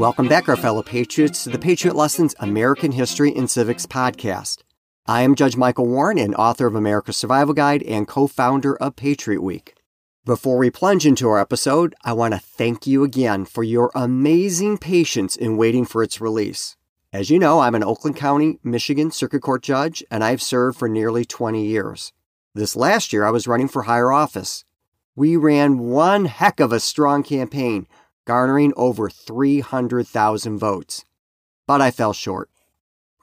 [0.00, 4.62] Welcome back, our fellow patriots, to the Patriot Lessons American History and Civics podcast.
[5.04, 8.96] I am Judge Michael Warren, and author of America's Survival Guide and co founder of
[8.96, 9.74] Patriot Week.
[10.24, 14.78] Before we plunge into our episode, I want to thank you again for your amazing
[14.78, 16.78] patience in waiting for its release.
[17.12, 20.88] As you know, I'm an Oakland County, Michigan Circuit Court judge, and I've served for
[20.88, 22.14] nearly 20 years.
[22.54, 24.64] This last year, I was running for higher office.
[25.14, 27.86] We ran one heck of a strong campaign,
[28.24, 31.04] garnering over 300,000 votes.
[31.66, 32.50] But I fell short.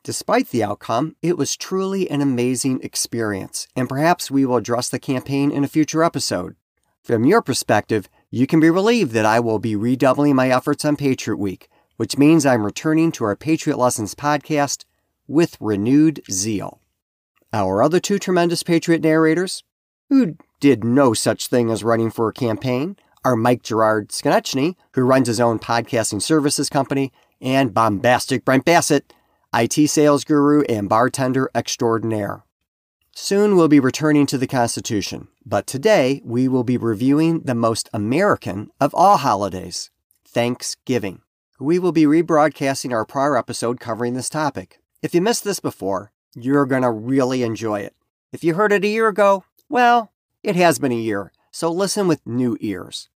[0.03, 4.99] Despite the outcome, it was truly an amazing experience, and perhaps we will address the
[4.99, 6.55] campaign in a future episode.
[7.03, 10.95] From your perspective, you can be relieved that I will be redoubling my efforts on
[10.95, 14.85] Patriot Week, which means I'm returning to our Patriot Lessons podcast
[15.27, 16.79] with renewed zeal.
[17.51, 19.63] Our other two tremendous Patriot narrators,
[20.09, 25.01] who did no such thing as running for a campaign, are Mike Gerard Skonechny, who
[25.01, 29.11] runs his own podcasting services company, and bombastic Brent Bassett,
[29.53, 32.45] IT sales guru and bartender extraordinaire.
[33.11, 37.89] Soon we'll be returning to the Constitution, but today we will be reviewing the most
[37.91, 39.89] American of all holidays,
[40.25, 41.19] Thanksgiving.
[41.59, 44.79] We will be rebroadcasting our prior episode covering this topic.
[45.01, 47.93] If you missed this before, you're going to really enjoy it.
[48.31, 52.07] If you heard it a year ago, well, it has been a year, so listen
[52.07, 53.09] with new ears.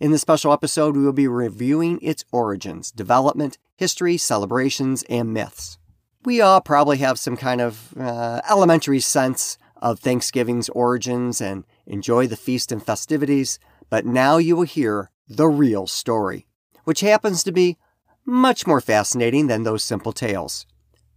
[0.00, 5.78] In this special episode, we will be reviewing its origins, development, history, celebrations, and myths.
[6.24, 12.26] We all probably have some kind of uh, elementary sense of Thanksgiving's origins and enjoy
[12.26, 16.46] the feast and festivities, but now you will hear the real story,
[16.84, 17.78] which happens to be
[18.24, 20.66] much more fascinating than those simple tales.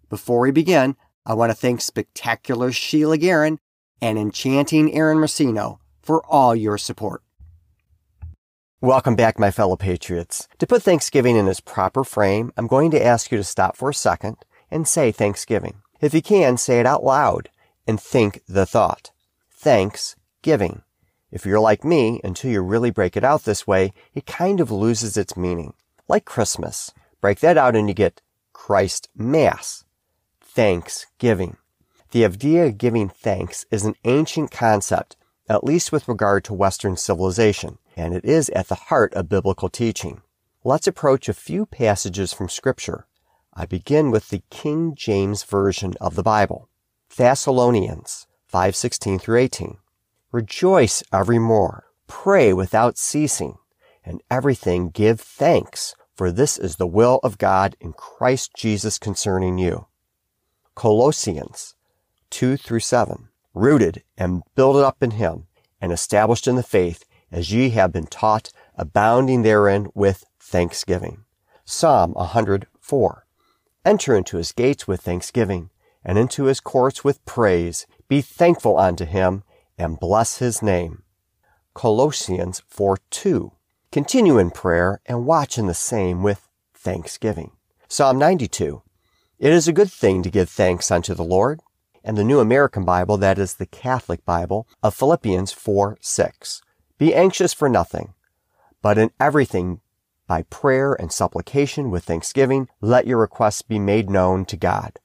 [0.10, 3.60] Before we begin, I want to thank spectacular Sheila Guerin
[4.02, 7.24] and enchanting Aaron Racino for all your support.
[8.82, 10.48] Welcome back, my fellow patriots.
[10.60, 13.90] To put Thanksgiving in its proper frame, I'm going to ask you to stop for
[13.90, 14.38] a second
[14.70, 15.82] and say Thanksgiving.
[16.00, 17.50] If you can, say it out loud
[17.88, 19.10] and think the thought.
[19.52, 20.84] Thanksgiving.
[21.32, 24.70] If you're like me, until you really break it out this way, it kind of
[24.70, 25.74] loses its meaning.
[26.08, 26.92] Like Christmas.
[27.20, 28.22] Break that out and you get
[28.54, 29.86] Christ Mass
[30.40, 31.58] thanksgiving.
[32.12, 35.16] The idea of giving thanks is an ancient concept,
[35.50, 39.70] at least with regard to Western civilization, and it is at the heart of biblical
[39.70, 40.22] teaching.
[40.64, 43.08] Let's approach a few passages from Scripture.
[43.54, 46.70] I begin with the King James Version of the Bible.
[47.16, 49.78] Thessalonians 5:16 through 18.
[50.32, 53.58] Rejoice evermore, pray without ceasing,
[54.04, 59.58] and everything give thanks, for this is the will of God in Christ Jesus concerning
[59.58, 59.88] you.
[60.76, 61.76] Colossians
[62.30, 63.30] 2 through 7.
[63.58, 65.48] Rooted and builded up in him
[65.82, 71.26] and established in the faith as ye have been taught, abounding therein with thanksgiving.
[71.66, 73.26] Psalm 104.
[73.84, 75.70] Enter into his gates with thanksgiving
[76.06, 77.88] and into his courts with praise.
[78.08, 79.44] Be thankful unto him
[79.78, 81.04] and bless his name.
[81.74, 83.52] Colossians 4 2.
[83.92, 87.52] Continue in prayer and watch in the same with thanksgiving.
[87.88, 88.82] Psalm 92.
[89.40, 91.62] It is a good thing to give thanks unto the Lord.
[92.08, 96.62] And the New American Bible, that is the Catholic Bible, of Philippians 4 6.
[96.98, 98.14] Be anxious for nothing,
[98.82, 99.82] but in everything,
[100.26, 105.00] by prayer and supplication with thanksgiving, let your requests be made known to God.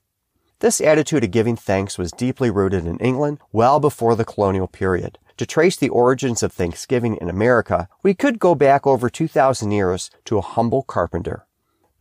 [0.60, 5.18] This attitude of giving thanks was deeply rooted in England well before the colonial period.
[5.38, 10.08] To trace the origins of Thanksgiving in America, we could go back over 2,000 years
[10.26, 11.46] to a humble carpenter.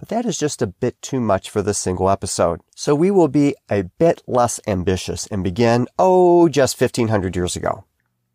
[0.01, 2.61] But that is just a bit too much for this single episode.
[2.75, 7.85] So we will be a bit less ambitious and begin, oh, just 1500 years ago.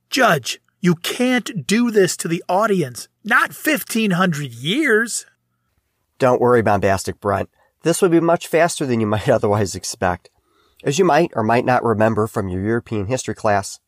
[0.09, 3.09] Judge, you can't do this to the audience.
[3.25, 5.27] Not 1500 years.
[6.21, 7.51] Don't worry, bombastic Brent.
[7.83, 10.31] This will be much faster than you might otherwise expect.
[10.85, 13.81] As you might or might not remember from your European history class.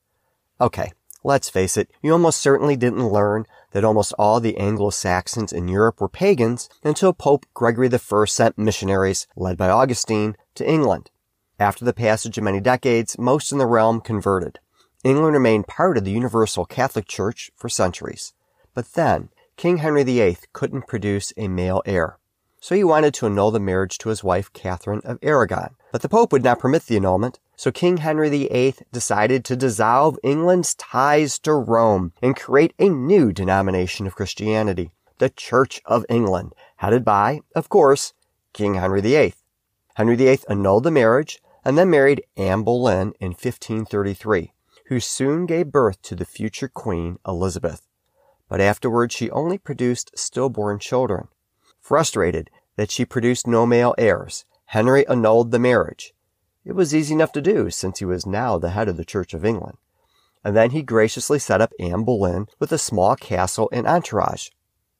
[0.60, 0.90] Okay,
[1.22, 6.00] let's face it, you almost certainly didn't learn that almost all the Anglo-Saxons in Europe
[6.00, 11.10] were pagans until Pope Gregory I sent missionaries, led by Augustine, to England.
[11.58, 14.60] After the passage of many decades, most in the realm converted.
[15.04, 18.32] England remained part of the Universal Catholic Church for centuries.
[18.74, 22.18] But then, King Henry VIII couldn't produce a male heir.
[22.60, 25.76] So he wanted to annul the marriage to his wife Catherine of Aragon.
[25.92, 30.16] But the Pope would not permit the annulment, so King Henry VIII decided to dissolve
[30.22, 36.54] England's ties to Rome and create a new denomination of Christianity, the Church of England,
[36.76, 38.12] headed by, of course,
[38.52, 39.34] King Henry VIII.
[39.96, 44.52] Henry VIII annulled the marriage and then married Anne Boleyn in 1533,
[44.86, 47.88] who soon gave birth to the future Queen Elizabeth.
[48.48, 51.26] But afterwards she only produced stillborn children.
[51.80, 56.14] Frustrated, that she produced no male heirs, Henry annulled the marriage.
[56.68, 59.32] It was easy enough to do since he was now the head of the Church
[59.32, 59.78] of England.
[60.44, 64.50] And then he graciously set up Anne Boleyn with a small castle and entourage.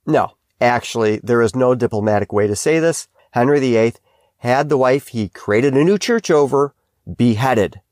[0.06, 0.32] No,
[0.62, 3.06] actually, there is no diplomatic way to say this.
[3.32, 3.92] Henry VIII
[4.38, 6.74] had the wife he created a new church over
[7.16, 7.82] beheaded.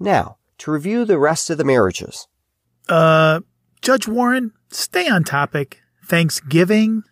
[0.00, 2.26] Now, to review the rest of the marriages.
[2.88, 3.40] Uh,
[3.80, 5.78] Judge Warren, stay on topic.
[6.04, 7.04] Thanksgiving?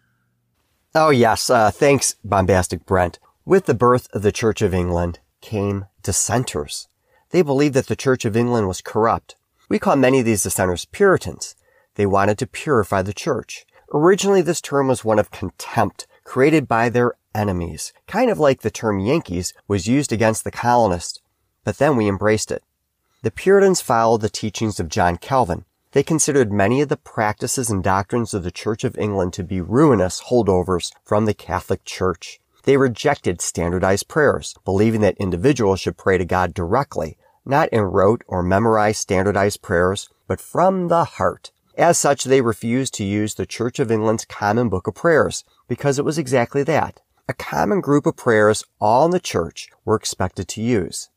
[0.96, 1.48] Oh, yes.
[1.48, 3.20] Uh, thanks, bombastic Brent.
[3.44, 6.88] With the birth of the Church of England came dissenters.
[7.30, 9.36] They believed that the Church of England was corrupt.
[9.68, 11.54] We call many of these dissenters Puritans.
[11.94, 13.64] They wanted to purify the church.
[13.92, 18.70] Originally, this term was one of contempt, created by their enemies, kind of like the
[18.70, 21.20] term Yankees was used against the colonists.
[21.64, 22.62] But then we embraced it.
[23.22, 25.64] The Puritans followed the teachings of John Calvin.
[25.92, 29.60] They considered many of the practices and doctrines of the Church of England to be
[29.60, 32.40] ruinous holdovers from the Catholic Church.
[32.64, 38.22] They rejected standardized prayers, believing that individuals should pray to God directly, not in rote
[38.28, 41.50] or memorized standardized prayers, but from the heart.
[41.76, 45.98] As such, they refused to use the Church of England's Common Book of Prayers, because
[45.98, 50.46] it was exactly that, a common group of prayers all in the church were expected
[50.48, 51.08] to use.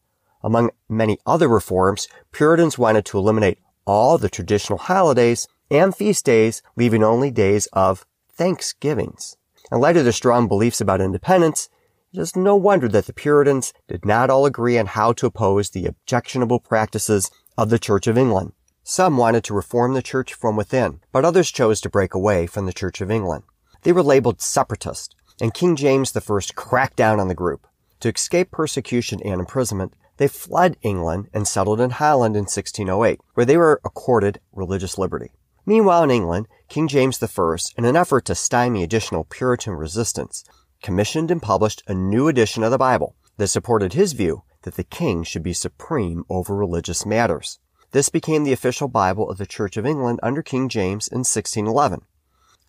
[0.42, 6.62] Among many other reforms, Puritans wanted to eliminate all the traditional holidays and feast days,
[6.76, 9.38] leaving only days of Thanksgivings.
[9.72, 11.70] In light of their strong beliefs about independence,
[12.14, 15.72] it is no wonder that the Puritans did not all agree on how to oppose
[15.72, 18.54] the objectionable practices of the Church of England.
[18.84, 22.68] Some wanted to reform the church from within, but others chose to break away from
[22.68, 23.44] the Church of England.
[23.82, 27.66] They were labeled separatists, and King James I cracked down on the group.
[28.02, 33.46] To escape persecution and imprisonment, they fled England and settled in Holland in 1608, where
[33.46, 35.32] they were accorded religious liberty.
[35.66, 40.44] Meanwhile, in England, King James I, in an effort to stymie additional Puritan resistance,
[40.84, 44.84] commissioned and published a new edition of the Bible that supported his view that the
[44.84, 47.60] king should be supreme over religious matters.
[47.92, 52.02] This became the official Bible of the Church of England under King James in 1611.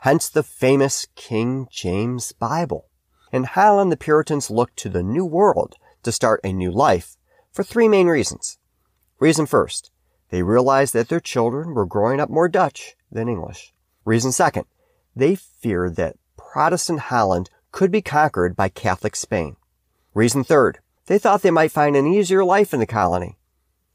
[0.01, 2.89] Hence the famous King James Bible.
[3.33, 7.17] In Holland, the Puritans looked to the New World to start a new life
[7.51, 8.59] for three main reasons.
[9.19, 9.91] Reason first,
[10.31, 13.73] they realized that their children were growing up more Dutch than English.
[14.05, 14.67] Reason second,
[15.15, 19.57] they feared that Protestant Holland could be conquered by Catholic Spain.
[20.15, 23.37] Reason third, they thought they might find an easier life in the colony.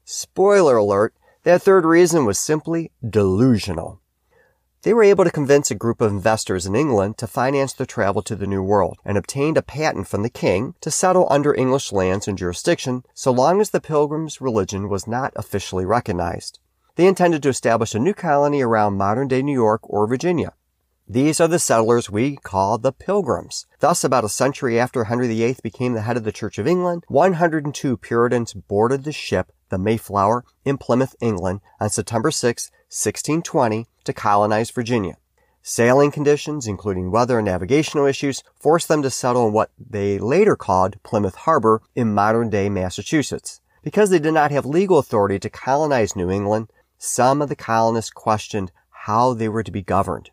[0.04, 1.14] Spoiler alert,
[1.44, 4.01] that third reason was simply delusional.
[4.82, 8.20] They were able to convince a group of investors in England to finance their travel
[8.22, 11.92] to the New World and obtained a patent from the king to settle under English
[11.92, 16.58] lands and jurisdiction so long as the pilgrims' religion was not officially recognized.
[16.96, 20.52] They intended to establish a new colony around modern day New York or Virginia.
[21.12, 23.66] These are the settlers we call the Pilgrims.
[23.80, 27.04] Thus, about a century after Henry VIII became the head of the Church of England,
[27.08, 34.12] 102 Puritans boarded the ship, the Mayflower, in Plymouth, England, on September 6, 1620, to
[34.14, 35.18] colonize Virginia.
[35.60, 40.56] Sailing conditions, including weather and navigational issues, forced them to settle in what they later
[40.56, 43.60] called Plymouth Harbor in modern day Massachusetts.
[43.82, 48.10] Because they did not have legal authority to colonize New England, some of the colonists
[48.10, 50.30] questioned how they were to be governed.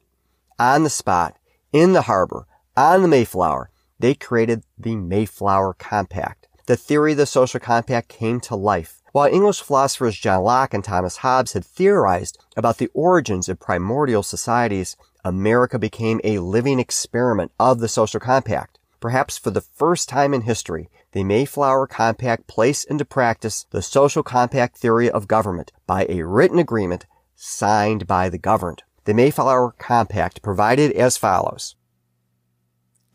[0.60, 1.38] On the spot,
[1.72, 6.48] in the harbor, on the Mayflower, they created the Mayflower Compact.
[6.66, 10.84] The theory of the social compact came to life while English philosophers John Locke and
[10.84, 17.51] Thomas Hobbes had theorized about the origins of primordial societies, America became a living experiment
[17.60, 18.78] of the social compact.
[19.00, 24.24] Perhaps for the first time in history, the Mayflower Compact placed into practice the social
[24.24, 28.84] compact theory of government by a written agreement signed by the governed.
[29.10, 31.75] The Mayflower Compact provided as follows.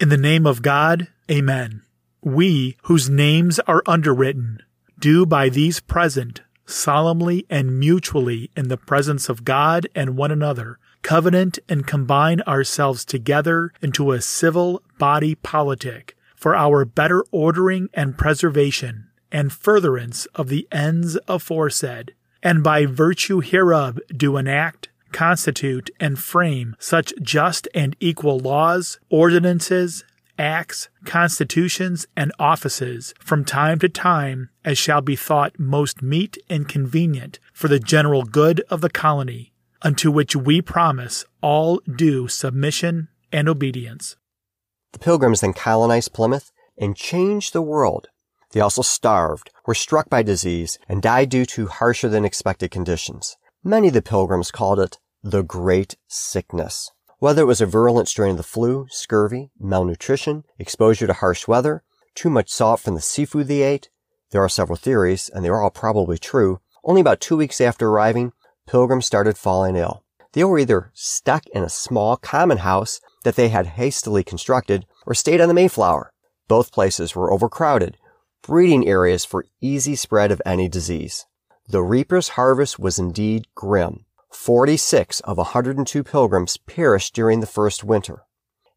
[0.01, 1.83] In the name of God, Amen.
[2.21, 4.59] We, whose names are underwritten,
[4.99, 10.81] do by these present solemnly and mutually in the presence of God and one another
[11.03, 18.19] covenant and combine ourselves together into a civil body politic for our better ordering and
[18.19, 26.19] preservation and furtherance of the ends aforesaid, and by virtue hereof do enact, constitute, and
[26.19, 30.05] frame such just and equal laws, ordinances,
[30.39, 36.69] acts, constitutions, and offices from time to time as shall be thought most meet and
[36.69, 39.53] convenient for the general good of the colony,
[39.83, 44.17] unto which we promise all due submission and obedience.
[44.93, 48.09] The pilgrims then colonized Plymouth and changed the world.
[48.53, 53.37] They also starved, were struck by disease, and died due to harsher than expected conditions.
[53.65, 56.91] Many of the pilgrims called it the Great Sickness.
[57.19, 61.83] Whether it was a virulent strain of the flu, scurvy, malnutrition, exposure to harsh weather,
[62.15, 63.89] too much salt from the seafood they ate,
[64.33, 66.61] there are several theories, and they are all probably true.
[66.85, 68.35] Only about two weeks after arriving,
[68.67, 70.05] pilgrims started falling ill.
[70.35, 75.15] They were either stuck in a small common house that they had hastily constructed or
[75.15, 76.13] stayed on the Mayflower.
[76.49, 77.97] Both places were overcrowded,
[78.43, 81.25] breeding areas for easy spread of any disease.
[81.67, 84.04] The reaper's harvest was indeed grim.
[84.35, 88.25] 46 of 102 pilgrims perished during the first winter.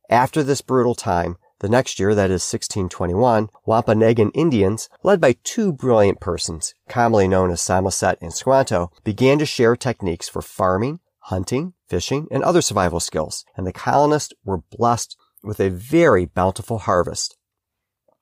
[0.10, 5.74] After this brutal time, the next year, that is 1621, Wampanoag Indians, led by two
[5.74, 11.74] brilliant persons, commonly known as Samoset and Squanto, began to share techniques for farming, hunting,
[11.90, 17.36] fishing, and other survival skills, and the colonists were blessed with a very bountiful harvest.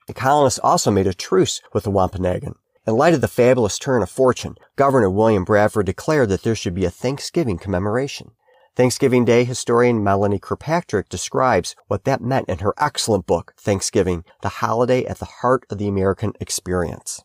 [0.08, 2.56] The colonists also made a truce with the Wampanoag.
[2.88, 6.76] In light of the fabulous turn of fortune, Governor William Bradford declared that there should
[6.76, 8.32] be a Thanksgiving commemoration.
[8.76, 14.50] Thanksgiving Day historian Melanie Kirkpatrick describes what that meant in her excellent book, Thanksgiving, the
[14.50, 17.24] holiday at the heart of the American experience.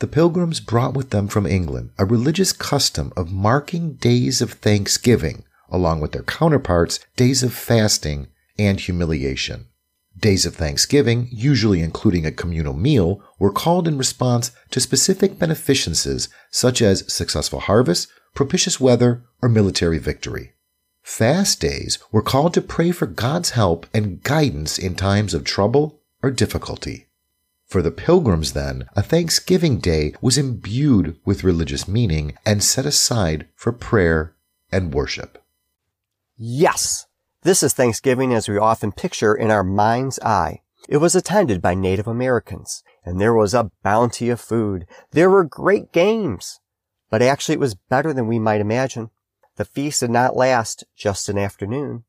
[0.00, 5.44] The Pilgrims brought with them from England a religious custom of marking days of thanksgiving,
[5.70, 9.68] along with their counterparts, days of fasting and humiliation.
[10.18, 16.28] Days of Thanksgiving, usually including a communal meal, were called in response to specific beneficences
[16.50, 20.52] such as successful harvest, propitious weather, or military victory.
[21.02, 26.00] Fast days were called to pray for God's help and guidance in times of trouble
[26.22, 27.08] or difficulty.
[27.66, 33.48] For the pilgrims, then, a Thanksgiving Day was imbued with religious meaning and set aside
[33.54, 34.34] for prayer
[34.70, 35.42] and worship.
[36.36, 37.06] Yes,
[37.44, 40.62] this is Thanksgiving as we often picture in our mind's eye.
[40.88, 44.86] It was attended by Native Americans, and there was a bounty of food.
[45.12, 46.60] There were great games,
[47.10, 49.10] but actually it was better than we might imagine.
[49.56, 52.04] The feast did not last just an afternoon,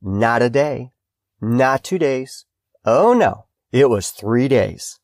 [0.00, 0.92] not a day,
[1.40, 2.46] not two days.
[2.84, 5.00] Oh no, it was three days.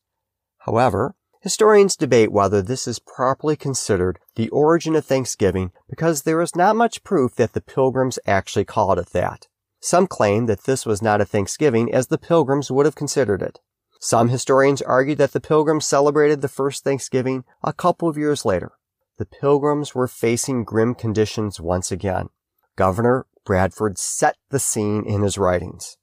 [0.59, 6.55] However, historians debate whether this is properly considered the origin of Thanksgiving because there is
[6.55, 9.47] not much proof that the pilgrims actually called it that.
[9.83, 13.59] Some claim that this was not a Thanksgiving as the pilgrims would have considered it.
[13.99, 18.71] Some historians argue that the pilgrims celebrated the first Thanksgiving a couple of years later
[19.17, 22.29] the pilgrims were facing grim conditions once again.
[22.75, 25.97] Governor Bradford set the scene in his writings.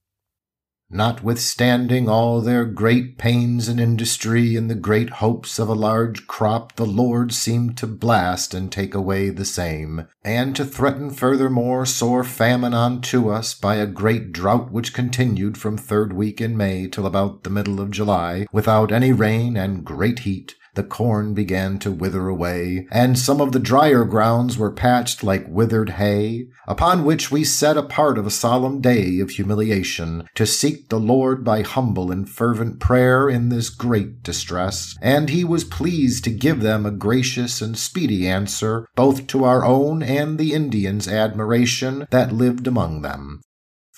[0.93, 6.75] Notwithstanding all their great pains and industry and the great hopes of a large crop,
[6.75, 12.25] the Lord seemed to blast and take away the same, and to threaten furthermore sore
[12.25, 17.07] famine unto us by a great drought which continued from third week in May till
[17.07, 21.91] about the middle of July, without any rain and great heat the corn began to
[21.91, 27.31] wither away, and some of the drier grounds were patched like withered hay, upon which
[27.31, 31.63] we set a part of a solemn day of humiliation to seek the Lord by
[31.63, 36.87] humble and fervent prayer in this great distress, and he was pleased to give them
[36.87, 42.67] a gracious and speedy answer, both to our own and the Indians' admiration that lived
[42.67, 43.41] among them.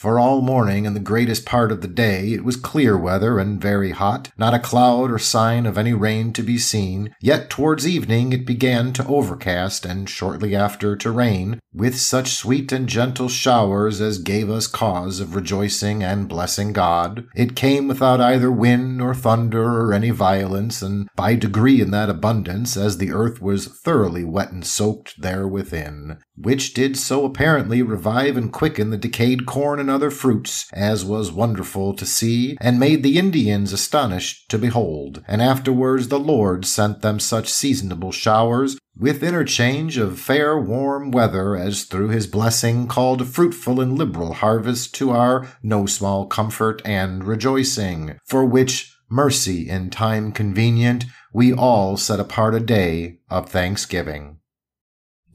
[0.03, 3.61] For all morning and the greatest part of the day it was clear weather and
[3.61, 7.87] very hot, not a cloud or sign of any rain to be seen, yet towards
[7.87, 13.29] evening it began to overcast and shortly after to rain, with such sweet and gentle
[13.29, 17.25] showers as gave us cause of rejoicing and blessing God.
[17.37, 22.11] It came without either wind or thunder or any violence, and by degree in that
[22.11, 27.83] abundance as the earth was thoroughly wet and soaked there within, which did so apparently
[27.83, 32.81] revive and quicken the decayed corn and other fruits, as was wonderful to see, and
[32.81, 35.23] made the Indians astonished to behold.
[35.29, 41.57] And afterwards the Lord sent them such seasonable showers, with interchange of fair warm weather,
[41.57, 46.83] as through his blessing called a fruitful and liberal harvest to our no small comfort
[46.85, 53.49] and rejoicing, for which mercy in time convenient we all set apart a day of
[53.49, 54.39] thanksgiving.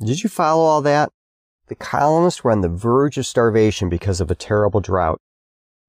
[0.03, 1.09] Did you follow all that?
[1.67, 5.19] The colonists were on the verge of starvation because of a terrible drought.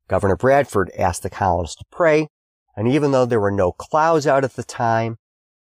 [0.08, 2.28] Governor Bradford asked the colonists to pray,
[2.76, 5.18] and even though there were no clouds out at the time,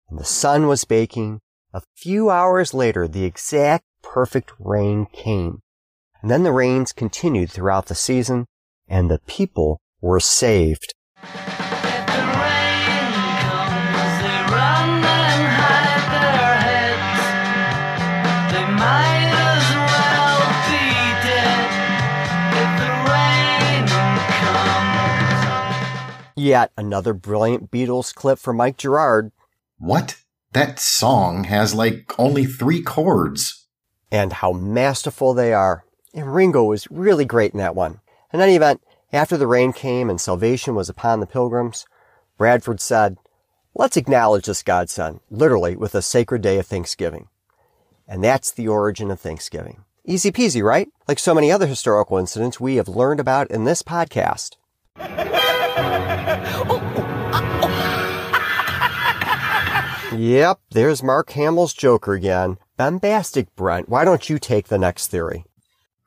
[0.09, 1.41] and the sun was baking,
[1.73, 5.61] a few hours later the exact perfect rain came.
[6.21, 8.47] And then the rains continued throughout the season,
[8.87, 10.93] and the people were saved.
[26.39, 29.33] Yet another brilliant Beatles clip for Mike Gerard.
[29.77, 30.15] What?
[30.53, 33.67] That song has like only three chords.
[34.09, 35.83] And how masterful they are.
[36.13, 37.99] And Ringo was really great in that one.
[38.31, 38.81] In any event,
[39.11, 41.85] after the rain came and salvation was upon the pilgrims,
[42.37, 43.17] Bradford said,
[43.75, 47.27] Let's acknowledge this godsend, literally, with a sacred day of Thanksgiving.
[48.07, 49.83] And that's the origin of Thanksgiving.
[50.05, 50.87] Easy peasy, right?
[51.05, 54.55] Like so many other historical incidents we have learned about in this podcast.
[60.17, 62.57] Yep, there's Mark Hamill's Joker again.
[62.77, 63.89] Bombastic, Brent.
[63.89, 65.45] Why don't you take the next theory?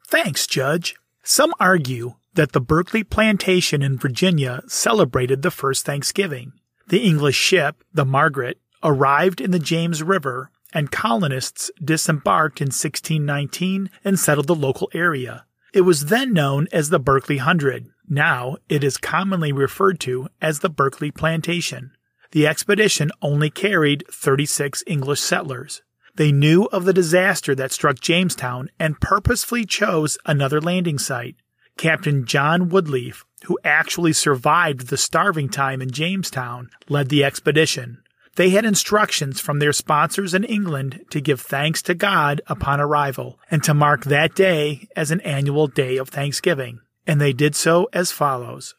[0.06, 0.96] Thanks, Judge.
[1.22, 6.52] Some argue that the Berkeley Plantation in Virginia celebrated the first Thanksgiving.
[6.88, 13.90] The English ship, the Margaret, arrived in the James River and colonists disembarked in 1619
[14.04, 15.44] and settled the local area.
[15.72, 17.86] It was then known as the Berkeley Hundred.
[18.06, 21.92] Now it is commonly referred to as the Berkeley Plantation.
[22.32, 25.82] The expedition only carried 36 English settlers.
[26.14, 31.36] They knew of the disaster that struck Jamestown and purposefully chose another landing site.
[31.78, 38.02] Captain John Woodlief, who actually survived the starving time in Jamestown, led the expedition.
[38.36, 43.38] They had instructions from their sponsors in England to give thanks to God upon arrival
[43.50, 46.80] and to mark that day as an annual day of thanksgiving.
[47.06, 48.74] And they did so as follows.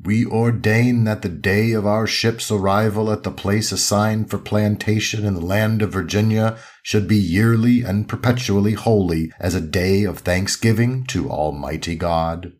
[0.00, 5.24] We ordain that the day of our ship's arrival at the place assigned for plantation
[5.24, 10.18] in the land of Virginia should be yearly and perpetually holy as a day of
[10.18, 12.52] thanksgiving to Almighty God.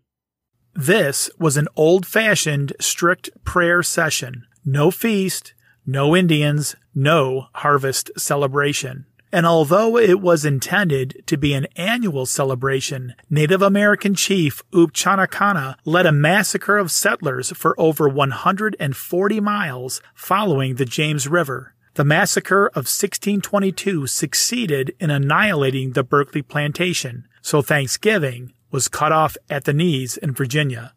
[0.74, 4.44] This was an old fashioned, strict prayer session.
[4.64, 5.54] No feast,
[5.88, 9.06] no Indians, no harvest celebration.
[9.32, 16.04] And although it was intended to be an annual celebration, Native American chief Opechancanough led
[16.04, 21.74] a massacre of settlers for over 140 miles following the James River.
[21.94, 29.38] The massacre of 1622 succeeded in annihilating the Berkeley plantation, so Thanksgiving was cut off
[29.48, 30.92] at the knees in Virginia.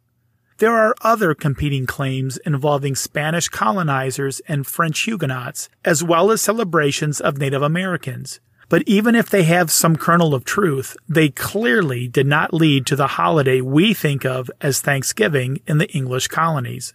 [0.62, 7.19] There are other competing claims involving Spanish colonizers and French Huguenots, as well as celebrations
[7.19, 8.39] of Native Americans.
[8.69, 12.95] But even if they have some kernel of truth, they clearly did not lead to
[12.95, 16.93] the holiday we think of as Thanksgiving in the English colonies.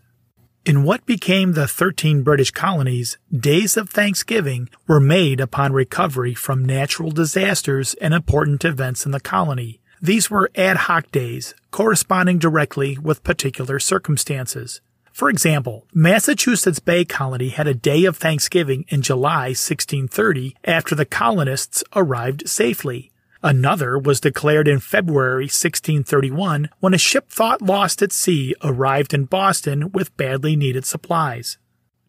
[0.65, 6.65] In what became the 13 British colonies, days of Thanksgiving were made upon recovery from
[6.65, 12.99] natural disasters and important events in the colony, these were ad hoc days, corresponding directly
[12.99, 14.81] with particular circumstances.
[15.13, 21.07] For example, Massachusetts Bay Colony had a day of Thanksgiving in July 1630 after the
[21.07, 23.13] colonists arrived safely.
[23.43, 29.25] Another was declared in February 1631 when a ship thought lost at sea arrived in
[29.25, 31.57] Boston with badly needed supplies.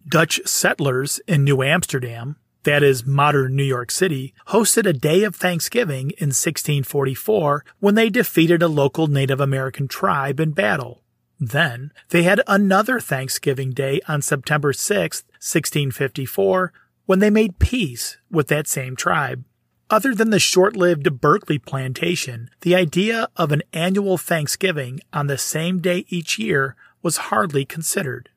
[0.05, 2.35] Dutch settlers in New Amsterdam
[2.67, 8.09] that is modern New York City, hosted a day of Thanksgiving in 1644 when they
[8.09, 11.01] defeated a local Native American tribe in battle.
[11.39, 16.73] Then they had another Thanksgiving Day on September 6, 1654,
[17.05, 19.45] when they made peace with that same tribe.
[19.89, 25.79] Other than the short-lived Berkeley plantation, the idea of an annual Thanksgiving on the same
[25.79, 28.27] day each year was hardly considered.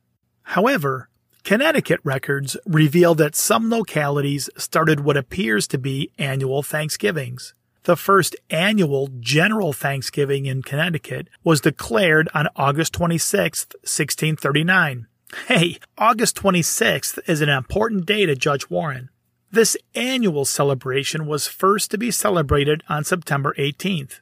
[0.42, 1.09] However,
[1.44, 7.54] Connecticut records reveal that some localities started what appears to be annual Thanksgivings.
[7.84, 15.06] The first annual general Thanksgiving in Connecticut was declared on August 26, 1639.
[15.46, 19.08] Hey, August 26th is an important day to Judge Warren.
[19.50, 24.20] This annual celebration was first to be celebrated on September 18th.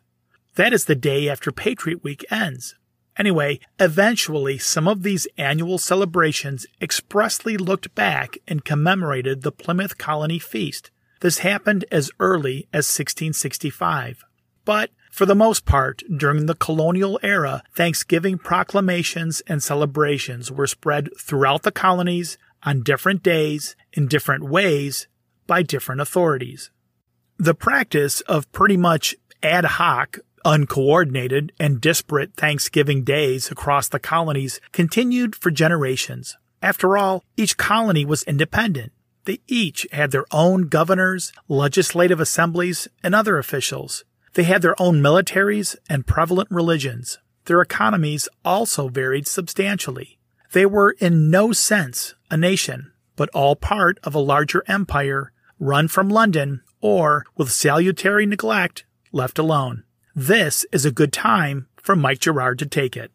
[0.54, 2.76] That is the day after Patriot Week ends.
[3.18, 10.38] Anyway, eventually some of these annual celebrations expressly looked back and commemorated the Plymouth Colony
[10.38, 10.90] Feast.
[11.20, 14.24] This happened as early as 1665.
[14.64, 21.08] But for the most part, during the colonial era, Thanksgiving proclamations and celebrations were spread
[21.18, 25.08] throughout the colonies on different days in different ways
[25.46, 26.70] by different authorities.
[27.36, 34.60] The practice of pretty much ad hoc uncoordinated, and disparate Thanksgiving days across the colonies
[34.72, 36.38] continued for generations.
[36.62, 38.92] After all, each colony was independent.
[39.26, 44.04] They each had their own governors, legislative assemblies, and other officials.
[44.32, 47.18] They had their own militaries and prevalent religions.
[47.44, 50.18] Their economies also varied substantially.
[50.52, 55.30] They were in no sense a nation, but all part of a larger empire
[55.60, 59.84] run from London or, with salutary neglect, left alone.
[60.20, 63.12] This is a good time for Mike Gerard to take it.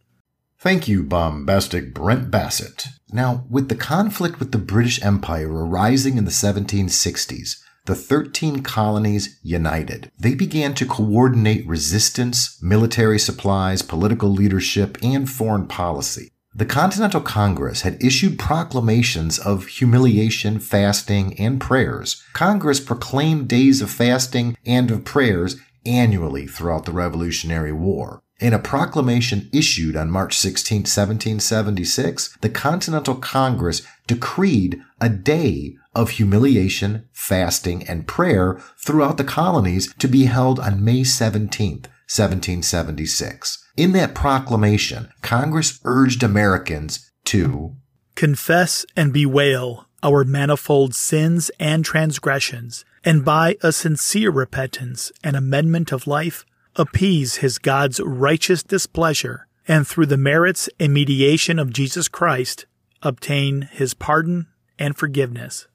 [0.57, 2.85] Thank you, bombastic Brent Bassett.
[3.11, 9.37] Now, with the conflict with the British Empire arising in the 1760s, the 13 colonies
[9.43, 10.13] united.
[10.17, 16.31] They began to coordinate resistance, military supplies, political leadership, and foreign policy.
[16.55, 22.23] The Continental Congress had issued proclamations of humiliation, fasting, and prayers.
[22.31, 28.23] Congress proclaimed days of fasting and of prayers annually throughout the Revolutionary War.
[28.39, 36.11] In a proclamation issued on March 16, 1776, the Continental Congress decreed a day of
[36.11, 43.63] humiliation, fasting, and prayer throughout the colonies to be held on May 17, 1776.
[43.77, 47.75] In that proclamation, Congress urged Americans to
[48.15, 55.91] confess and bewail our manifold sins and transgressions, and by a sincere repentance and amendment
[55.91, 62.07] of life, appease his God's righteous displeasure, and through the merits and mediation of Jesus
[62.07, 62.65] Christ,
[63.01, 64.47] obtain his pardon
[64.79, 65.67] and forgiveness.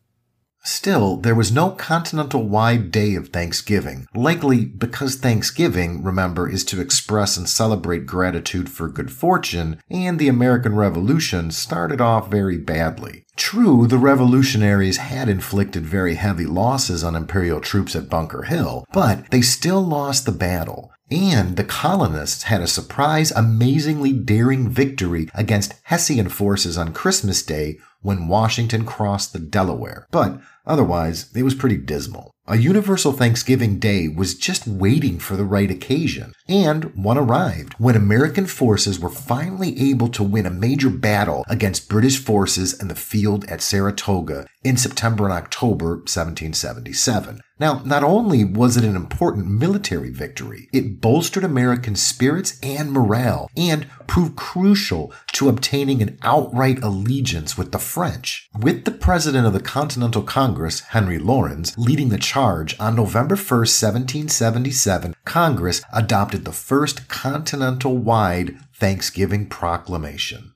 [0.70, 6.78] Still, there was no continental wide day of Thanksgiving, likely because Thanksgiving, remember, is to
[6.78, 13.24] express and celebrate gratitude for good fortune, and the American Revolution started off very badly.
[13.34, 19.30] True, the revolutionaries had inflicted very heavy losses on imperial troops at Bunker Hill, but
[19.30, 20.92] they still lost the battle.
[21.10, 27.78] And the colonists had a surprise, amazingly daring victory against Hessian forces on Christmas Day
[28.02, 30.06] when Washington crossed the Delaware.
[30.10, 32.30] But otherwise, it was pretty dismal.
[32.50, 37.94] A universal Thanksgiving Day was just waiting for the right occasion, and one arrived when
[37.94, 42.94] American forces were finally able to win a major battle against British forces in the
[42.94, 47.40] field at Saratoga in September and October 1777.
[47.58, 53.48] Now, not only was it an important military victory, it bolstered American spirits and morale
[53.56, 58.48] and proved crucial to obtaining an outright allegiance with the French.
[58.56, 63.44] With the president of the Continental Congress, Henry Laurens, leading the charge on November 1,
[63.44, 70.52] 1777, Congress adopted the first continental wide Thanksgiving proclamation.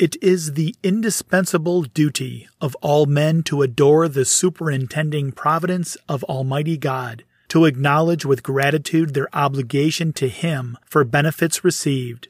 [0.00, 6.78] It is the indispensable duty of all men to adore the superintending providence of Almighty
[6.78, 12.28] God, to acknowledge with gratitude their obligation to Him for benefits received,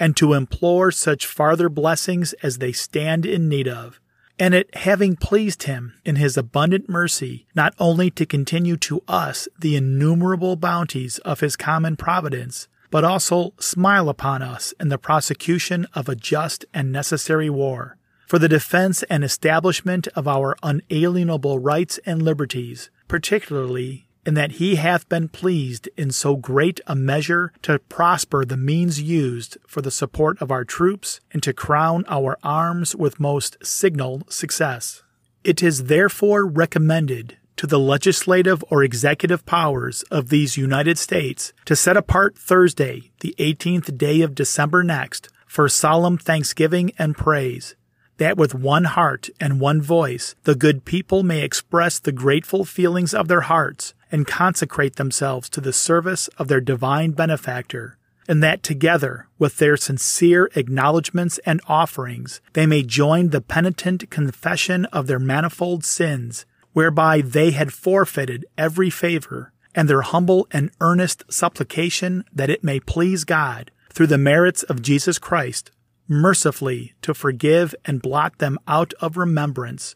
[0.00, 4.00] and to implore such farther blessings as they stand in need of.
[4.36, 9.46] And it having pleased Him in His abundant mercy, not only to continue to us
[9.56, 15.86] the innumerable bounties of His common providence, but also smile upon us in the prosecution
[15.94, 21.98] of a just and necessary war, for the defense and establishment of our unalienable rights
[22.04, 27.78] and liberties, particularly in that he hath been pleased in so great a measure to
[27.78, 32.94] prosper the means used for the support of our troops and to crown our arms
[32.94, 35.02] with most signal success.
[35.42, 41.76] It is therefore recommended to the legislative or executive powers of these United States to
[41.76, 47.76] set apart Thursday, the 18th day of December next, for solemn thanksgiving and praise,
[48.16, 53.14] that with one heart and one voice the good people may express the grateful feelings
[53.14, 57.96] of their hearts and consecrate themselves to the service of their divine benefactor,
[58.26, 64.84] and that together with their sincere acknowledgments and offerings they may join the penitent confession
[64.86, 71.24] of their manifold sins whereby they had forfeited every favor, and their humble and earnest
[71.30, 75.70] supplication that it may please God, through the merits of Jesus Christ,
[76.08, 79.94] mercifully to forgive and blot them out of remembrance,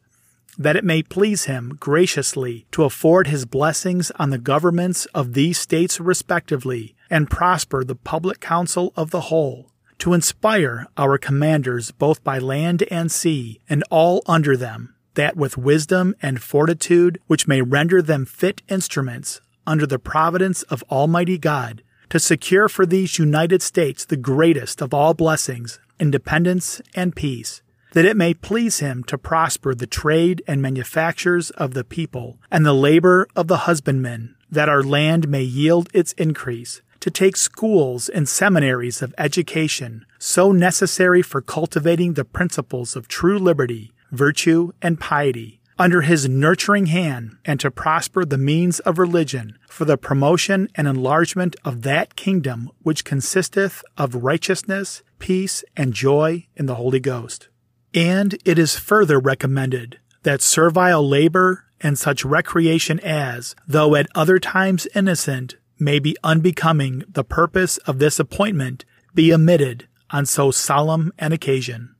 [0.58, 5.58] that it may please him graciously to afford his blessings on the governments of these
[5.58, 12.24] states respectively, and prosper the public council of the whole, to inspire our commanders both
[12.24, 17.60] by land and sea, and all under them, that with wisdom and fortitude which may
[17.60, 23.60] render them fit instruments under the providence of Almighty God to secure for these United
[23.60, 29.18] States the greatest of all blessings, independence and peace, that it may please him to
[29.18, 34.68] prosper the trade and manufactures of the people and the labor of the husbandman, that
[34.68, 41.22] our land may yield its increase, to take schools and seminaries of education so necessary
[41.22, 47.60] for cultivating the principles of true liberty virtue, and piety under his nurturing hand and
[47.60, 53.04] to prosper the means of religion for the promotion and enlargement of that kingdom which
[53.04, 57.48] consisteth of righteousness, peace, and joy in the Holy Ghost.
[57.94, 64.38] And it is further recommended that servile labor and such recreation as, though at other
[64.38, 71.12] times innocent, may be unbecoming the purpose of this appointment be omitted on so solemn
[71.18, 71.95] an occasion.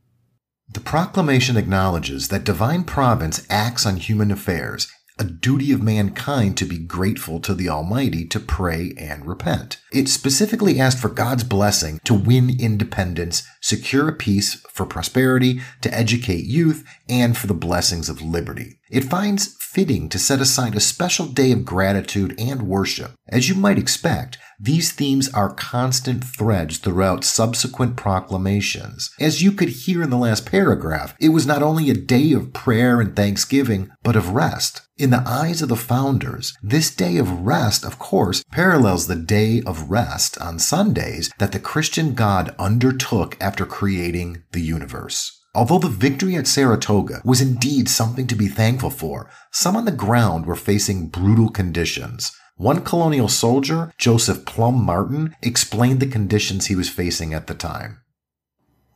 [0.68, 6.64] The proclamation acknowledges that divine providence acts on human affairs, a duty of mankind to
[6.64, 9.79] be grateful to the Almighty to pray and repent.
[9.92, 16.44] It specifically asked for God's blessing to win independence, secure peace for prosperity, to educate
[16.44, 18.81] youth, and for the blessings of liberty.
[18.90, 23.12] It finds fitting to set aside a special day of gratitude and worship.
[23.29, 29.11] As you might expect, these themes are constant threads throughout subsequent proclamations.
[29.20, 32.55] As you could hear in the last paragraph, it was not only a day of
[32.55, 34.83] prayer and thanksgiving, but of rest.
[34.96, 39.61] In the eyes of the founders, this day of rest, of course, parallels the day
[39.66, 45.36] of rest on Sundays that the Christian God undertook after creating the universe.
[45.57, 49.90] Although the victory at Saratoga was indeed something to be thankful for, some on the
[49.90, 52.37] ground were facing brutal conditions.
[52.59, 58.03] One colonial soldier, Joseph Plumb Martin, explained the conditions he was facing at the time.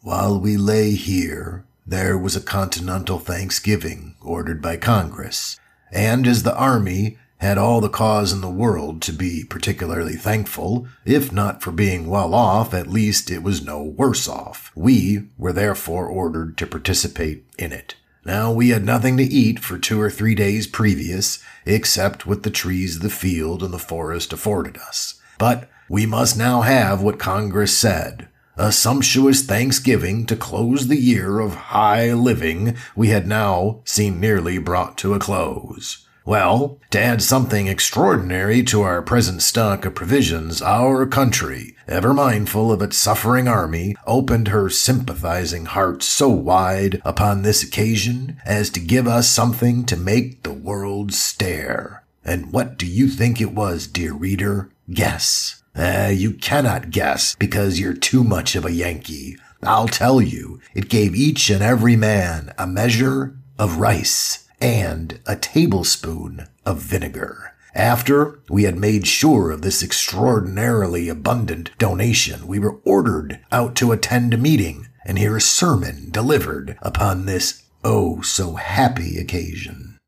[0.03, 5.59] While we lay here, there was a continental Thanksgiving ordered by Congress,
[5.90, 10.87] and as the Army had all the cause in the world to be particularly thankful.
[11.07, 14.70] If not for being well off, at least it was no worse off.
[14.74, 17.94] We were therefore ordered to participate in it.
[18.26, 22.50] Now we had nothing to eat for two or three days previous, except what the
[22.50, 25.18] trees of the field and the forest afforded us.
[25.38, 28.29] But we must now have what Congress said.
[28.59, 34.59] A sumptuous Thanksgiving to close the year of high living we had now seen nearly
[34.59, 36.07] brought to a close.
[36.24, 42.70] Well, to add something extraordinary to our present stock of provisions, our country, ever mindful
[42.70, 48.80] of its suffering army, opened her sympathizing heart so wide upon this occasion as to
[48.80, 52.04] give us something to make the world stare.
[52.24, 54.70] And what do you think it was, dear reader?
[54.92, 55.62] Guess.
[55.74, 59.38] Eh, you cannot guess because you're too much of a Yankee.
[59.62, 65.37] I'll tell you, it gave each and every man a measure of rice and a
[65.37, 67.55] tablespoon of vinegar.
[67.75, 73.92] After we had made sure of this extraordinarily abundant donation, we were ordered out to
[73.92, 79.99] attend a meeting and hear a sermon delivered upon this oh so happy occasion.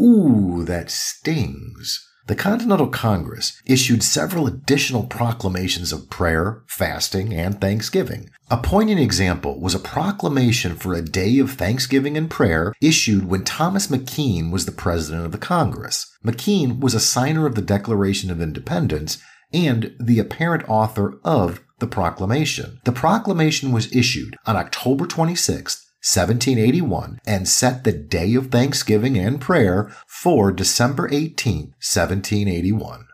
[0.00, 2.08] Ooh, that stings.
[2.28, 8.30] The Continental Congress issued several additional proclamations of prayer, fasting, and thanksgiving.
[8.48, 13.42] A poignant example was a proclamation for a day of thanksgiving and prayer issued when
[13.42, 16.16] Thomas McKean was the president of the Congress.
[16.24, 19.18] McKean was a signer of the Declaration of Independence
[19.52, 22.80] and the apparent author of the proclamation.
[22.84, 29.40] The proclamation was issued on October 26, 1781 and set the day of thanksgiving and
[29.40, 33.06] prayer for December 18, 1781.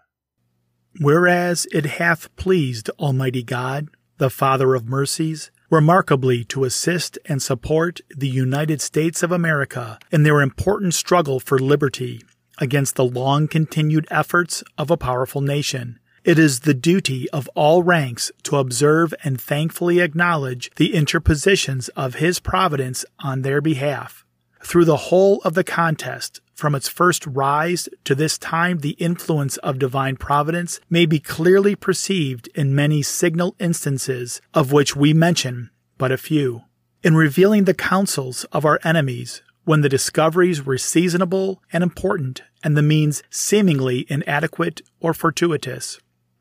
[0.99, 8.01] Whereas it hath pleased Almighty God, the Father of mercies, remarkably to assist and support
[8.17, 12.23] the United States of America in their important struggle for liberty
[12.57, 17.83] against the long continued efforts of a powerful nation it is the duty of all
[17.83, 24.27] ranks to observe and thankfully acknowledge the interpositions of His providence on their behalf.
[24.63, 29.57] Through the whole of the contest, from its first rise to this time, the influence
[29.59, 35.71] of divine providence may be clearly perceived in many signal instances, of which we mention
[35.97, 36.61] but a few.
[37.03, 42.77] In revealing the counsels of our enemies, when the discoveries were seasonable and important, and
[42.77, 45.99] the means seemingly inadequate or fortuitous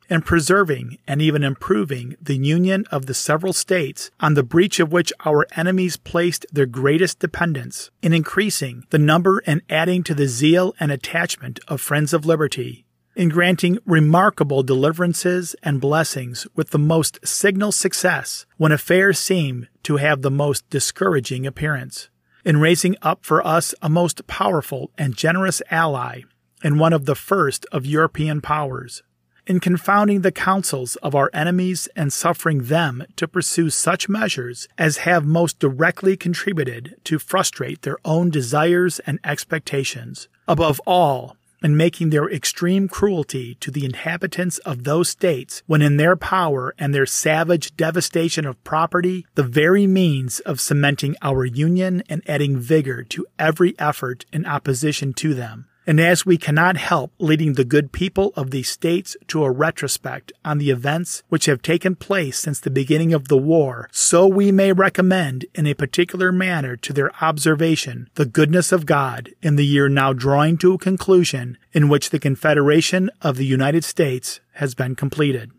[0.09, 4.91] and preserving and even improving the union of the several states on the breach of
[4.91, 10.27] which our enemies placed their greatest dependence, in increasing the number and adding to the
[10.27, 16.79] zeal and attachment of friends of liberty, in granting remarkable deliverances and blessings with the
[16.79, 22.09] most signal success when affairs seem to have the most discouraging appearance,
[22.45, 26.21] in raising up for us a most powerful and generous ally
[26.63, 29.03] and one of the first of European powers,
[29.47, 34.97] in confounding the counsels of our enemies and suffering them to pursue such measures as
[34.97, 40.27] have most directly contributed to frustrate their own desires and expectations.
[40.47, 45.97] Above all, in making their extreme cruelty to the inhabitants of those states when in
[45.97, 52.03] their power and their savage devastation of property, the very means of cementing our union
[52.09, 55.67] and adding vigor to every effort in opposition to them.
[55.87, 60.33] And as we cannot help leading the good people of these states to a retrospect
[60.43, 64.51] on the events which have taken place since the beginning of the war, so we
[64.51, 69.65] may recommend in a particular manner to their observation the goodness of God in the
[69.65, 74.75] year now drawing to a conclusion in which the Confederation of the United States has
[74.75, 75.51] been completed.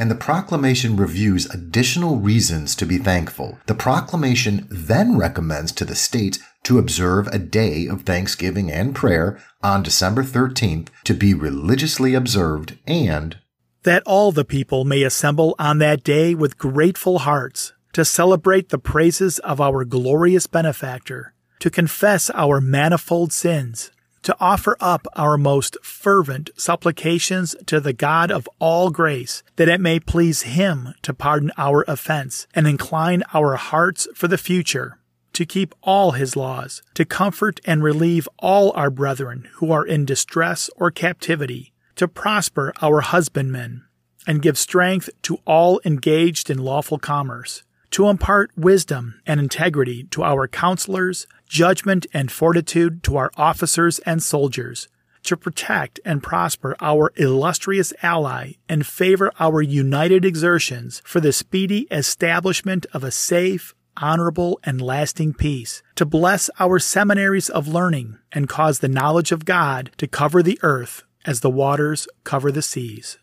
[0.00, 3.58] and the proclamation reviews additional reasons to be thankful.
[3.66, 9.40] The proclamation then recommends to the states to observe a day of thanksgiving and prayer
[9.62, 13.38] on December 13th to be religiously observed and
[13.84, 18.78] that all the people may assemble on that day with grateful hearts to celebrate the
[18.78, 23.90] praises of our glorious benefactor, to confess our manifold sins,
[24.22, 29.80] to offer up our most fervent supplications to the God of all grace, that it
[29.80, 34.98] may please him to pardon our offense and incline our hearts for the future,
[35.32, 40.04] to keep all his laws, to comfort and relieve all our brethren who are in
[40.04, 43.84] distress or captivity, to prosper our husbandmen,
[44.26, 50.22] and give strength to all engaged in lawful commerce, to impart wisdom and integrity to
[50.22, 54.88] our counselors, judgment and fortitude to our officers and soldiers,
[55.22, 61.86] to protect and prosper our illustrious ally and favor our united exertions for the speedy
[61.90, 68.48] establishment of a safe, honorable, and lasting peace, to bless our seminaries of learning and
[68.48, 73.18] cause the knowledge of God to cover the earth as the waters cover the seas.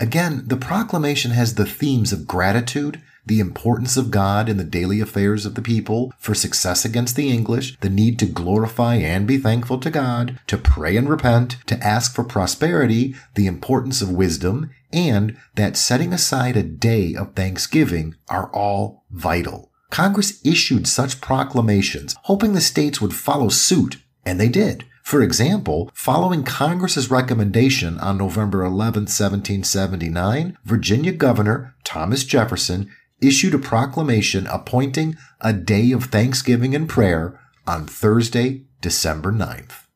[0.00, 5.00] Again, the proclamation has the themes of gratitude, the importance of God in the daily
[5.00, 9.38] affairs of the people, for success against the English, the need to glorify and be
[9.38, 14.70] thankful to God, to pray and repent, to ask for prosperity, the importance of wisdom,
[14.92, 19.67] and that setting aside a day of thanksgiving are all vital.
[19.90, 24.84] Congress issued such proclamations, hoping the states would follow suit, and they did.
[25.02, 33.58] For example, following Congress's recommendation on November 11, 1779, Virginia Governor Thomas Jefferson issued a
[33.58, 39.87] proclamation appointing a day of thanksgiving and prayer on Thursday, December 9th.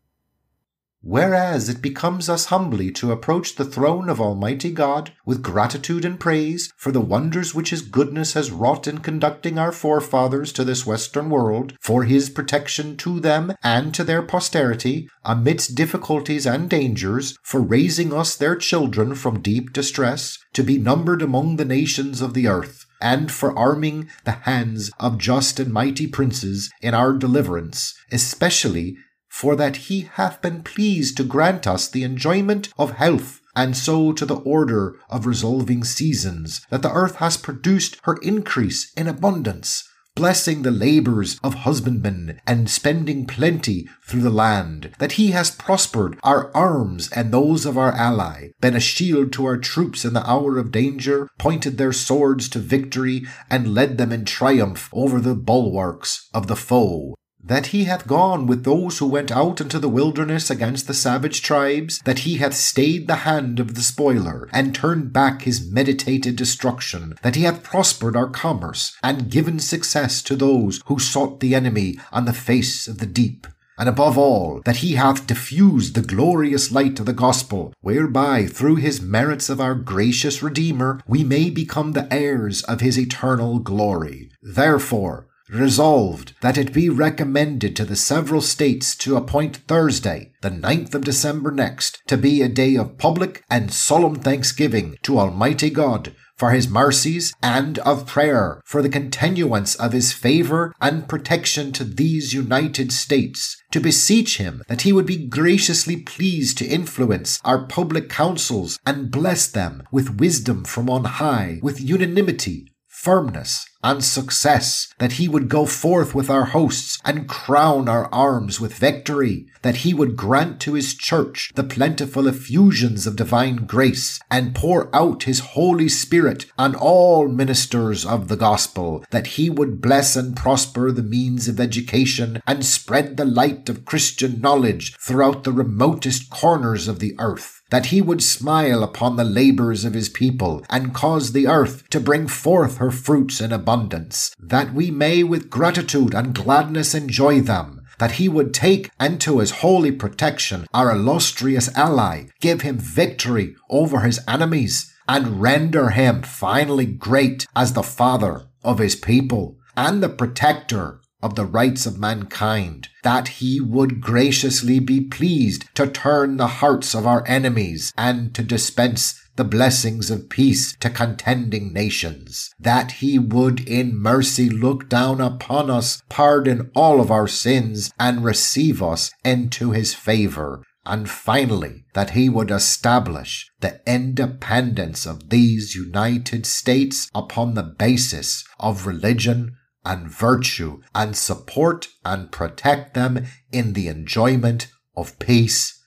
[1.05, 6.19] Whereas it becomes us humbly to approach the throne of Almighty God with gratitude and
[6.19, 10.87] praise for the wonders which His goodness has wrought in conducting our forefathers to this
[10.87, 17.37] western world, for His protection to them and to their posterity, amidst difficulties and dangers,
[17.43, 22.33] for raising us their children from deep distress, to be numbered among the nations of
[22.33, 27.93] the earth, and for arming the hands of just and mighty princes in our deliverance,
[28.13, 28.97] especially
[29.33, 34.13] for that he hath been pleased to grant us the enjoyment of health, and so
[34.13, 39.89] to the order of resolving seasons, that the earth has produced her increase in abundance,
[40.15, 46.19] blessing the labours of husbandmen, and spending plenty through the land, that he has prospered
[46.23, 50.31] our arms and those of our ally, been a shield to our troops in the
[50.31, 55.35] hour of danger, pointed their swords to victory, and led them in triumph over the
[55.35, 59.89] bulwarks of the foe that he hath gone with those who went out into the
[59.89, 64.75] wilderness against the savage tribes, that he hath stayed the hand of the spoiler, and
[64.75, 70.37] turned back his meditated destruction, that he hath prospered our commerce, and given success to
[70.37, 73.47] those who sought the enemy on the face of the deep.
[73.79, 78.77] And above all, that he hath diffused the glorious light of the gospel, whereby through
[78.77, 84.31] his merits of our gracious Redeemer we may become the heirs of his eternal glory.
[84.43, 90.95] Therefore, resolved that it be recommended to the several states to appoint Thursday, the 9th
[90.95, 96.15] of December next, to be a day of public and solemn thanksgiving to Almighty God
[96.37, 101.85] for his mercies and of prayer for the continuance of his favor and protection to
[101.85, 107.67] these United States, to beseech him that he would be graciously pleased to influence our
[107.67, 112.72] public councils and bless them with wisdom from on high, with unanimity,
[113.03, 118.61] firmness, and success, that he would go forth with our hosts and crown our arms
[118.61, 124.21] with victory, that he would grant to his church the plentiful effusions of divine grace,
[124.31, 129.81] and pour out his Holy Spirit on all ministers of the gospel, that he would
[129.81, 135.43] bless and prosper the means of education, and spread the light of Christian knowledge throughout
[135.43, 140.11] the remotest corners of the earth that he would smile upon the labors of his
[140.11, 145.25] people, and cause the earth to bring forth her fruits in abundance, that we may
[145.25, 150.91] with gratitude and gladness enjoy them, that he would take into his holy protection our
[150.91, 157.83] illustrious ally, give him victory over his enemies, and render him finally great as the
[157.83, 164.01] father of his people, and the protector of the rights of mankind, that he would
[164.01, 170.11] graciously be pleased to turn the hearts of our enemies and to dispense the blessings
[170.11, 176.71] of peace to contending nations, that he would in mercy look down upon us, pardon
[176.75, 182.51] all of our sins, and receive us into his favor, and finally that he would
[182.51, 191.17] establish the independence of these United States upon the basis of religion and virtue and
[191.17, 195.83] support and protect them in the enjoyment of peace,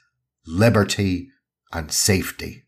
[0.45, 1.29] liberty,
[1.71, 2.63] and safety.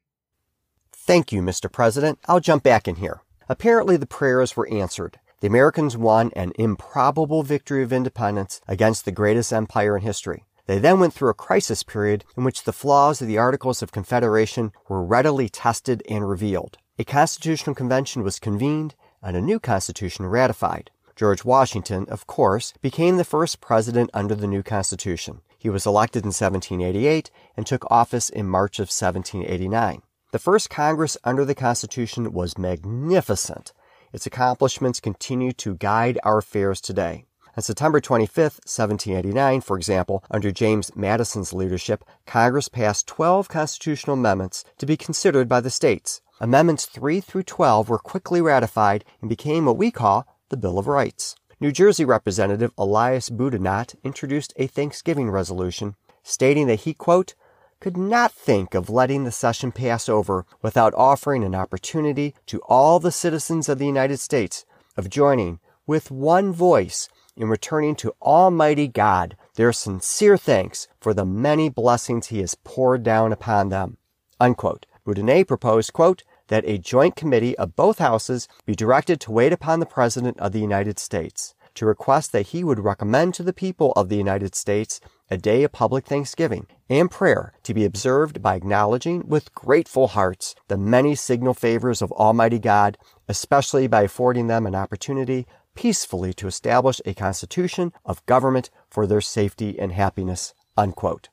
[0.93, 1.71] Thank you, Mr.
[1.71, 2.19] President.
[2.27, 3.21] I'll jump back in here.
[3.49, 5.19] Apparently, the prayers were answered.
[5.39, 10.45] The Americans won an improbable victory of independence against the greatest empire in history.
[10.65, 13.91] They then went through a crisis period in which the flaws of the Articles of
[13.93, 16.77] Confederation were readily tested and revealed.
[16.99, 20.91] A constitutional convention was convened and a new constitution ratified.
[21.17, 25.41] George Washington, of course, became the first president under the new constitution.
[25.57, 30.03] He was elected in 1788 and took office in March of 1789.
[30.31, 33.73] The first Congress under the Constitution was magnificent.
[34.13, 37.25] Its accomplishments continue to guide our affairs today.
[37.55, 44.63] On September 25, 1789, for example, under James Madison's leadership, Congress passed 12 constitutional amendments
[44.77, 46.21] to be considered by the states.
[46.39, 50.87] Amendments 3 through 12 were quickly ratified and became what we call the Bill of
[50.87, 51.35] Rights.
[51.59, 57.33] New Jersey Representative Elias Boudinot introduced a Thanksgiving resolution stating that he, quote,
[57.79, 62.99] could not think of letting the session pass over without offering an opportunity to all
[62.99, 68.87] the citizens of the United States of joining with one voice in returning to Almighty
[68.87, 73.97] God their sincere thanks for the many blessings he has poured down upon them.
[74.39, 74.85] Unquote.
[75.05, 79.79] Boudinot proposed, quote, that a joint committee of both houses be directed to wait upon
[79.79, 83.93] the President of the United States, to request that he would recommend to the people
[83.95, 88.55] of the United States a day of public thanksgiving and prayer to be observed by
[88.55, 94.65] acknowledging with grateful hearts the many signal favors of Almighty God, especially by affording them
[94.65, 95.45] an opportunity
[95.75, 100.53] peacefully to establish a constitution of government for their safety and happiness.
[100.75, 101.29] Unquote.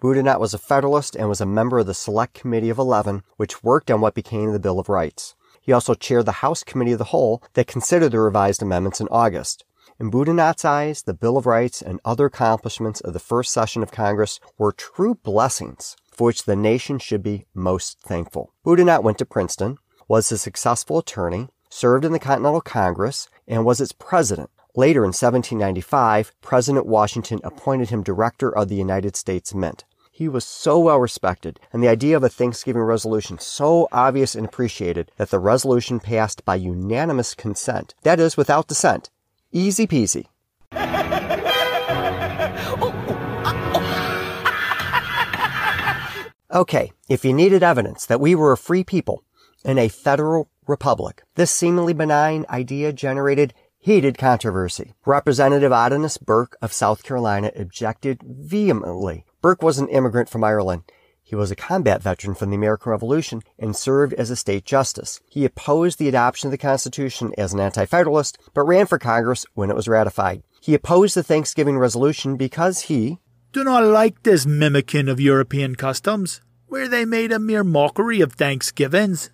[0.00, 3.64] Boudinot was a Federalist and was a member of the Select Committee of Eleven, which
[3.64, 5.34] worked on what became the Bill of Rights.
[5.60, 9.08] He also chaired the House Committee of the Whole that considered the revised amendments in
[9.10, 9.64] August.
[9.98, 13.90] In Boudinot's eyes, the Bill of Rights and other accomplishments of the first session of
[13.90, 18.52] Congress were true blessings for which the nation should be most thankful.
[18.64, 23.80] Boudinot went to Princeton, was a successful attorney, served in the Continental Congress, and was
[23.80, 24.50] its president.
[24.76, 29.84] Later in 1795, President Washington appointed him director of the United States Mint.
[30.18, 34.44] He was so well respected, and the idea of a Thanksgiving resolution so obvious and
[34.44, 37.94] appreciated that the resolution passed by unanimous consent.
[38.02, 39.10] That is, without dissent.
[39.52, 40.26] Easy peasy.
[46.52, 49.22] Okay, if you needed evidence that we were a free people
[49.64, 54.94] in a federal republic, this seemingly benign idea generated heated controversy.
[55.06, 59.24] Representative Aedanus Burke of South Carolina objected vehemently.
[59.40, 60.82] Burke was an immigrant from Ireland.
[61.22, 65.20] He was a combat veteran from the American Revolution and served as a state justice.
[65.28, 69.70] He opposed the adoption of the Constitution as an anti-federalist, but ran for Congress when
[69.70, 70.42] it was ratified.
[70.60, 73.18] He opposed the Thanksgiving resolution because he
[73.52, 78.32] do not like this mimicking of European customs, where they made a mere mockery of
[78.32, 79.30] Thanksgivings.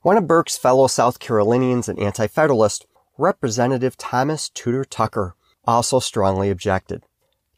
[0.00, 2.86] One of Burke's fellow South Carolinians and anti-federalist,
[3.16, 7.04] Representative Thomas Tudor Tucker, also strongly objected.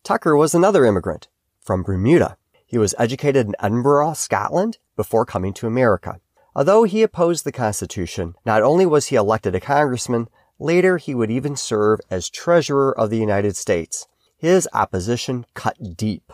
[0.02, 1.28] Tucker was another immigrant
[1.70, 2.36] from Bermuda.
[2.66, 6.18] He was educated in Edinburgh, Scotland, before coming to America.
[6.52, 11.30] Although he opposed the Constitution, not only was he elected a congressman, later he would
[11.30, 14.08] even serve as Treasurer of the United States.
[14.36, 16.32] His opposition cut deep.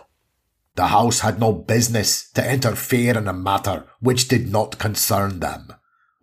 [0.74, 5.68] The House had no business to interfere in a matter which did not concern them.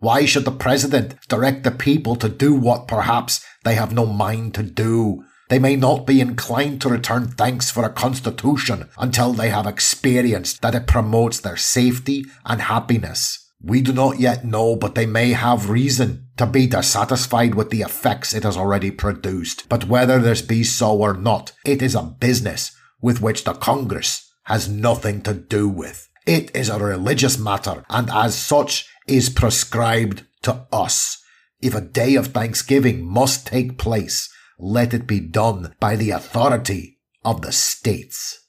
[0.00, 4.54] Why should the President direct the people to do what perhaps they have no mind
[4.54, 5.24] to do?
[5.48, 10.62] They may not be inclined to return thanks for a constitution until they have experienced
[10.62, 13.40] that it promotes their safety and happiness.
[13.62, 17.80] We do not yet know, but they may have reason to be dissatisfied with the
[17.80, 19.68] effects it has already produced.
[19.68, 24.30] But whether this be so or not, it is a business with which the Congress
[24.44, 26.08] has nothing to do with.
[26.26, 31.22] It is a religious matter, and as such is prescribed to us.
[31.60, 34.28] If a day of thanksgiving must take place,
[34.64, 38.46] let it be done by the authority of the states.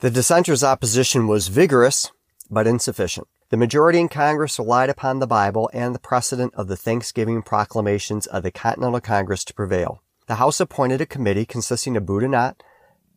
[0.00, 2.12] The dissenters' opposition was vigorous,
[2.48, 3.26] but insufficient.
[3.50, 8.28] The majority in Congress relied upon the Bible and the precedent of the Thanksgiving proclamations
[8.28, 10.00] of the Continental Congress to prevail.
[10.28, 12.60] The House appointed a committee consisting of Boudinot,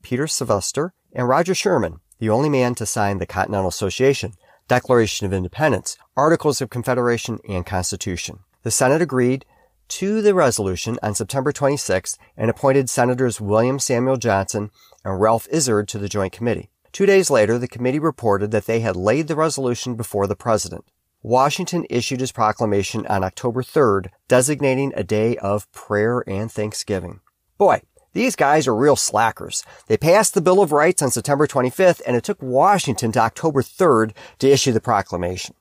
[0.02, 4.34] Peter Silvester, and Roger Sherman, the only man to sign the Continental Association,
[4.68, 8.40] Declaration of Independence, Articles of Confederation, and Constitution.
[8.64, 9.46] The Senate agreed
[9.94, 14.72] to the resolution on September 26th and appointed Senators William Samuel Johnson
[15.06, 16.72] and Ralph Izard to the Joint Committee.
[16.92, 20.86] Two days later, the committee reported that they had laid the resolution before the president.
[21.22, 27.20] Washington issued his proclamation on October 3rd, designating a day of prayer and thanksgiving.
[27.60, 27.84] Boy,
[28.14, 29.64] these guys are real slackers.
[29.86, 33.62] They passed the Bill of Rights on September 25th, and it took Washington to October
[33.62, 35.54] 3rd to issue the proclamation.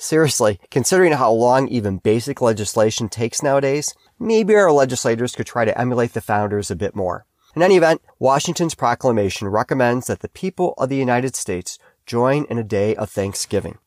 [0.00, 5.76] Seriously, considering how long even basic legislation takes nowadays, maybe our legislators could try to
[5.76, 7.26] emulate the founders a bit more.
[7.56, 12.58] In any event, Washington's proclamation recommends that the people of the United States join in
[12.58, 13.78] a day of thanksgiving.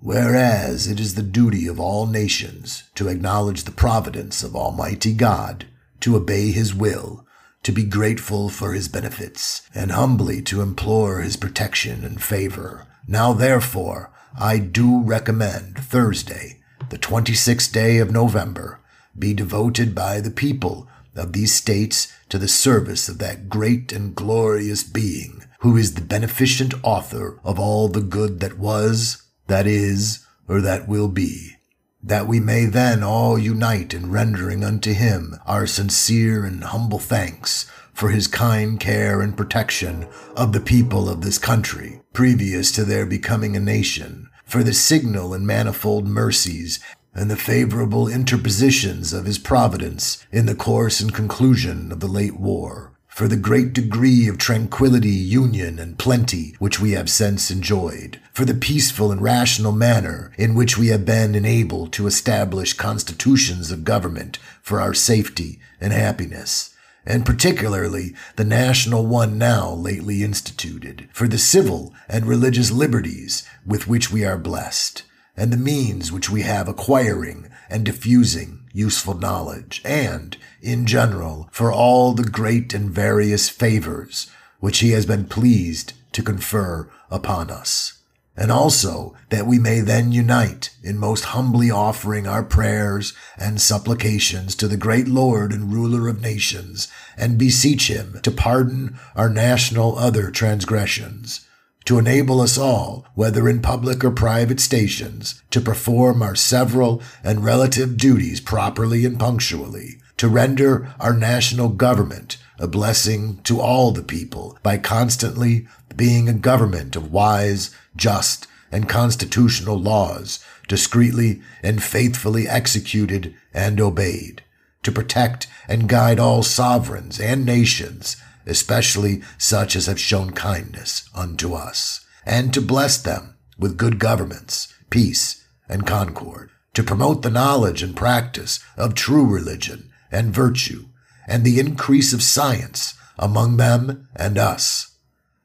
[0.00, 5.66] Whereas it is the duty of all nations to acknowledge the providence of Almighty God,
[6.00, 7.24] to obey His will,
[7.62, 12.88] to be grateful for His benefits, and humbly to implore His protection and favor.
[13.06, 14.10] Now therefore,
[14.40, 16.60] I do recommend Thursday,
[16.90, 18.78] the 26th day of November,
[19.18, 20.86] be devoted by the people
[21.16, 26.02] of these states to the service of that great and glorious being, who is the
[26.02, 31.56] beneficent author of all the good that was, that is, or that will be,
[32.00, 37.68] that we may then all unite in rendering unto him our sincere and humble thanks
[37.92, 43.04] for his kind care and protection of the people of this country, previous to their
[43.04, 46.80] becoming a nation, for the signal and manifold mercies
[47.14, 52.40] and the favorable interpositions of his providence in the course and conclusion of the late
[52.40, 58.18] war, for the great degree of tranquility, union, and plenty which we have since enjoyed,
[58.32, 63.70] for the peaceful and rational manner in which we have been enabled to establish constitutions
[63.70, 66.74] of government for our safety and happiness,
[67.08, 73.88] and particularly the national one now lately instituted, for the civil and religious liberties with
[73.88, 75.02] which we are blessed,
[75.34, 81.72] and the means which we have acquiring and diffusing useful knowledge, and, in general, for
[81.72, 84.30] all the great and various favors
[84.60, 87.97] which he has been pleased to confer upon us.
[88.38, 94.54] And also that we may then unite in most humbly offering our prayers and supplications
[94.54, 96.86] to the great Lord and ruler of nations,
[97.16, 101.48] and beseech him to pardon our national other transgressions,
[101.86, 107.44] to enable us all, whether in public or private stations, to perform our several and
[107.44, 114.02] relative duties properly and punctually, to render our national government a blessing to all the
[114.02, 115.66] people by constantly
[115.98, 124.42] being a government of wise, just, and constitutional laws, discreetly and faithfully executed and obeyed,
[124.82, 128.16] to protect and guide all sovereigns and nations
[128.48, 134.72] especially such as have shown kindness unto us, and to bless them with good governments,
[134.90, 140.86] peace, and concord, to promote the knowledge and practice of true religion and virtue,
[141.26, 144.87] and the increase of science among them and us,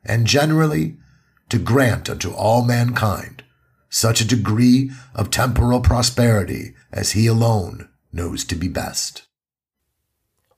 [0.06, 0.98] and generally
[1.50, 3.44] to grant unto all mankind
[3.94, 9.28] such a degree of temporal prosperity as he alone knows to be best.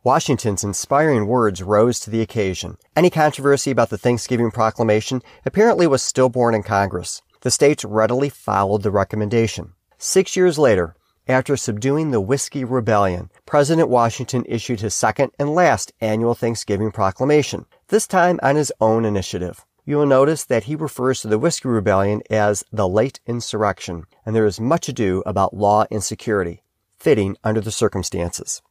[0.06, 2.78] Washington's inspiring words rose to the occasion.
[2.96, 7.22] Any controversy about the Thanksgiving Proclamation apparently was stillborn in Congress.
[7.42, 9.74] The states readily followed the recommendation.
[9.98, 10.96] Six years later,
[11.28, 17.66] after subduing the Whiskey Rebellion, President Washington issued his second and last annual Thanksgiving Proclamation,
[17.88, 19.66] this time on his own initiative.
[19.86, 24.36] You will notice that he refers to the Whiskey Rebellion as the late insurrection, and
[24.36, 26.64] there is much ado about law and security,
[26.98, 28.64] fitting under the circumstances.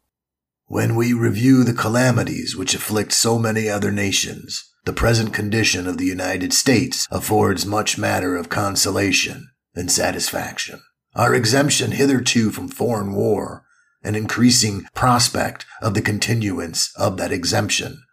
[0.67, 5.99] When we review the calamities which afflict so many other nations, the present condition of
[5.99, 10.83] the United States affords much matter of consolation and satisfaction.
[11.15, 13.65] Our exemption hitherto from foreign war,
[14.03, 18.04] an increasing prospect of the continuance of that exemption,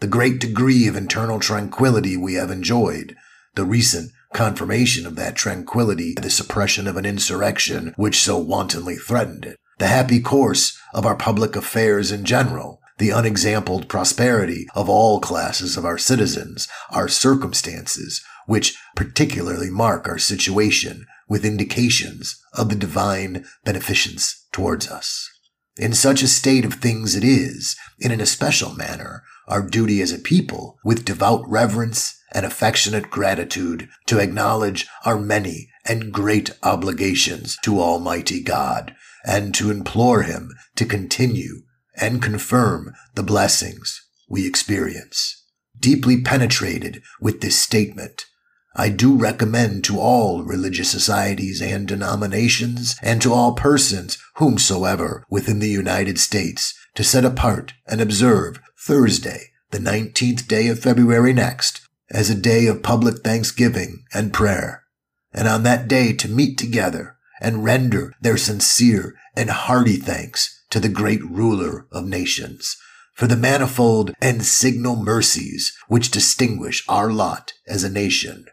[0.00, 3.16] the great degree of internal tranquility we have enjoyed,
[3.54, 8.96] the recent confirmation of that tranquility by the suppression of an insurrection which so wantonly
[8.96, 14.88] threatened it, the happy course of our public affairs in general, the unexampled prosperity of
[14.88, 22.68] all classes of our citizens, our circumstances, which particularly mark our situation with indications of
[22.68, 25.30] the divine beneficence towards us.
[25.76, 30.12] In such a state of things it is, in an especial manner, our duty as
[30.12, 37.56] a people, with devout reverence and affectionate gratitude, to acknowledge our many and great obligations
[37.62, 38.94] to Almighty God,
[39.24, 41.62] and to implore him to continue
[41.96, 45.44] and confirm the blessings we experience.
[45.78, 48.26] Deeply penetrated with this statement,
[48.74, 55.60] I do recommend to all religious societies and denominations and to all persons whomsoever within
[55.60, 61.80] the United States to set apart and observe Thursday, the 19th day of February next,
[62.10, 64.84] as a day of public thanksgiving and prayer,
[65.32, 70.80] and on that day to meet together and render their sincere and hearty thanks to
[70.80, 72.76] the great ruler of nations
[73.16, 78.44] for the manifold and signal mercies which distinguish our lot as a nation,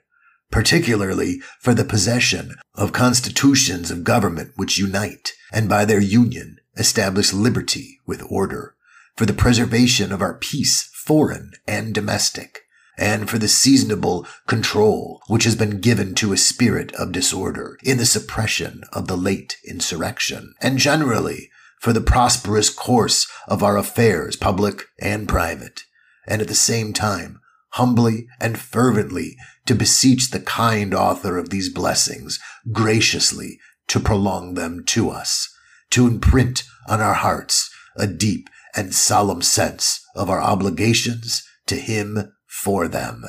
[0.51, 7.33] particularly for the possession of constitutions of government which unite and by their union establish
[7.33, 8.72] liberty with order,
[9.15, 12.61] for the preservation of our peace foreign and domestic,
[12.97, 17.97] and for the seasonable control which has been given to a spirit of disorder in
[17.97, 21.49] the suppression of the late insurrection, and generally
[21.79, 25.81] for the prosperous course of our affairs, public and private,
[26.25, 27.41] and at the same time,
[27.71, 29.35] humbly and fervently
[29.65, 32.39] to beseech the kind author of these blessings
[32.71, 35.53] graciously to prolong them to us,
[35.89, 42.33] to imprint on our hearts a deep and solemn sense of our obligations to him
[42.47, 43.23] for them,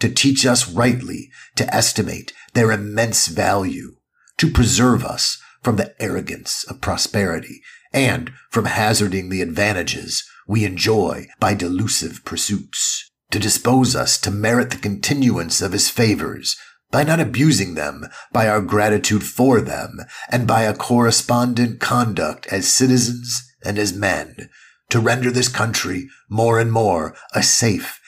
[0.00, 3.96] to teach us rightly to estimate their immense value,
[4.36, 11.26] to preserve us from the arrogance of prosperity and from hazarding the advantages we enjoy
[11.40, 16.56] by delusive pursuits, to dispose us to merit the continuance of his favors
[16.90, 19.98] by not abusing them, by our gratitude for them,
[20.30, 24.48] and by a correspondent conduct as citizens and as men,
[24.90, 28.00] to render this country more and more a safe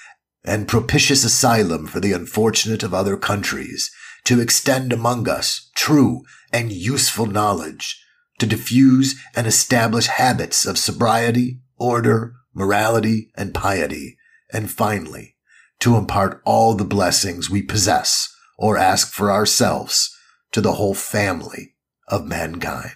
[0.44, 3.90] and propitious asylum for the unfortunate of other countries,
[4.24, 6.22] to extend among us true
[6.52, 8.02] and useful knowledge,
[8.38, 14.16] to diffuse and establish habits of sobriety, order, morality, and piety,
[14.52, 15.36] and finally,
[15.80, 20.14] to impart all the blessings we possess or ask for ourselves
[20.52, 21.74] to the whole family
[22.08, 22.92] of mankind.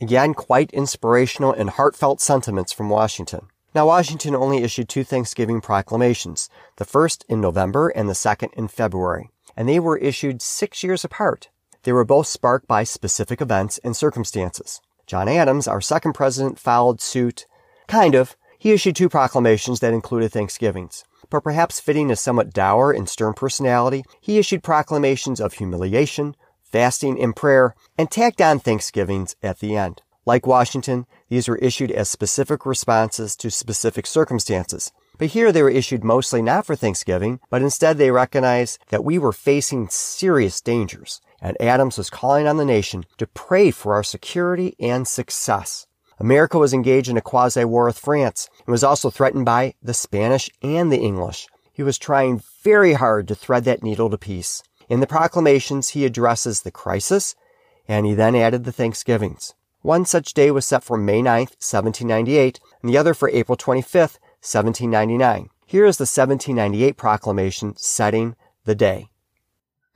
[0.00, 3.48] Again, quite inspirational and heartfelt sentiments from Washington.
[3.74, 8.68] Now, Washington only issued two Thanksgiving proclamations, the first in November and the second in
[8.68, 11.48] February, and they were issued six years apart.
[11.82, 14.80] They were both sparked by specific events and circumstances.
[15.06, 17.46] John Adams, our second president, followed suit.
[17.88, 18.36] Kind of.
[18.58, 21.04] He issued two proclamations that included Thanksgivings.
[21.30, 26.36] But perhaps fitting a somewhat dour and stern personality, he issued proclamations of humiliation,
[26.70, 30.02] fasting, and prayer, and tacked on Thanksgivings at the end.
[30.26, 34.92] Like Washington, these were issued as specific responses to specific circumstances.
[35.18, 39.18] But here they were issued mostly not for Thanksgiving, but instead they recognized that we
[39.18, 44.02] were facing serious dangers and Adams was calling on the nation to pray for our
[44.02, 45.86] security and success.
[46.18, 50.50] America was engaged in a quasi-war with France and was also threatened by the Spanish
[50.62, 51.46] and the English.
[51.72, 54.62] He was trying very hard to thread that needle to peace.
[54.88, 57.34] In the proclamations, he addresses the crisis,
[57.86, 59.54] and he then added the Thanksgivings.
[59.82, 64.18] One such day was set for May 9, 1798, and the other for April 25,
[64.40, 65.50] 1799.
[65.66, 68.34] Here is the 1798 proclamation setting
[68.64, 69.10] the day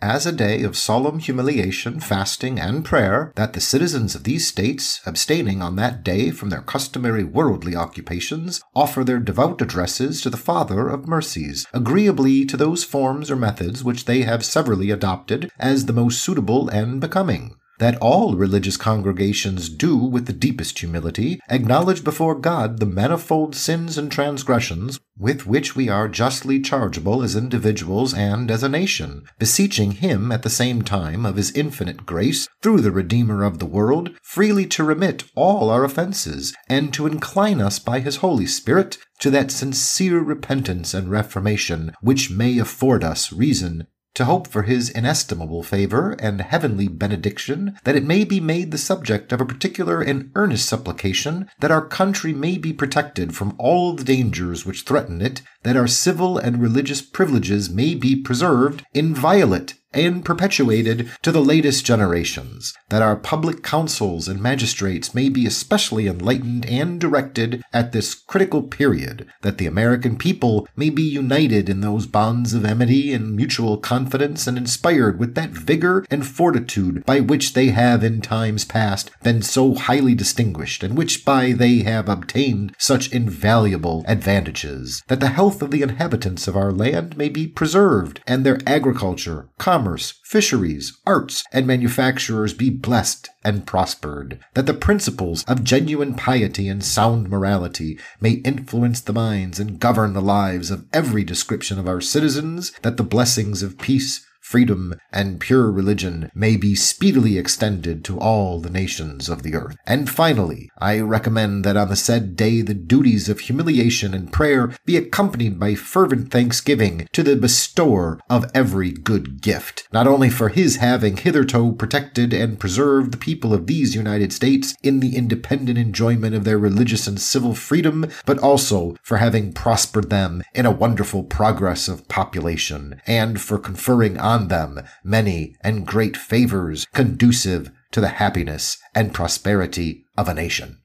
[0.03, 5.01] as a day of solemn humiliation, fasting, and prayer, that the citizens of these states,
[5.07, 10.37] abstaining on that day from their customary worldly occupations, offer their devout addresses to the
[10.37, 15.87] Father of mercies, agreeably to those forms or methods which they have severally adopted as
[15.87, 22.05] the most suitable and becoming that all religious congregations do with the deepest humility acknowledge
[22.05, 28.15] before God the manifold sins and transgressions with which we are justly chargeable as individuals
[28.15, 32.83] and as a nation, beseeching Him at the same time of His infinite grace through
[32.83, 37.81] the Redeemer of the world freely to remit all our offenses and to incline us
[37.81, 43.87] by His Holy Spirit to that sincere repentance and reformation which may afford us reason
[44.15, 48.79] to hope for his inestimable favor and heavenly benediction, that it may be made the
[48.79, 53.95] subject of a particular and earnest supplication, that our country may be protected from all
[53.95, 59.75] the dangers which threaten it, that our civil and religious privileges may be preserved inviolate
[59.95, 66.07] and perpetuated to the latest generations, that our public councils and magistrates may be especially
[66.07, 71.81] enlightened and directed at this critical period, that the American people may be united in
[71.81, 77.21] those bonds of amity and mutual confidence and inspired with that vigor and fortitude by
[77.21, 82.09] which they have in times past been so highly distinguished and which by they have
[82.09, 87.47] obtained such invaluable advantages, that the health of the inhabitants of our land may be
[87.47, 94.65] preserved and their agriculture, commerce, commerce, fisheries, arts, and manufacturers be blessed and prospered, that
[94.65, 100.23] the principles of genuine piety and sound morality may influence the minds and govern the
[100.23, 105.71] lives of every description of our citizens, that the blessings of peace, freedom, and pure
[105.71, 109.77] religion may be speedily extended to all the nations of the earth.
[109.87, 114.75] And finally, I recommend that on the said day the duties of humiliation and prayer
[114.85, 120.49] be accompanied by fervent thanksgiving to the bestower of every good gift, not only for
[120.49, 125.79] his having hitherto protected and preserved the people of these United States in the independent
[125.79, 130.71] enjoyment of their religious and civil freedom, but also for having prospered them in a
[130.71, 138.01] wonderful progress of population, and for conferring on them many and great favors conducive to
[138.01, 140.79] the happiness and prosperity of a nation.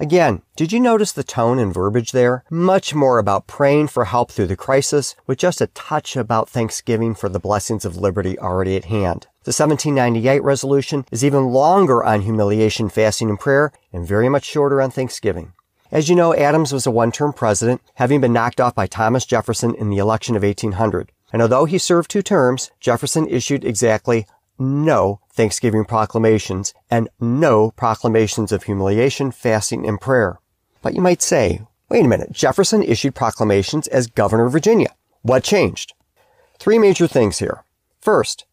[0.00, 2.42] Again, did you notice the tone and verbiage there?
[2.50, 7.14] Much more about praying for help through the crisis, with just a touch about thanksgiving
[7.14, 9.28] for the blessings of liberty already at hand.
[9.44, 14.82] The 1798 resolution is even longer on humiliation, fasting, and prayer, and very much shorter
[14.82, 15.52] on thanksgiving.
[15.92, 19.74] As you know, Adams was a one-term president, having been knocked off by Thomas Jefferson
[19.74, 21.12] in the election of 1800.
[21.32, 24.26] And although he served two terms, Jefferson issued exactly
[24.58, 30.38] no Thanksgiving proclamations and no proclamations of humiliation, fasting, and prayer.
[30.82, 34.94] But you might say, wait a minute, Jefferson issued proclamations as governor of Virginia.
[35.22, 35.94] What changed?
[36.58, 37.64] Three major things here.
[38.00, 38.44] First,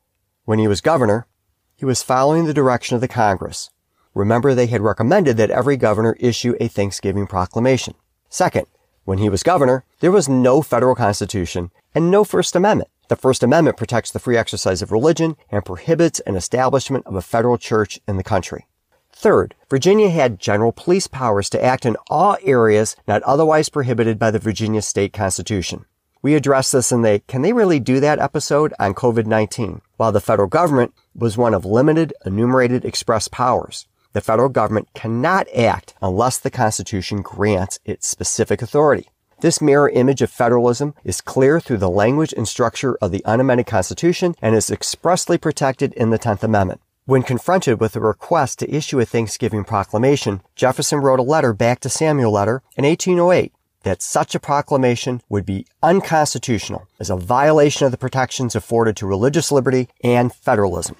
[0.45, 1.27] when he was governor,
[1.75, 3.69] he was following the direction of the Congress.
[4.13, 7.93] Remember, they had recommended that every governor issue a Thanksgiving proclamation.
[8.29, 8.67] Second,
[9.09, 12.91] when he was governor, there was no federal constitution and no First Amendment.
[13.07, 17.21] The First Amendment protects the free exercise of religion and prohibits an establishment of a
[17.23, 18.67] federal church in the country.
[19.11, 24.29] Third, Virginia had general police powers to act in all areas not otherwise prohibited by
[24.29, 25.85] the Virginia state constitution.
[26.21, 29.81] We addressed this in the Can They Really Do That episode on COVID-19.
[29.97, 35.47] While the federal government was one of limited enumerated express powers, the federal government cannot
[35.55, 39.07] act unless the Constitution grants it specific authority.
[39.41, 43.67] This mirror image of federalism is clear through the language and structure of the unamended
[43.67, 46.81] Constitution and is expressly protected in the 10th Amendment.
[47.05, 51.79] When confronted with a request to issue a Thanksgiving proclamation, Jefferson wrote a letter back
[51.79, 53.53] to Samuel Letter in 1808
[53.83, 59.07] that such a proclamation would be unconstitutional as a violation of the protections afforded to
[59.07, 60.97] religious liberty and federalism.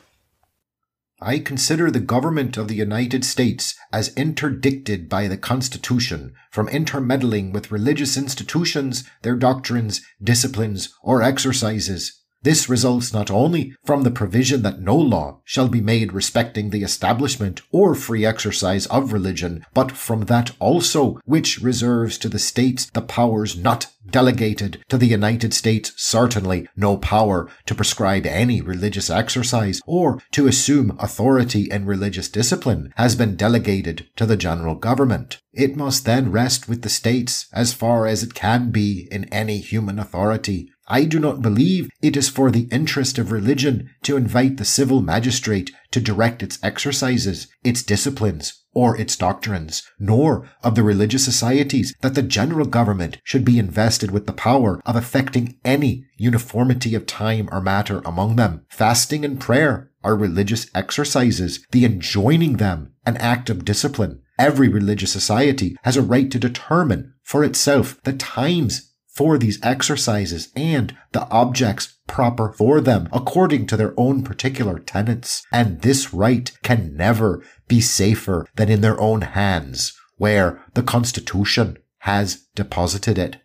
[1.21, 7.51] I consider the government of the United States as interdicted by the Constitution from intermeddling
[7.51, 12.19] with religious institutions, their doctrines, disciplines, or exercises.
[12.41, 16.83] This results not only from the provision that no law shall be made respecting the
[16.83, 22.89] establishment or free exercise of religion, but from that also which reserves to the states
[22.93, 29.09] the powers not delegated to the United States certainly no power to prescribe any religious
[29.09, 35.41] exercise or to assume authority in religious discipline has been delegated to the general government.
[35.53, 39.57] It must then rest with the states as far as it can be in any
[39.59, 44.57] human authority I do not believe it is for the interest of religion to invite
[44.57, 50.83] the civil magistrate to direct its exercises, its disciplines, or its doctrines, nor of the
[50.83, 56.05] religious societies that the general government should be invested with the power of effecting any
[56.17, 58.65] uniformity of time or matter among them.
[58.69, 64.21] Fasting and prayer are religious exercises, the enjoining them an act of discipline.
[64.37, 68.88] Every religious society has a right to determine for itself the times
[69.19, 75.45] for these exercises and the objects proper for them according to their own particular tenets.
[75.51, 81.77] And this right can never be safer than in their own hands, where the Constitution
[81.97, 83.35] has deposited it.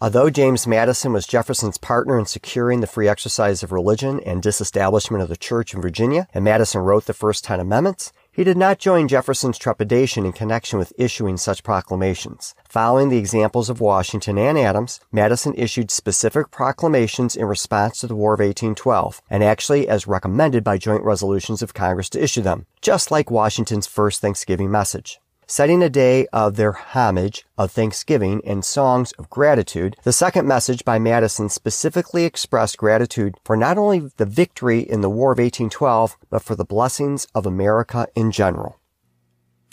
[0.00, 5.22] Although James Madison was Jefferson's partner in securing the free exercise of religion and disestablishment
[5.22, 8.78] of the church in Virginia, and Madison wrote the first 10 amendments, he did not
[8.78, 12.54] join Jefferson's trepidation in connection with issuing such proclamations.
[12.68, 18.16] Following the examples of Washington and Adams, Madison issued specific proclamations in response to the
[18.16, 22.66] War of 1812, and actually as recommended by joint resolutions of Congress to issue them,
[22.80, 25.21] just like Washington's first Thanksgiving message
[25.52, 30.82] setting a day of their homage, of thanksgiving, and songs of gratitude, the second message
[30.82, 36.16] by Madison specifically expressed gratitude for not only the victory in the War of 1812,
[36.30, 38.80] but for the blessings of America in general.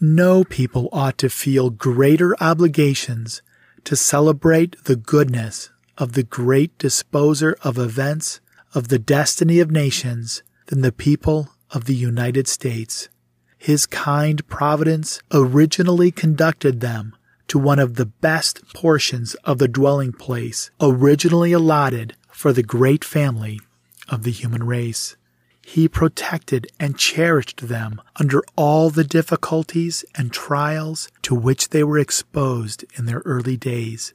[0.01, 3.41] No people ought to feel greater obligations
[3.85, 8.41] to celebrate the goodness of the great disposer of events
[8.75, 13.07] of the destiny of nations than the people of the United States
[13.59, 17.13] his kind providence originally conducted them
[17.49, 23.03] to one of the best portions of the dwelling place originally allotted for the great
[23.03, 23.59] family
[24.07, 25.17] of the human race.
[25.61, 31.99] He protected and cherished them under all the difficulties and trials to which they were
[31.99, 34.13] exposed in their early days.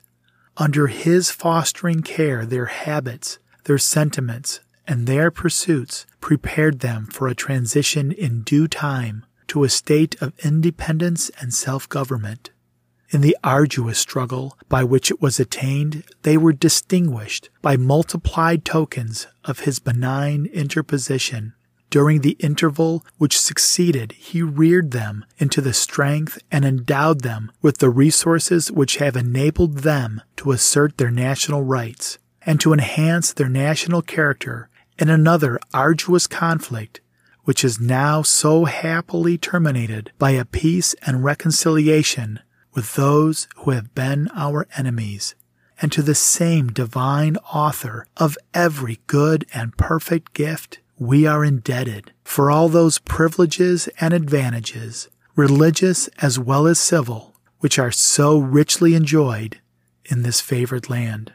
[0.57, 7.35] Under his fostering care, their habits, their sentiments, and their pursuits prepared them for a
[7.35, 12.51] transition in due time to a state of independence and self government.
[13.11, 19.29] In the arduous struggle by which it was attained, they were distinguished by multiplied tokens
[19.45, 21.55] of his benign interposition.
[21.91, 27.79] During the interval which succeeded, he reared them into the strength and endowed them with
[27.79, 33.49] the resources which have enabled them to assert their national rights and to enhance their
[33.49, 34.69] national character
[34.99, 37.01] in another arduous conflict
[37.45, 42.41] which is now so happily terminated by a peace and reconciliation
[42.73, 45.35] with those who have been our enemies,
[45.81, 52.13] and to the same divine author of every good and perfect gift, we are indebted
[52.25, 58.95] for all those privileges and advantages, religious as well as civil, which are so richly
[58.95, 59.61] enjoyed
[60.05, 61.33] in this favored land.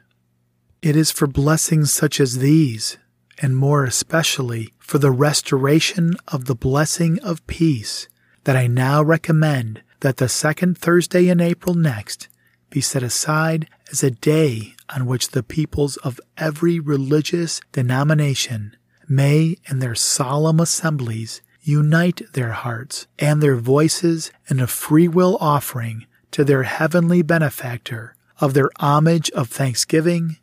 [0.81, 2.97] It is for blessings such as these
[3.41, 8.07] and more especially for the restoration of the blessing of peace,
[8.45, 12.27] that I now recommend that the second Thursday in April next
[12.71, 18.75] be set aside as a day on which the peoples of every religious denomination
[19.07, 25.37] may, in their solemn assemblies, unite their hearts and their voices in a free will
[25.39, 30.37] offering to their heavenly benefactor of their homage of thanksgiving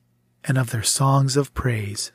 [0.45, 2.13] and of their songs of praise.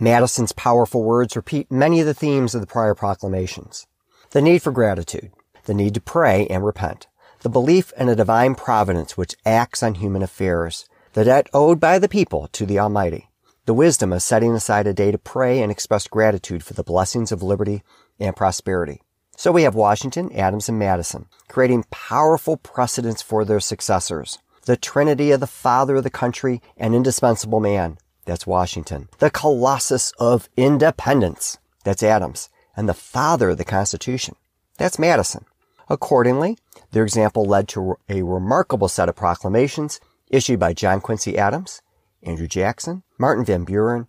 [0.00, 3.88] Madison's powerful words repeat many of the themes of the prior proclamations.
[4.30, 5.32] The need for gratitude,
[5.64, 7.08] the need to pray and repent,
[7.40, 11.98] the belief in a divine providence which acts on human affairs, the debt owed by
[11.98, 13.28] the people to the Almighty,
[13.66, 17.32] the wisdom of setting aside a day to pray and express gratitude for the blessings
[17.32, 17.82] of liberty
[18.20, 19.02] and prosperity.
[19.36, 24.38] So we have Washington, Adams, and Madison creating powerful precedents for their successors.
[24.64, 27.98] The trinity of the father of the country and indispensable man,
[28.28, 29.08] that's Washington.
[29.20, 31.56] The Colossus of Independence.
[31.82, 32.50] That's Adams.
[32.76, 34.36] And the father of the Constitution.
[34.76, 35.46] That's Madison.
[35.88, 36.58] Accordingly,
[36.92, 39.98] their example led to a remarkable set of proclamations
[40.28, 41.80] issued by John Quincy Adams,
[42.22, 44.08] Andrew Jackson, Martin Van Buren,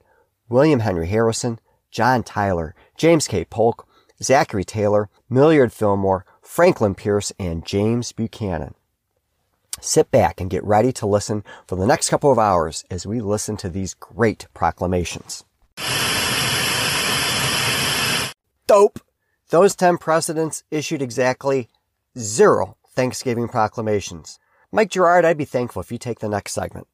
[0.49, 1.57] William Henry Harrison,
[1.89, 3.45] John Tyler, James K.
[3.45, 3.87] Polk,
[4.21, 8.75] Zachary Taylor, Millard Fillmore, Franklin Pierce, and James Buchanan.
[9.81, 13.21] Sit back and get ready to listen for the next couple of hours as we
[13.21, 15.45] listen to these great proclamations.
[18.67, 18.99] Dope!
[19.49, 21.69] Those 10 presidents issued exactly
[22.17, 24.37] zero Thanksgiving proclamations.
[24.71, 26.87] Mike Gerard, I'd be thankful if you take the next segment.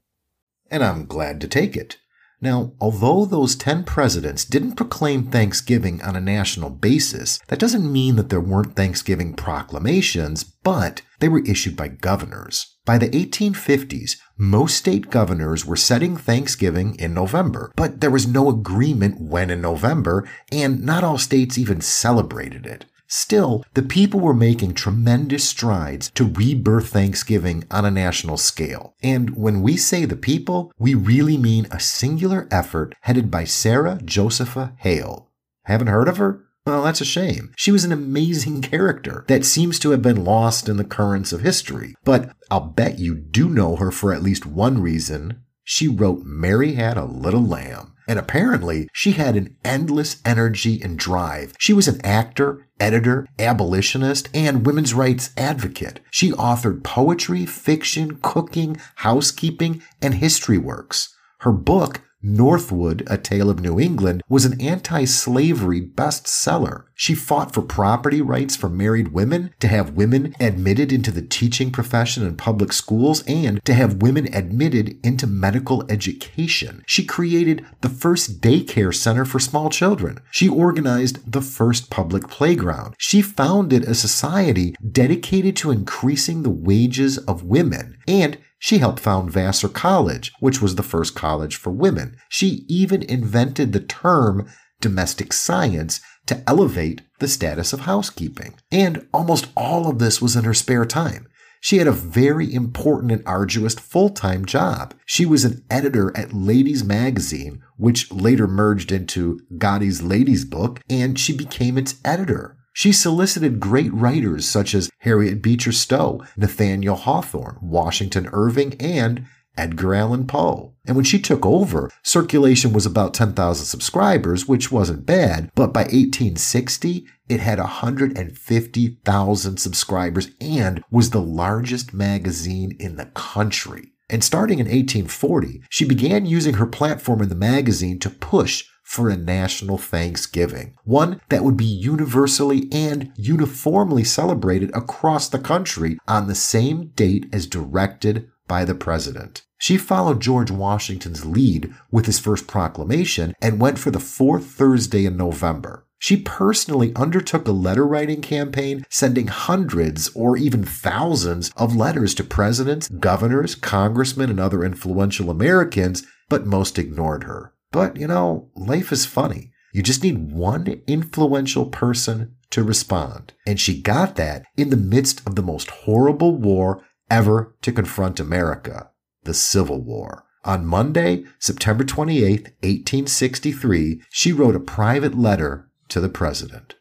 [0.71, 1.97] And I'm glad to take it.
[2.45, 8.17] Now, although those 10 presidents didn't proclaim Thanksgiving on a national basis, that doesn't mean
[8.17, 12.75] that there weren't Thanksgiving proclamations, but they were issued by governors.
[12.85, 18.49] By the 1850s, most state governors were setting Thanksgiving in November, but there was no
[18.49, 22.85] agreement when in November, and not all states even celebrated it.
[23.17, 28.93] Still, the people were making tremendous strides to rebirth Thanksgiving on a national scale.
[29.01, 34.01] And when we say the people, we really mean a singular effort headed by Sarah
[34.03, 35.31] Josepha Hale.
[35.63, 36.43] Haven't heard of her?
[36.65, 37.53] Well, that's a shame.
[37.55, 41.39] She was an amazing character that seems to have been lost in the currents of
[41.39, 41.95] history.
[42.03, 45.41] But I'll bet you do know her for at least one reason.
[45.63, 47.94] She wrote Mary Had a Little Lamb.
[48.07, 51.53] And apparently, she had an endless energy and drive.
[51.57, 55.99] She was an actor, editor, abolitionist, and women's rights advocate.
[56.11, 61.15] She authored poetry, fiction, cooking, housekeeping, and history works.
[61.39, 66.85] Her book, Northwood, A Tale of New England, was an anti slavery bestseller.
[66.95, 71.69] She fought for property rights for married women, to have women admitted into the teaching
[71.69, 76.83] profession in public schools, and to have women admitted into medical education.
[76.87, 80.19] She created the first daycare center for small children.
[80.31, 82.95] She organized the first public playground.
[82.97, 87.97] She founded a society dedicated to increasing the wages of women.
[88.07, 92.17] And she helped found Vassar College, which was the first college for women.
[92.29, 94.47] She even invented the term
[94.81, 98.55] domestic science to elevate the status of housekeeping.
[98.71, 101.27] And almost all of this was in her spare time.
[101.61, 104.95] She had a very important and arduous full time job.
[105.05, 111.19] She was an editor at Ladies Magazine, which later merged into Godey's Ladies Book, and
[111.19, 112.57] she became its editor.
[112.77, 119.25] She solicited great writers such as Harriet Beecher Stowe, Nathaniel Hawthorne, Washington Irving, and
[119.57, 120.73] Edgar Allan Poe.
[120.85, 125.83] And when she took over, circulation was about 10,000 subscribers, which wasn't bad, but by
[125.83, 133.93] 1860, it had 150,000 subscribers and was the largest magazine in the country.
[134.09, 139.09] And starting in 1840, she began using her platform in the magazine to push for
[139.09, 146.27] a national Thanksgiving, one that would be universally and uniformly celebrated across the country on
[146.27, 149.41] the same date as directed by the president.
[149.57, 155.05] She followed George Washington's lead with his first proclamation and went for the fourth Thursday
[155.05, 155.85] in November.
[155.97, 162.23] She personally undertook a letter writing campaign, sending hundreds or even thousands of letters to
[162.23, 167.54] presidents, governors, congressmen, and other influential Americans, but most ignored her.
[167.75, 169.51] But, you know, life is funny.
[169.73, 173.33] You just need one influential person to respond.
[173.45, 178.21] And she got that in the midst of the most horrible war ever to confront
[178.21, 178.91] America,
[179.25, 180.23] the Civil War.
[180.45, 186.75] On Monday, September 28, 1863, she wrote a private letter to the president.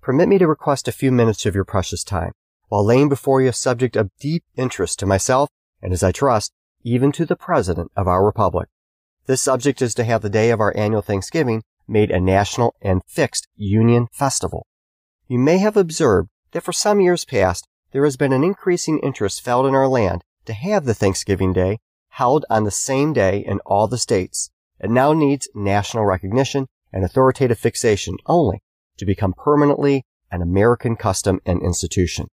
[0.00, 2.32] Permit me to request a few minutes of your precious time
[2.68, 5.50] while laying before you a subject of deep interest to myself
[5.82, 8.70] and, as I trust, even to the President of our Republic.
[9.30, 13.00] This subject is to have the day of our annual Thanksgiving made a national and
[13.06, 14.66] fixed Union festival.
[15.28, 19.40] You may have observed that for some years past, there has been an increasing interest
[19.40, 21.78] felt in our land to have the Thanksgiving Day
[22.08, 24.50] held on the same day in all the states.
[24.80, 28.64] It now needs national recognition and authoritative fixation only
[28.96, 30.02] to become permanently
[30.32, 32.26] an American custom and institution.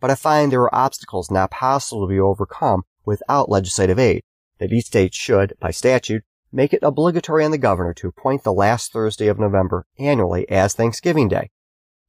[0.00, 4.22] But I find there are obstacles not possible to be overcome without legislative aid,
[4.58, 8.52] that each state should, by statute, make it obligatory on the governor to appoint the
[8.52, 11.50] last Thursday of November annually as Thanksgiving Day.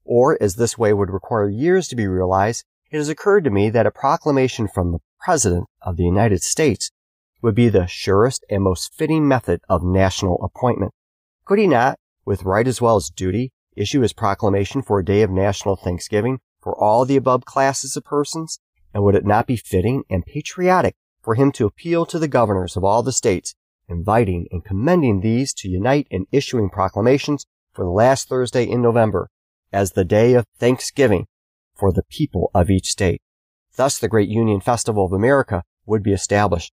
[0.05, 3.69] Or, as this way would require years to be realized, it has occurred to me
[3.69, 6.91] that a proclamation from the President of the United States
[7.41, 10.93] would be the surest and most fitting method of national appointment.
[11.45, 15.21] Could he not, with right as well as duty, issue his proclamation for a day
[15.21, 18.59] of national thanksgiving for all the above classes of persons?
[18.93, 20.95] And would it not be fitting and patriotic
[21.27, 23.53] for him to appeal to the governors of all the states,
[23.89, 29.29] inviting and commending these to unite in issuing proclamations for the last Thursday in November
[29.73, 31.27] as the day of thanksgiving
[31.75, 33.21] for the people of each state.
[33.75, 36.71] Thus the great Union Festival of America would be established.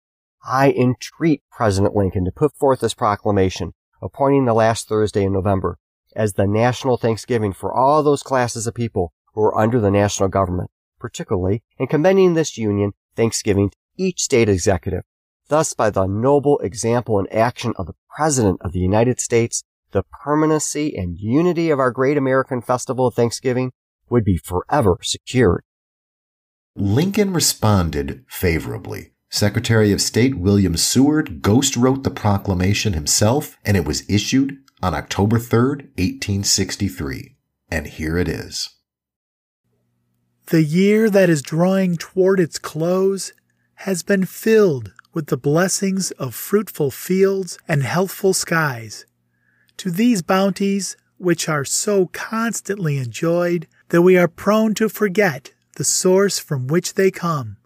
[0.44, 3.70] I entreat President Lincoln to put forth this proclamation
[4.02, 5.78] appointing the last Thursday in November
[6.16, 10.28] as the national Thanksgiving for all those classes of people who are under the national
[10.28, 13.70] government, particularly in commending this Union Thanksgiving
[14.00, 15.02] each state executive.
[15.48, 20.04] Thus, by the noble example and action of the President of the United States, the
[20.24, 23.72] permanency and unity of our great American festival of Thanksgiving
[24.08, 25.64] would be forever secured.
[26.76, 29.12] Lincoln responded favorably.
[29.28, 34.94] Secretary of State William Seward ghost wrote the proclamation himself, and it was issued on
[34.94, 37.36] October 3rd, 1863.
[37.70, 38.70] And here it is.
[40.46, 43.32] The year that is drawing toward its close
[43.84, 49.06] has been filled with the blessings of fruitful fields and healthful skies.
[49.78, 55.84] To these bounties, which are so constantly enjoyed that we are prone to forget the
[55.84, 57.56] source from which they come,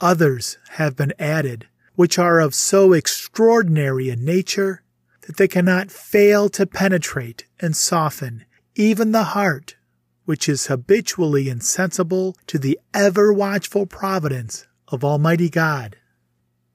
[0.00, 1.66] others have been added,
[1.96, 4.82] which are of so extraordinary a nature
[5.22, 8.44] that they cannot fail to penetrate and soften
[8.76, 9.74] even the heart,
[10.24, 15.96] which is habitually insensible to the ever watchful providence of Almighty God.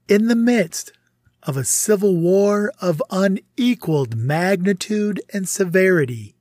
[0.07, 0.91] In the midst
[1.43, 6.35] of a civil war of unequaled magnitude and severity,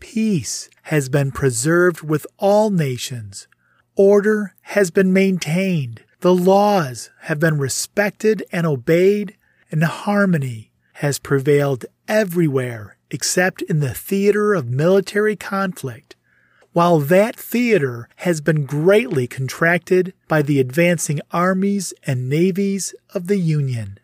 [0.00, 3.46] peace has been preserved with all nations,
[3.94, 9.36] order has been maintained, the laws have been respected and obeyed,
[9.70, 16.16] and harmony has prevailed everywhere except in the theater of military conflict
[16.72, 23.38] while that theater has been greatly contracted by the advancing armies and navies of the
[23.38, 23.98] Union.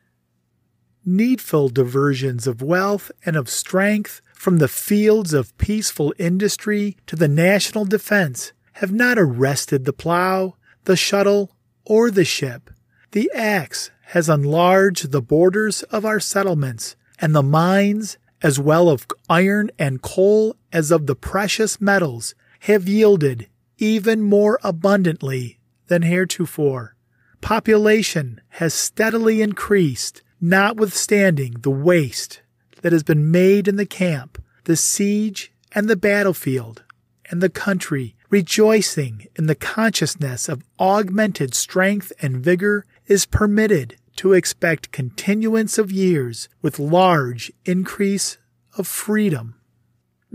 [1.05, 7.29] Needful diversions of wealth and of strength from the fields of peaceful industry to the
[7.29, 10.55] national defense have not arrested the plow,
[10.85, 11.53] the shuttle,
[11.85, 12.71] or the ship.
[13.13, 19.07] The axe has enlarged the borders of our settlements, and the mines, as well of
[19.31, 22.35] iron and coal as of the precious metals,
[22.67, 23.47] have yielded
[23.79, 25.57] even more abundantly
[25.87, 26.97] than heretofore.
[27.41, 32.43] Population has steadily increased, notwithstanding the waste
[32.83, 36.83] that has been made in the camp, the siege, and the battlefield,
[37.31, 44.33] and the country, rejoicing in the consciousness of augmented strength and vigor, is permitted to
[44.33, 48.39] expect continuance of years with large increase
[48.77, 49.55] of freedom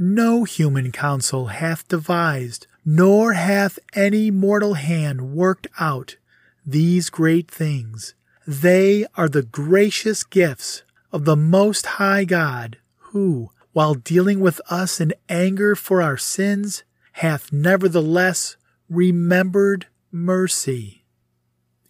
[0.01, 6.17] no human counsel hath devised, nor hath any mortal hand worked out
[6.65, 8.15] these great things.
[8.47, 14.99] They are the gracious gifts of the Most High God, who, while dealing with us
[14.99, 16.83] in anger for our sins,
[17.13, 18.57] hath nevertheless
[18.89, 21.03] remembered mercy.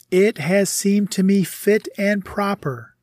[0.10, 2.96] It has seemed to me fit and proper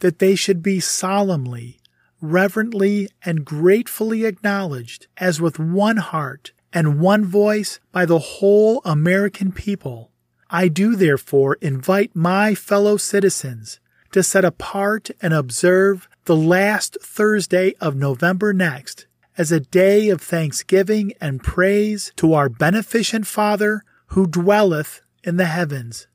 [0.00, 1.79] that they should be solemnly,
[2.20, 9.52] reverently, and gratefully acknowledged as with one heart and one voice by the whole American
[9.52, 10.10] people.
[10.50, 13.80] I do therefore invite my fellow citizens
[14.12, 19.06] to set apart and observe the last Thursday of November next
[19.38, 25.46] as a day of thanksgiving and praise to our beneficent Father who dwelleth in the
[25.46, 26.08] heavens.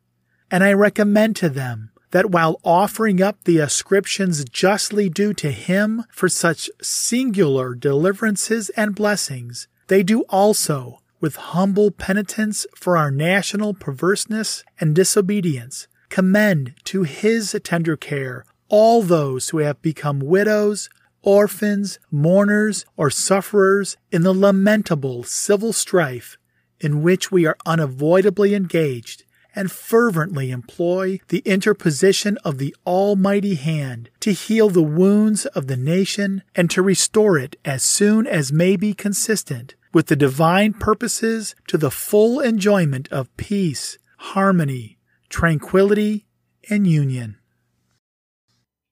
[0.52, 6.06] And I recommend to them that while offering up the ascriptions justly due to him
[6.10, 13.74] for such singular deliverances and blessings, they do also with humble penitence for our national
[13.74, 20.88] perverseness and disobedience, commend to his tender care all those who have become widows,
[21.22, 26.38] orphans, mourners, or sufferers in the lamentable civil strife
[26.80, 29.26] in which we are unavoidably engaged,
[29.56, 35.78] and fervently employ the interposition of the Almighty hand to heal the wounds of the
[35.78, 41.56] nation and to restore it as soon as may be consistent with the divine purposes
[41.68, 45.00] to the full enjoyment of peace, harmony,
[45.30, 46.26] tranquility,
[46.70, 47.38] and union.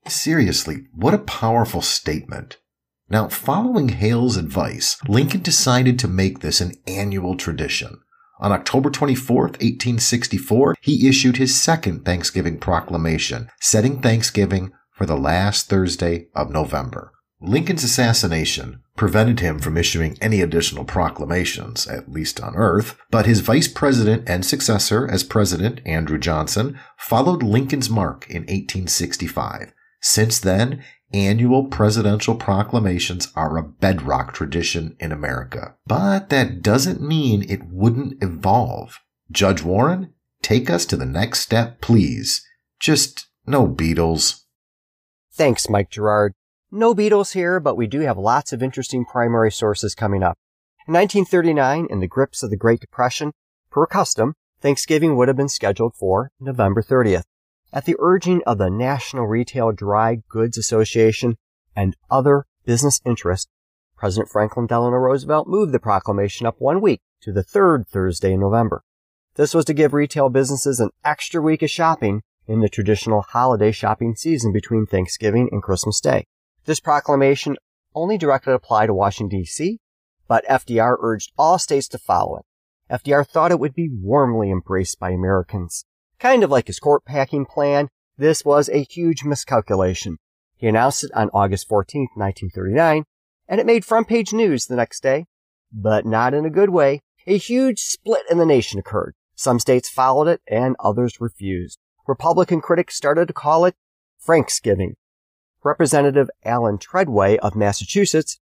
[0.08, 2.58] Seriously, what a powerful statement.
[3.10, 8.02] Now, following Hale's advice, Lincoln decided to make this an annual tradition.
[8.44, 15.70] On October 24, 1864, he issued his second Thanksgiving proclamation, setting Thanksgiving for the last
[15.70, 17.14] Thursday of November.
[17.40, 23.40] Lincoln's assassination prevented him from issuing any additional proclamations, at least on Earth, but his
[23.40, 29.74] vice president and successor as president, Andrew Johnson, followed Lincoln's mark in 1865.
[30.02, 30.84] Since then,
[31.14, 35.76] annual presidential proclamations are a bedrock tradition in America.
[35.86, 39.00] But that doesn't mean it wouldn't evolve.
[39.32, 42.46] Judge Warren, take us to the next step, please.
[42.80, 44.42] Just no Beatles.
[45.32, 46.34] Thanks, Mike Gerard.
[46.72, 50.38] No Beatles here, but we do have lots of interesting primary sources coming up.
[50.88, 53.32] In 1939, in the grips of the Great Depression,
[53.70, 57.24] per custom, Thanksgiving would have been scheduled for November 30th.
[57.76, 61.38] At the urging of the National Retail Dry Goods Association
[61.76, 63.50] and other business interests,
[63.98, 68.42] President Franklin Delano Roosevelt moved the proclamation up one week to the third Thursday in
[68.42, 68.84] November.
[69.38, 73.72] This was to give retail businesses an extra week of shopping in the traditional holiday
[73.72, 76.28] shopping season between Thanksgiving and Christmas Day.
[76.66, 77.56] This proclamation
[77.96, 79.80] only directly applied to Washington, D.C.,
[80.28, 82.46] but FDR urged all states to follow it.
[82.94, 85.86] FDR thought it would be warmly embraced by Americans.
[86.24, 90.20] Kind of like his court packing plan, this was a huge miscalculation.
[90.56, 93.04] He announced it on August 14, 1939,
[93.50, 95.26] and it made front page news the next day.
[95.70, 97.02] But not in a good way.
[97.28, 99.16] A huge split in the nation occurred.
[99.36, 101.78] Some states followed it and others refused.
[102.08, 103.76] Republican critics started to call it
[104.18, 104.96] Franksgiving.
[105.62, 108.40] Representative Allen Treadway of Massachusetts,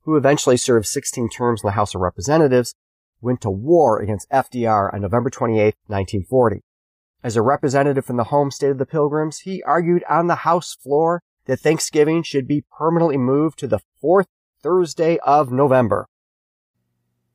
[0.00, 2.74] who eventually served 16 terms in the House of Representatives,
[3.20, 6.64] went to war against FDR on November 28, 1940.
[7.24, 10.74] As a representative from the home state of the Pilgrims, he argued on the House
[10.74, 14.26] floor that Thanksgiving should be permanently moved to the fourth
[14.62, 16.06] Thursday of November.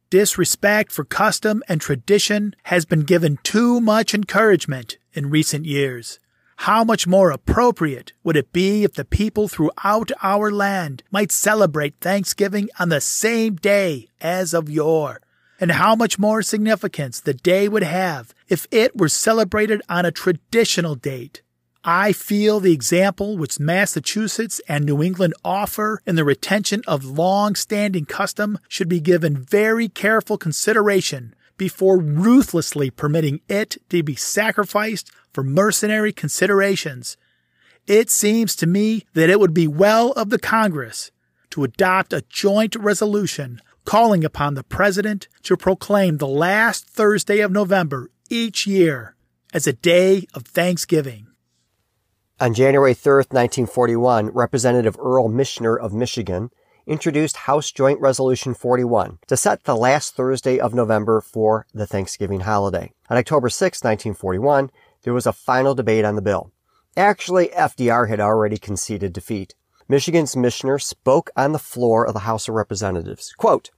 [0.09, 6.19] Disrespect for custom and tradition has been given too much encouragement in recent years.
[6.61, 11.99] How much more appropriate would it be if the people throughout our land might celebrate
[12.01, 15.21] Thanksgiving on the same day as of yore?
[15.59, 20.11] And how much more significance the day would have if it were celebrated on a
[20.11, 21.41] traditional date?
[21.83, 27.55] I feel the example which Massachusetts and New England offer in the retention of long
[27.55, 35.09] standing custom should be given very careful consideration before ruthlessly permitting it to be sacrificed
[35.33, 37.17] for mercenary considerations.
[37.87, 41.09] It seems to me that it would be well of the Congress
[41.51, 47.53] to adopt a joint resolution calling upon the President to proclaim the last Thursday of
[47.53, 49.15] November each year
[49.53, 51.25] as a day of Thanksgiving.
[52.37, 56.49] On January 3, 1941, Representative Earl Michener of Michigan
[56.85, 62.41] introduced House Joint Resolution 41 to set the last Thursday of November for the Thanksgiving
[62.41, 62.91] holiday.
[63.09, 64.69] On October 6, 1941,
[65.03, 66.51] there was a final debate on the bill.
[66.97, 69.55] Actually, FDR had already conceded defeat.
[69.87, 73.33] Michigan's Michener spoke on the floor of the House of Representatives.
[73.37, 73.69] Quote,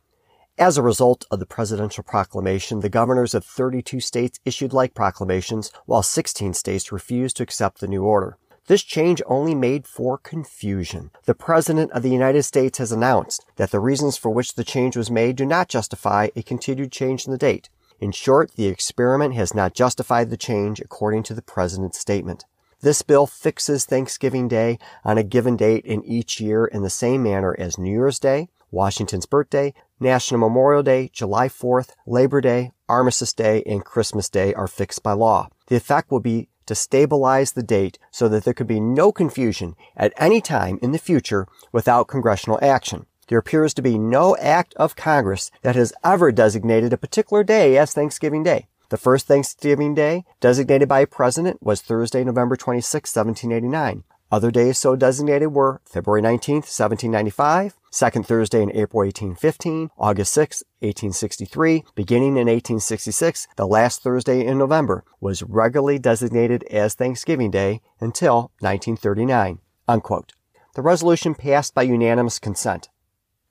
[0.60, 5.72] As a result of the presidential proclamation, the governors of 32 states issued like proclamations,
[5.86, 8.36] while 16 states refused to accept the new order.
[8.68, 11.11] This change only made for confusion.
[11.23, 14.98] The President of the United States has announced that the reasons for which the change
[14.98, 17.69] was made do not justify a continued change in the date.
[18.02, 22.44] In short, the experiment has not justified the change according to the President's statement.
[22.81, 27.23] This bill fixes Thanksgiving Day on a given date in each year in the same
[27.23, 33.33] manner as New Year's Day, Washington's birthday, National Memorial Day, July 4th, Labor Day, Armistice
[33.33, 35.49] Day, and Christmas Day are fixed by law.
[35.67, 39.75] The effect will be to stabilize the date so that there could be no confusion
[39.97, 43.07] at any time in the future without congressional action.
[43.27, 47.77] There appears to be no act of Congress that has ever designated a particular day
[47.77, 48.67] as Thanksgiving Day.
[48.89, 54.03] The first Thanksgiving Day designated by a president was Thursday, November 26, 1789.
[54.31, 60.64] Other days so designated were February 19, 1795, second Thursday in April 1815, August 6,
[60.81, 67.81] 1863, beginning in 1866, the last Thursday in November was regularly designated as Thanksgiving Day
[67.99, 69.60] until 1939.
[69.88, 70.34] Unquote.
[70.76, 72.89] The resolution passed by unanimous consent.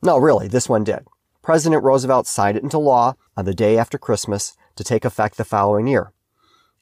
[0.01, 1.09] No, really, this one did.
[1.43, 5.45] President Roosevelt signed it into law on the day after Christmas to take effect the
[5.45, 6.13] following year.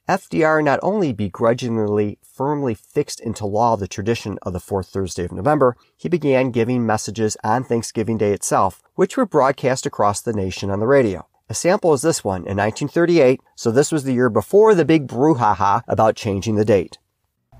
[0.07, 5.33] FDR not only begrudgingly firmly fixed into law the tradition of the fourth Thursday of
[5.33, 10.69] November, he began giving messages on Thanksgiving Day itself, which were broadcast across the nation
[10.69, 11.27] on the radio.
[11.49, 15.07] A sample is this one in 1938, so this was the year before the big
[15.07, 16.97] brouhaha about changing the date.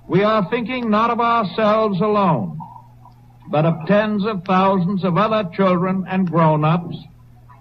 [0.07, 2.57] We are thinking not of ourselves alone,
[3.51, 6.95] but of tens of thousands of other children and grown-ups,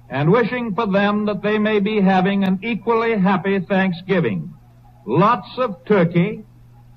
[0.09, 4.53] and wishing for them that they may be having an equally happy Thanksgiving
[5.07, 6.45] lots of turkey,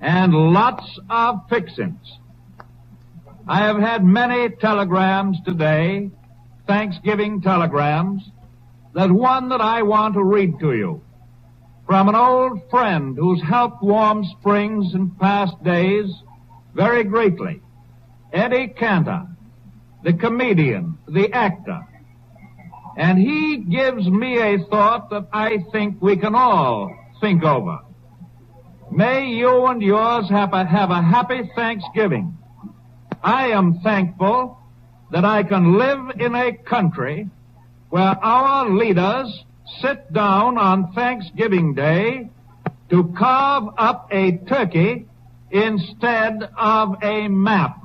[0.01, 2.17] and lots of fixings.
[3.47, 6.09] I have had many telegrams today,
[6.67, 8.23] Thanksgiving telegrams.
[8.93, 11.01] There's one that I want to read to you
[11.85, 16.11] from an old friend who's helped Warm Springs in past days
[16.75, 17.61] very greatly.
[18.31, 19.27] Eddie Cantor,
[20.03, 21.81] the comedian, the actor.
[22.95, 27.79] And he gives me a thought that I think we can all think over.
[28.91, 32.37] May you and yours have a, have a happy Thanksgiving.
[33.23, 34.57] I am thankful
[35.11, 37.29] that I can live in a country
[37.89, 39.43] where our leaders
[39.81, 42.29] sit down on Thanksgiving Day
[42.89, 45.05] to carve up a turkey
[45.51, 47.77] instead of a map.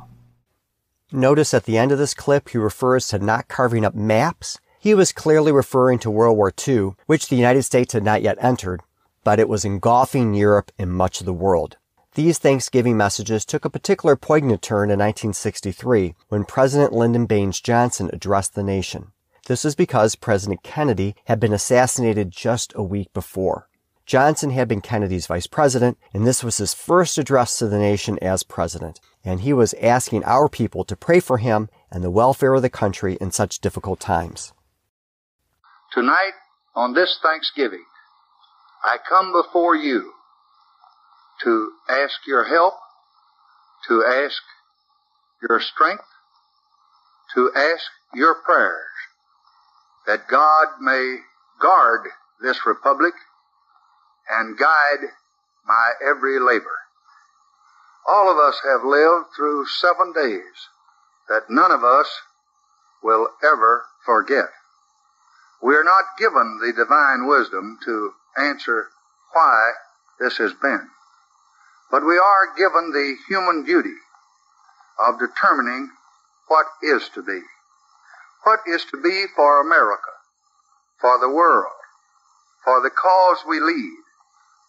[1.12, 4.58] Notice at the end of this clip, he refers to not carving up maps.
[4.80, 8.36] He was clearly referring to World War II, which the United States had not yet
[8.40, 8.82] entered,
[9.24, 11.78] but it was engulfing Europe and much of the world.
[12.14, 18.08] These Thanksgiving messages took a particular poignant turn in 1963 when President Lyndon Baines Johnson
[18.12, 19.08] addressed the nation.
[19.46, 23.68] This was because President Kennedy had been assassinated just a week before.
[24.06, 28.18] Johnson had been Kennedy's vice president, and this was his first address to the nation
[28.20, 29.00] as president.
[29.24, 32.70] And he was asking our people to pray for him and the welfare of the
[32.70, 34.52] country in such difficult times.
[35.92, 36.32] Tonight,
[36.74, 37.84] on this Thanksgiving,
[38.84, 40.12] I come before you
[41.42, 42.74] to ask your help,
[43.88, 44.42] to ask
[45.42, 46.04] your strength,
[47.34, 47.84] to ask
[48.14, 48.80] your prayers
[50.06, 51.18] that God may
[51.60, 52.08] guard
[52.42, 53.14] this republic
[54.30, 55.08] and guide
[55.66, 56.78] my every labor.
[58.06, 60.68] All of us have lived through seven days
[61.28, 62.10] that none of us
[63.02, 64.50] will ever forget.
[65.62, 68.88] We are not given the divine wisdom to answer
[69.32, 69.72] why
[70.20, 70.88] this has been.
[71.90, 73.94] But we are given the human duty
[74.98, 75.90] of determining
[76.48, 77.40] what is to be.
[78.44, 80.10] What is to be for America,
[81.00, 81.72] for the world,
[82.64, 83.98] for the cause we lead,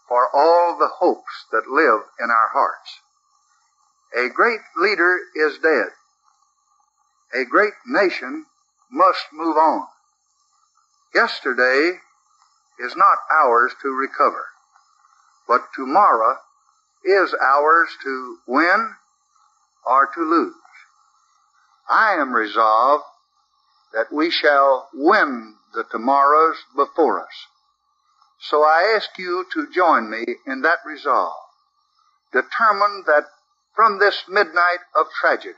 [0.08, 3.00] for all the hopes that live in our hearts.
[4.16, 5.88] A great leader is dead.
[7.34, 8.46] A great nation
[8.92, 9.88] must move on.
[11.14, 12.00] Yesterday
[12.80, 14.46] is not ours to recover,
[15.48, 16.38] but tomorrow
[17.04, 18.96] is ours to win
[19.86, 20.56] or to lose.
[21.90, 23.04] I am resolved
[23.94, 27.48] that we shall win the tomorrows before us.
[28.40, 31.34] So I ask you to join me in that resolve,
[32.34, 33.26] determined that
[33.76, 35.56] from this midnight of tragedy,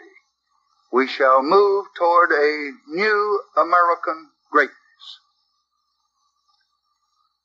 [0.91, 4.76] we shall move toward a new American greatness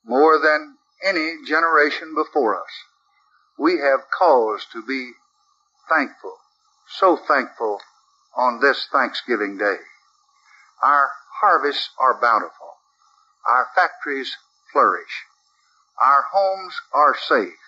[0.05, 2.71] more than any generation before us.
[3.59, 5.13] We have cause to be
[5.89, 6.37] thankful,
[6.89, 7.81] so thankful
[8.37, 9.77] on this Thanksgiving Day.
[10.83, 11.11] Our
[11.41, 12.75] harvests are bountiful,
[13.47, 14.37] our factories
[14.73, 15.25] flourish,
[16.01, 17.59] our homes are safe,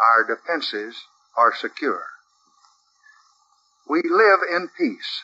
[0.00, 0.96] our defenses
[1.36, 2.04] are secure.
[3.88, 5.22] We live in peace.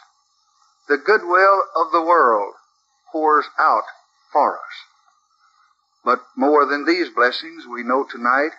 [0.88, 2.54] The goodwill of the world
[3.12, 3.84] pours out
[4.32, 4.95] for us.
[6.06, 8.52] But more than these blessings, we know tonight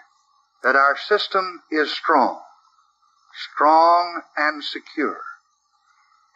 [0.64, 2.42] that our system is strong,
[3.54, 5.22] strong and secure.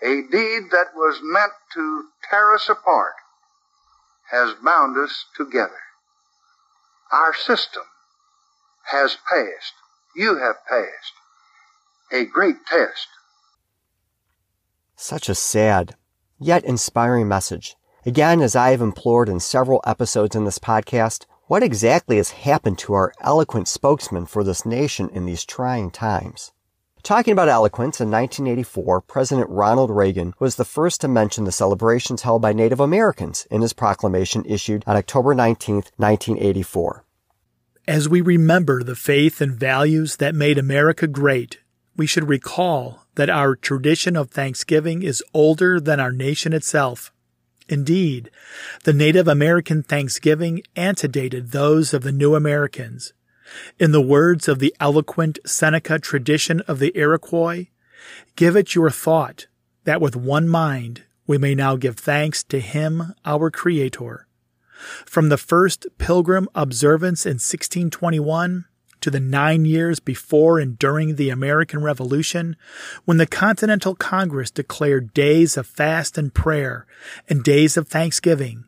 [0.02, 3.16] A deed that was meant to tear us apart
[4.32, 5.82] has bound us together.
[7.12, 7.84] Our system
[8.90, 9.74] has passed.
[10.16, 11.14] You have passed
[12.10, 13.08] a great test.
[14.96, 15.98] Such a sad,
[16.40, 17.76] yet inspiring message.
[18.03, 22.80] Again, as I have implored in several episodes in this podcast, what exactly has happened
[22.80, 26.52] to our eloquent spokesman for this nation in these trying times?
[27.03, 32.23] Talking about eloquence, in 1984, President Ronald Reagan was the first to mention the celebrations
[32.23, 37.06] held by Native Americans in his proclamation issued on October 19, 1984.
[37.88, 41.60] As we remember the faith and values that made America great,
[41.95, 47.11] we should recall that our tradition of Thanksgiving is older than our nation itself.
[47.72, 48.30] Indeed,
[48.84, 53.14] the Native American Thanksgiving antedated those of the New Americans.
[53.80, 57.68] In the words of the eloquent Seneca tradition of the Iroquois,
[58.35, 59.48] give it your thought
[59.85, 64.27] that with one mind we may now give thanks to Him, our Creator.
[65.06, 68.65] From the first pilgrim observance in 1621
[69.02, 72.56] to the nine years before and during the American Revolution,
[73.06, 76.86] when the Continental Congress declared days of fast and prayer
[77.28, 78.65] and days of thanksgiving,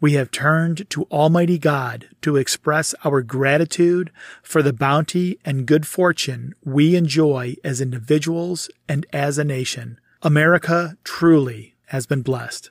[0.00, 4.10] we have turned to Almighty God to express our gratitude
[4.42, 10.00] for the bounty and good fortune we enjoy as individuals and as a nation.
[10.22, 12.70] America truly has been blessed.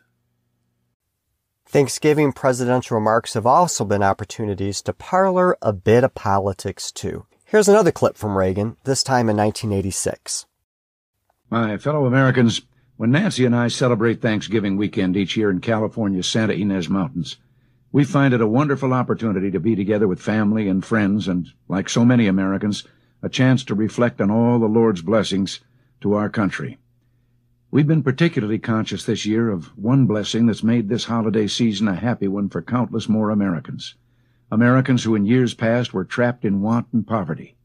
[1.70, 7.26] Thanksgiving presidential remarks have also been opportunities to parlor a bit of politics too.
[7.44, 10.46] Here's another clip from Reagan, this time in 1986.
[11.50, 12.62] My fellow Americans,
[12.96, 17.36] when Nancy and I celebrate Thanksgiving weekend each year in California's Santa Ynez Mountains,
[17.92, 21.90] we find it a wonderful opportunity to be together with family and friends and, like
[21.90, 22.86] so many Americans,
[23.22, 25.60] a chance to reflect on all the Lord's blessings
[26.00, 26.78] to our country.
[27.70, 31.96] We've been particularly conscious this year of one blessing that's made this holiday season a
[31.96, 33.96] happy one for countless more Americans.
[34.50, 37.58] Americans who in years past were trapped in want and poverty.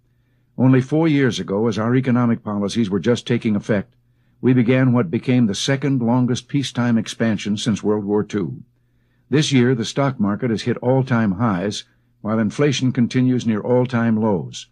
[0.58, 3.94] Only four years ago, as our economic policies were just taking effect,
[4.40, 8.64] we began what became the second longest peacetime expansion since World War II.
[9.30, 11.84] This year, the stock market has hit all-time highs,
[12.22, 14.66] while inflation continues near all-time lows.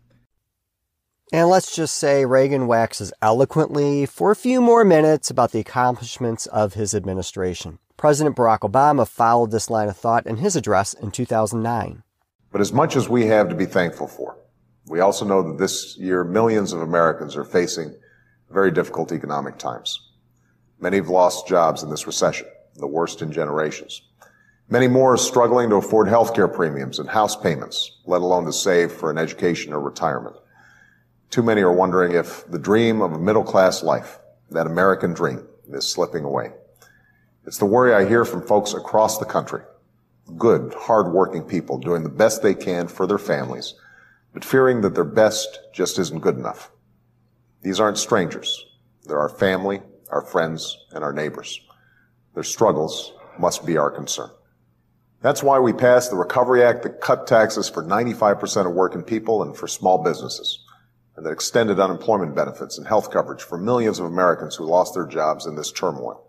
[1.32, 6.47] And let's just say Reagan waxes eloquently for a few more minutes about the accomplishments
[6.47, 7.78] of his administration.
[7.97, 12.02] President Barack Obama followed this line of thought in his address in 2009.
[12.51, 14.39] But as much as we have to be thankful for,
[14.86, 17.94] we also know that this year millions of Americans are facing
[18.51, 20.01] very difficult economic times.
[20.81, 24.02] Many have lost jobs in this recession, the worst in generations.
[24.69, 28.52] Many more are struggling to afford health care premiums and house payments, let alone to
[28.52, 30.35] save for an education or retirement.
[31.31, 34.19] Too many are wondering if the dream of a middle class life,
[34.51, 36.51] that American dream, is slipping away.
[37.47, 39.62] It's the worry I hear from folks across the country.
[40.36, 43.74] Good, hard-working people doing the best they can for their families,
[44.32, 46.73] but fearing that their best just isn't good enough.
[47.62, 48.66] These aren't strangers.
[49.05, 51.61] They're our family, our friends, and our neighbors.
[52.35, 54.31] Their struggles must be our concern.
[55.23, 59.43] That's why we passed the Recovery Act that cut taxes for 95% of working people
[59.43, 60.65] and for small businesses,
[61.16, 65.07] and that extended unemployment benefits and health coverage for millions of Americans who lost their
[65.07, 66.27] jobs in this turmoil.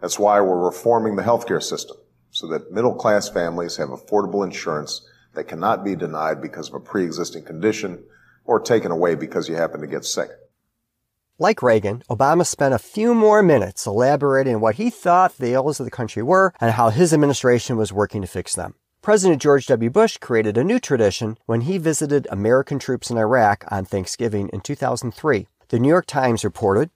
[0.00, 1.96] That's why we're reforming the healthcare system
[2.30, 6.80] so that middle class families have affordable insurance that cannot be denied because of a
[6.80, 8.02] pre-existing condition
[8.44, 10.28] or taken away because you happen to get sick.
[11.38, 15.86] Like Reagan, Obama spent a few more minutes elaborating what he thought the ills of
[15.86, 18.74] the country were and how his administration was working to fix them.
[19.02, 19.90] President George W.
[19.90, 24.60] Bush created a new tradition when he visited American troops in Iraq on Thanksgiving in
[24.60, 25.48] 2003.
[25.70, 26.88] The New York Times reported,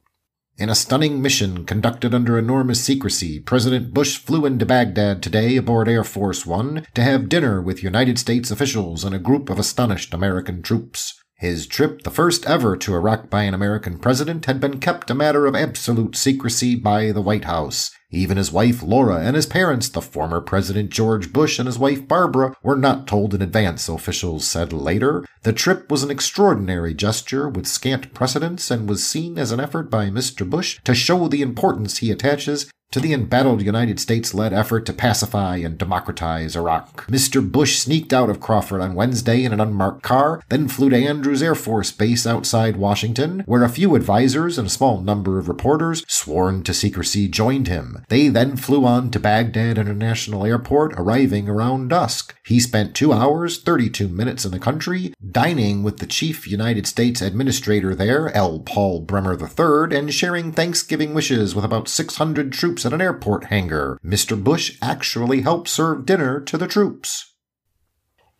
[0.56, 5.88] in a stunning mission conducted under enormous secrecy, President Bush flew into Baghdad today aboard
[5.88, 10.14] Air Force One to have dinner with United States officials and a group of astonished
[10.14, 11.20] American troops.
[11.34, 15.14] His trip, the first ever to Iraq by an American president, had been kept a
[15.14, 17.90] matter of absolute secrecy by the White House.
[18.16, 22.08] Even his wife Laura and his parents, the former President George Bush and his wife
[22.08, 25.26] Barbara, were not told in advance, officials said later.
[25.42, 29.90] The trip was an extraordinary gesture with scant precedents and was seen as an effort
[29.90, 30.48] by Mr.
[30.48, 34.92] Bush to show the importance he attaches to the embattled United States led effort to
[34.92, 37.06] pacify and democratize Iraq.
[37.08, 37.46] Mr.
[37.46, 41.42] Bush sneaked out of Crawford on Wednesday in an unmarked car, then flew to Andrews
[41.42, 46.04] Air Force Base outside Washington, where a few advisors and a small number of reporters
[46.08, 48.04] sworn to secrecy joined him.
[48.08, 52.34] They then flew on to Baghdad International Airport, arriving around dusk.
[52.44, 57.20] He spent two hours, 32 minutes in the country, dining with the chief United States
[57.20, 58.60] administrator there, L.
[58.60, 63.44] Paul Bremer III, and sharing Thanksgiving wishes with about 600 troops troops at an airport
[63.44, 63.98] hangar.
[64.04, 64.36] Mr.
[64.36, 67.32] Bush actually helped serve dinner to the troops.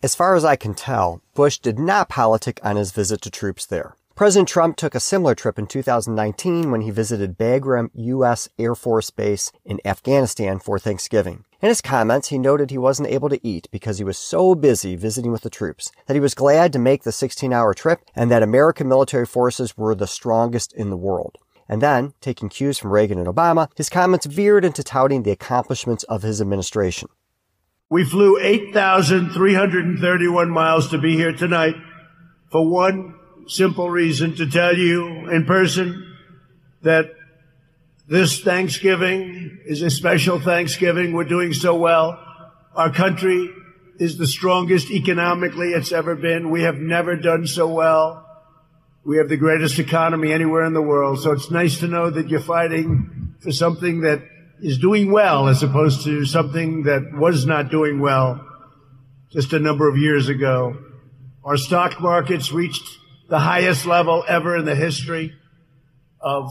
[0.02, 3.64] As far as I can tell, Bush did not politic on his visit to troops
[3.64, 3.96] there.
[4.14, 8.48] President Trump took a similar trip in 2019 when he visited Bagram U.S.
[8.58, 11.44] Air Force Base in Afghanistan for Thanksgiving.
[11.62, 14.96] In his comments, he noted he wasn't able to eat because he was so busy
[14.96, 18.30] visiting with the troops, that he was glad to make the 16 hour trip, and
[18.30, 21.38] that American military forces were the strongest in the world.
[21.68, 26.04] And then, taking cues from Reagan and Obama, his comments veered into touting the accomplishments
[26.04, 27.08] of his administration.
[27.90, 31.74] We flew 8,331 miles to be here tonight
[32.50, 33.14] for one
[33.46, 36.16] simple reason to tell you in person
[36.82, 37.12] that
[38.08, 41.12] this Thanksgiving is a special Thanksgiving.
[41.12, 42.22] We're doing so well.
[42.74, 43.52] Our country
[43.98, 46.50] is the strongest economically it's ever been.
[46.50, 48.25] We have never done so well.
[49.06, 51.20] We have the greatest economy anywhere in the world.
[51.20, 54.20] So it's nice to know that you're fighting for something that
[54.60, 58.44] is doing well as opposed to something that was not doing well
[59.30, 60.76] just a number of years ago.
[61.44, 62.82] Our stock markets reached
[63.28, 65.32] the highest level ever in the history
[66.20, 66.50] of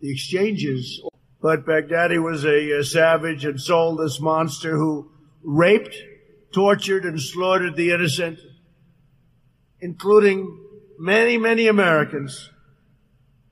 [0.00, 1.02] the exchanges.
[1.42, 5.10] But Baghdadi was a, a savage and soulless monster who
[5.42, 5.94] raped,
[6.54, 8.38] tortured, and slaughtered the innocent,
[9.82, 10.62] including
[10.98, 12.50] many, many Americans,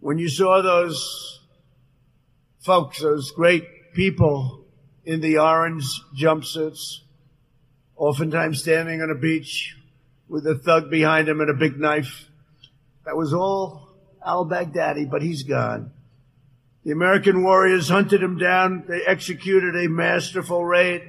[0.01, 1.41] when you saw those
[2.61, 4.65] folks, those great people
[5.05, 5.85] in the orange
[6.17, 7.01] jumpsuits,
[7.97, 9.77] oftentimes standing on a beach
[10.29, 12.29] with a thug behind him and a big knife.
[13.05, 13.89] That was all
[14.25, 15.93] al Baghdadi, but he's gone.
[16.85, 18.85] The American warriors hunted him down.
[18.89, 21.03] They executed a masterful raid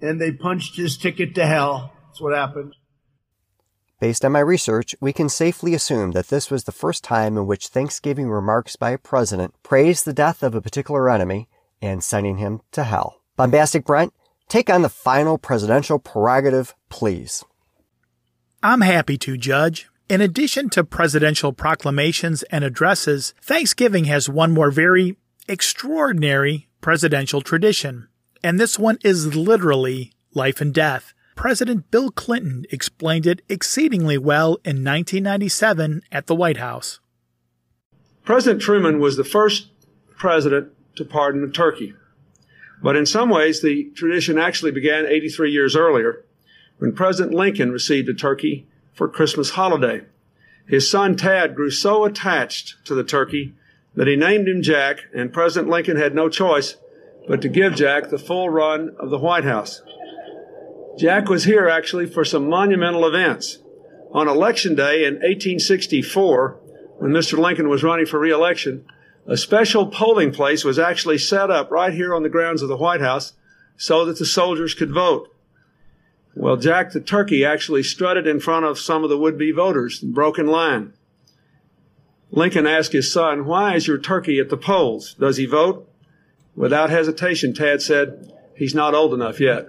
[0.00, 1.92] and they punched his ticket to hell.
[2.06, 2.74] That's what happened.
[4.00, 7.48] Based on my research, we can safely assume that this was the first time in
[7.48, 11.48] which Thanksgiving remarks by a president praised the death of a particular enemy
[11.82, 13.20] and sending him to hell.
[13.36, 14.14] Bombastic Brent,
[14.48, 17.44] take on the final presidential prerogative, please.
[18.62, 19.88] I'm happy to, Judge.
[20.08, 25.16] In addition to presidential proclamations and addresses, Thanksgiving has one more very
[25.48, 28.06] extraordinary presidential tradition.
[28.44, 31.14] And this one is literally life and death.
[31.38, 36.98] President Bill Clinton explained it exceedingly well in 1997 at the White House.
[38.24, 39.68] President Truman was the first
[40.16, 41.94] president to pardon a turkey.
[42.82, 46.24] But in some ways, the tradition actually began 83 years earlier
[46.78, 50.06] when President Lincoln received a turkey for Christmas holiday.
[50.66, 53.54] His son Tad grew so attached to the turkey
[53.94, 56.78] that he named him Jack, and President Lincoln had no choice
[57.28, 59.82] but to give Jack the full run of the White House.
[60.98, 63.58] Jack was here actually for some monumental events.
[64.10, 66.58] On election day in 1864,
[66.98, 67.38] when Mr.
[67.38, 68.84] Lincoln was running for reelection,
[69.24, 72.76] a special polling place was actually set up right here on the grounds of the
[72.76, 73.34] White House
[73.76, 75.32] so that the soldiers could vote.
[76.34, 80.12] Well, Jack the turkey actually strutted in front of some of the would-be voters and
[80.12, 80.94] broke in line.
[82.32, 85.14] Lincoln asked his son, why is your turkey at the polls?
[85.14, 85.88] Does he vote?
[86.56, 89.68] Without hesitation, Tad said, he's not old enough yet.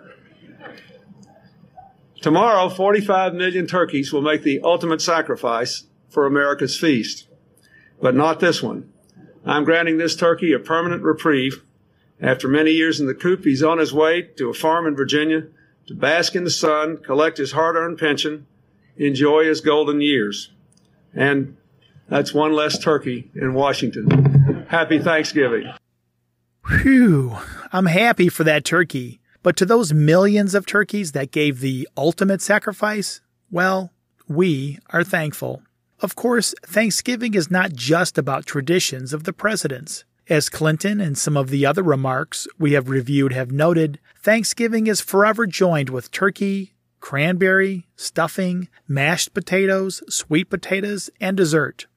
[2.22, 7.28] Tomorrow, 45 million turkeys will make the ultimate sacrifice for America's feast.
[8.02, 8.92] But not this one.
[9.46, 11.64] I'm granting this turkey a permanent reprieve.
[12.22, 15.48] After many years in the coop, he's on his way to a farm in Virginia
[15.88, 18.46] to bask in the sun, collect his hard earned pension,
[18.98, 20.52] enjoy his golden years.
[21.16, 21.58] And
[22.10, 24.66] that's one less turkey in Washington.
[24.70, 25.72] Happy Thanksgiving.
[26.68, 27.38] Whew.
[27.72, 29.19] I'm happy for that turkey.
[29.42, 33.92] But to those millions of turkeys that gave the ultimate sacrifice, well,
[34.28, 35.64] we are thankful.
[36.02, 40.06] Of course, Thanksgiving is not just about traditions of the presidents.
[40.30, 45.02] As Clinton and some of the other remarks we have reviewed have noted, Thanksgiving is
[45.02, 51.88] forever joined with turkey, cranberry, stuffing, mashed potatoes, sweet potatoes, and dessert.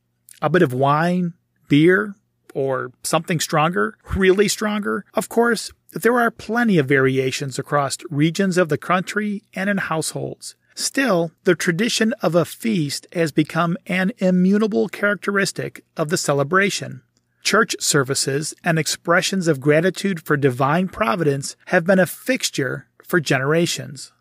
[0.41, 1.35] A bit of wine,
[1.69, 2.15] beer,
[2.55, 5.05] or something stronger, really stronger.
[5.15, 10.57] Of course, there are plenty of variations across regions of the country and in households.
[10.75, 17.03] Still, the tradition of a feast has become an immutable characteristic of the celebration.
[17.43, 24.13] Church services and expressions of gratitude for divine providence have been a fixture for generations.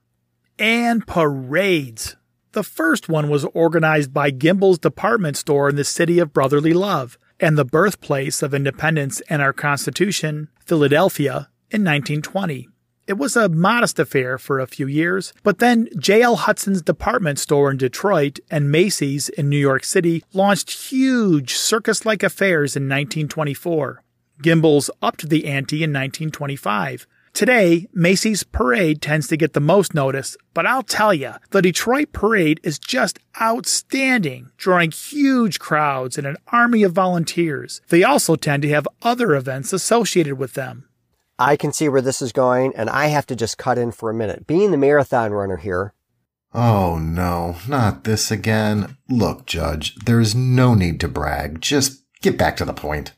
[0.60, 2.18] And parades.
[2.52, 7.18] The first one was organized by Gimbel's department store in the city of brotherly love
[7.39, 12.68] and the birthplace of independence and our Constitution, Philadelphia, in 1920.
[13.07, 16.35] It was a modest affair for a few years, but then J.L.
[16.35, 22.23] Hudson's department store in Detroit and Macy's in New York City launched huge circus like
[22.23, 24.03] affairs in 1924.
[24.41, 27.07] Gimbel's upped the ante in 1925.
[27.34, 32.11] Today, Macy's parade tends to get the most notice, but I'll tell you, the Detroit
[32.11, 37.81] parade is just outstanding, drawing huge crowds and an army of volunteers.
[37.88, 40.88] They also tend to have other events associated with them.
[41.41, 44.11] I can see where this is going, and I have to just cut in for
[44.11, 44.45] a minute.
[44.45, 45.93] Being the marathon runner here,
[46.53, 48.97] Oh no, not this again.
[49.09, 51.61] Look, Judge, there's no need to brag.
[51.61, 53.13] Just get back to the point.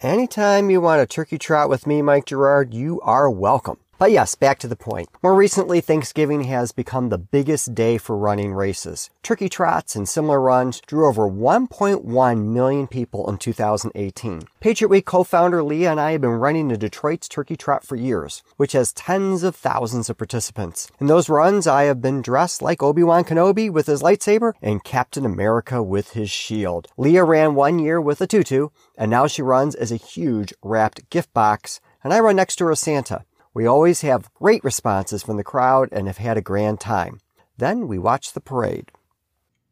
[0.00, 3.78] anytime you want a turkey trot with me, Mike Gerard, you are welcome.
[4.02, 5.08] But yes, back to the point.
[5.22, 9.10] More recently, Thanksgiving has become the biggest day for running races.
[9.22, 14.42] Turkey trots and similar runs drew over 1.1 million people in 2018.
[14.58, 18.42] Patriot Week co-founder Leah and I have been running the Detroit's Turkey Trot for years,
[18.56, 20.90] which has tens of thousands of participants.
[20.98, 25.24] In those runs, I have been dressed like Obi-Wan Kenobi with his lightsaber and Captain
[25.24, 26.88] America with his shield.
[26.96, 31.08] Leah ran one year with a tutu, and now she runs as a huge wrapped
[31.08, 33.24] gift box, and I run next to her Santa.
[33.54, 37.20] We always have great responses from the crowd and have had a grand time.
[37.58, 38.90] Then we watch the parade.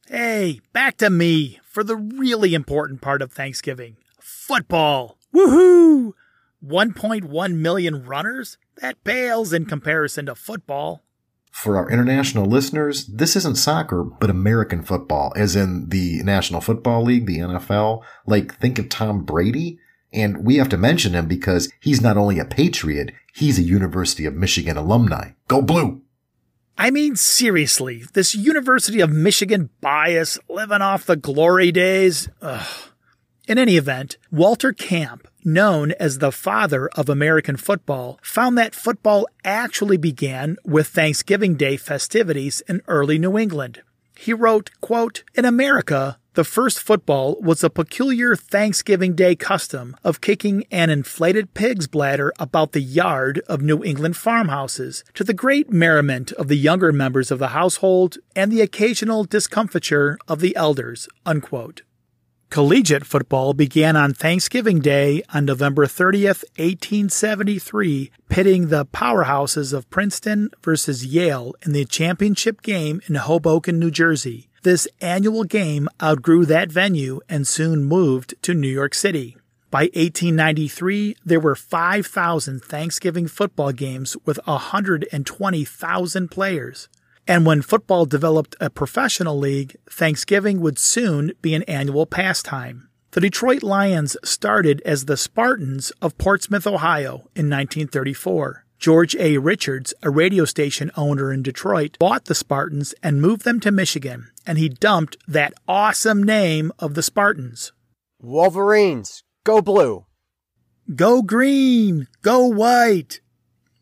[0.07, 5.16] Hey, back to me for the really important part of Thanksgiving football.
[5.35, 6.12] Woohoo!
[6.65, 8.59] 1.1 million runners?
[8.82, 11.02] That pales in comparison to football.
[11.51, 17.05] For our international listeners, this isn't soccer, but American football, as in the National Football
[17.05, 18.02] League, the NFL.
[18.27, 19.78] Like, think of Tom Brady.
[20.12, 24.27] And we have to mention him because he's not only a patriot, he's a University
[24.27, 25.31] of Michigan alumni.
[25.49, 26.03] Go blue!
[26.77, 32.28] I mean, seriously, this University of Michigan bias, living off the glory days.
[32.41, 32.66] Ugh.
[33.47, 39.27] In any event, Walter Camp, known as the father of American football, found that football
[39.45, 43.82] actually began with Thanksgiving Day festivities in early New England.
[44.22, 50.20] He wrote, quote, In America, the first football was a peculiar Thanksgiving Day custom of
[50.20, 55.72] kicking an inflated pig's bladder about the yard of New England farmhouses, to the great
[55.72, 61.09] merriment of the younger members of the household and the occasional discomfiture of the elders.
[61.24, 61.80] Unquote.
[62.51, 70.51] Collegiate football began on Thanksgiving Day on November 30th, 1873, pitting the powerhouses of Princeton
[70.60, 74.48] versus Yale in the championship game in Hoboken, New Jersey.
[74.64, 79.36] This annual game outgrew that venue and soon moved to New York City.
[79.70, 86.89] By 1893, there were 5,000 Thanksgiving football games with 120,000 players.
[87.31, 92.89] And when football developed a professional league, Thanksgiving would soon be an annual pastime.
[93.12, 98.65] The Detroit Lions started as the Spartans of Portsmouth, Ohio in 1934.
[98.81, 99.39] George A.
[99.39, 104.28] Richards, a radio station owner in Detroit, bought the Spartans and moved them to Michigan,
[104.44, 107.73] and he dumped that awesome name of the Spartans.
[108.20, 110.05] Wolverines, go blue.
[110.97, 113.20] Go green, go white.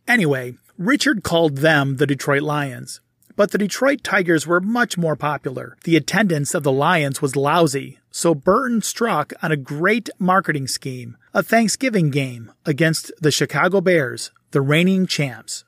[0.06, 3.00] Anyway, Richard called them the Detroit Lions.
[3.38, 5.76] But the Detroit Tigers were much more popular.
[5.84, 11.16] The attendance of the Lions was lousy, so Burton struck on a great marketing scheme
[11.32, 15.64] a Thanksgiving game against the Chicago Bears, the reigning champs.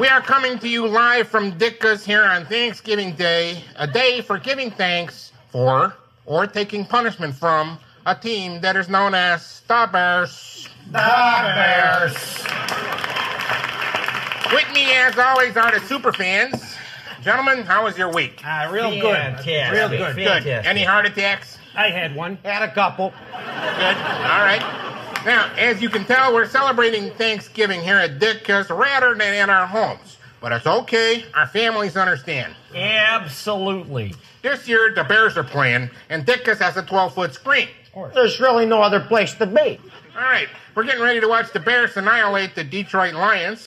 [0.00, 4.36] We are coming to you live from Ditka's here on Thanksgiving Day, a day for
[4.36, 5.94] giving thanks for
[6.24, 10.68] or taking punishment from a team that is known as the Bears.
[10.86, 12.55] The Bears.
[14.52, 16.76] With me, as always, are the super fans.
[17.22, 18.40] Gentlemen, how was your week?
[18.46, 19.44] Uh, real Fantastic.
[19.44, 19.72] good.
[19.72, 20.16] Real good.
[20.16, 20.24] Good.
[20.24, 20.70] Fantastic.
[20.70, 21.58] Any heart attacks?
[21.74, 22.38] I had one.
[22.44, 23.10] Had a couple.
[23.32, 23.36] Good.
[23.42, 24.62] All right.
[25.24, 29.66] Now, as you can tell, we're celebrating Thanksgiving here at Ditka's rather than at our
[29.66, 30.16] homes.
[30.40, 31.24] But it's okay.
[31.34, 32.54] Our families understand.
[32.72, 34.14] Absolutely.
[34.42, 37.68] This year, the Bears are playing, and Ditka's has a 12 foot screen.
[38.14, 39.80] There's really no other place to be.
[40.14, 40.48] All right.
[40.76, 43.66] We're getting ready to watch the Bears annihilate the Detroit Lions.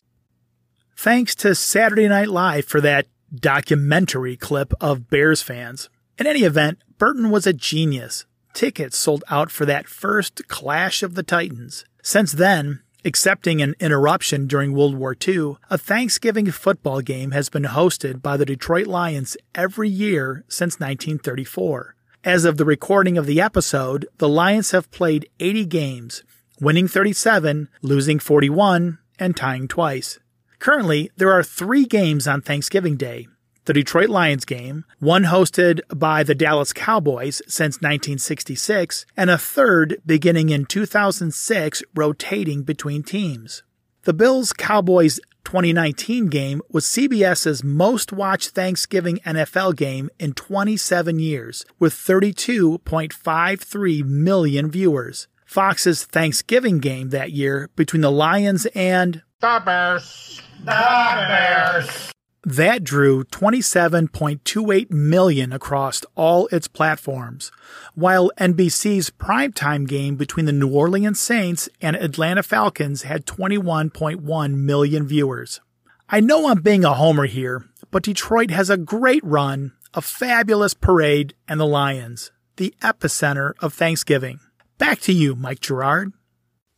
[1.02, 5.88] Thanks to Saturday Night Live for that documentary clip of Bears fans.
[6.18, 8.26] In any event, Burton was a genius.
[8.54, 11.86] Tickets sold out for that first Clash of the Titans.
[12.04, 17.64] Since then, excepting an interruption during World War II, a Thanksgiving football game has been
[17.64, 21.96] hosted by the Detroit Lions every year since 1934.
[22.26, 26.24] As of the recording of the episode, the Lions have played 80 games,
[26.60, 30.20] winning 37, losing 41, and tying twice.
[30.60, 33.28] Currently, there are three games on Thanksgiving Day.
[33.64, 40.02] The Detroit Lions game, one hosted by the Dallas Cowboys since 1966, and a third
[40.06, 43.64] beginning in 2006 rotating between teams.
[44.04, 51.66] The Bills Cowboys 2019 game was CBS's most watched Thanksgiving NFL game in 27 years,
[51.80, 55.28] with 32.53 million viewers.
[55.46, 60.42] Fox's Thanksgiving game that year between the Lions and The Bears.
[60.60, 62.12] The Bears.
[62.44, 67.52] that drew 27.28 million across all its platforms,
[67.96, 75.08] while NBC's primetime game between the New Orleans Saints and Atlanta Falcons had 21.1 million
[75.08, 75.62] viewers.
[76.10, 80.74] I know I'm being a homer here, but Detroit has a great run, a fabulous
[80.74, 84.40] parade, and the Lions, the epicenter of Thanksgiving.
[84.78, 86.14] Back to you, Mike Gerard.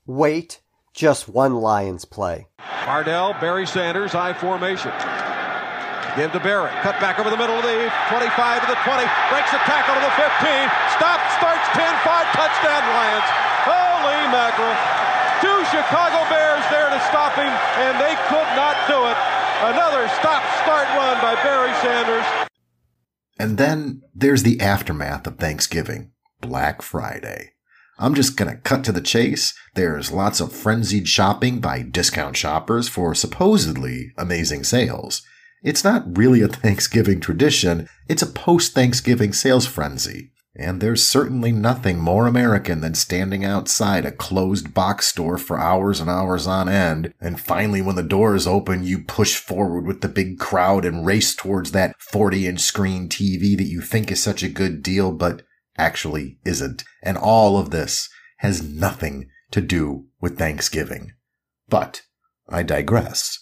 [0.05, 0.61] Wait,
[0.93, 2.47] just one Lions play.
[2.83, 4.91] Cardell, Barry Sanders, I formation.
[6.19, 6.75] Give to Barrett.
[6.83, 8.27] Cut back over the middle of the 25
[8.61, 8.99] to the 20.
[9.31, 10.27] Breaks the tackle to the 15.
[10.99, 12.35] Stop, starts 10 5.
[12.35, 13.29] Touchdown, Lions.
[13.63, 14.75] Holy mackerel.
[15.39, 19.17] Two Chicago Bears there to stop him, and they could not do it.
[19.71, 22.27] Another stop start run by Barry Sanders.
[23.39, 26.11] And then there's the aftermath of Thanksgiving,
[26.41, 27.53] Black Friday.
[27.99, 29.53] I'm just gonna cut to the chase.
[29.75, 35.21] There's lots of frenzied shopping by discount shoppers for supposedly amazing sales.
[35.63, 40.31] It's not really a Thanksgiving tradition, it's a post Thanksgiving sales frenzy.
[40.55, 46.01] And there's certainly nothing more American than standing outside a closed box store for hours
[46.01, 50.09] and hours on end, and finally when the doors open, you push forward with the
[50.09, 54.43] big crowd and race towards that 40 inch screen TV that you think is such
[54.43, 55.43] a good deal, but
[55.81, 56.83] actually isn't.
[57.01, 61.11] And all of this has nothing to do with Thanksgiving.
[61.67, 62.03] But
[62.47, 63.39] I digress.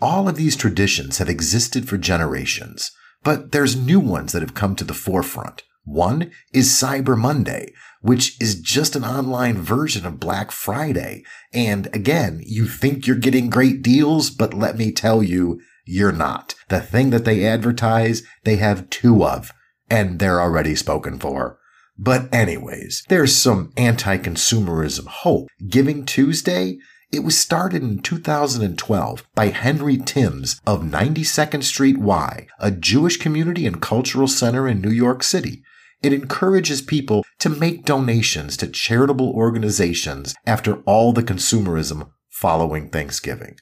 [0.00, 2.90] All of these traditions have existed for generations,
[3.22, 5.62] but there's new ones that have come to the forefront.
[5.84, 11.24] One is Cyber Monday, which is just an online version of Black Friday.
[11.52, 16.54] And again, you think you're getting great deals, but let me tell you, you're not.
[16.68, 19.52] The thing that they advertise, they have two of,
[19.90, 21.58] and they're already spoken for.
[21.98, 25.48] But anyways, there's some anti-consumerism hope.
[25.68, 26.78] Giving Tuesday,
[27.12, 33.66] it was started in 2012 by Henry Timms of 92nd Street Y, a Jewish community
[33.66, 35.62] and cultural center in New York City.
[36.02, 43.56] It encourages people to make donations to charitable organizations after all the consumerism following Thanksgiving.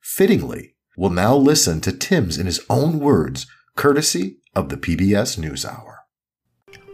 [0.00, 3.46] Fittingly, we'll now listen to Timms in his own words,
[3.76, 5.93] courtesy of the PBS NewsHour.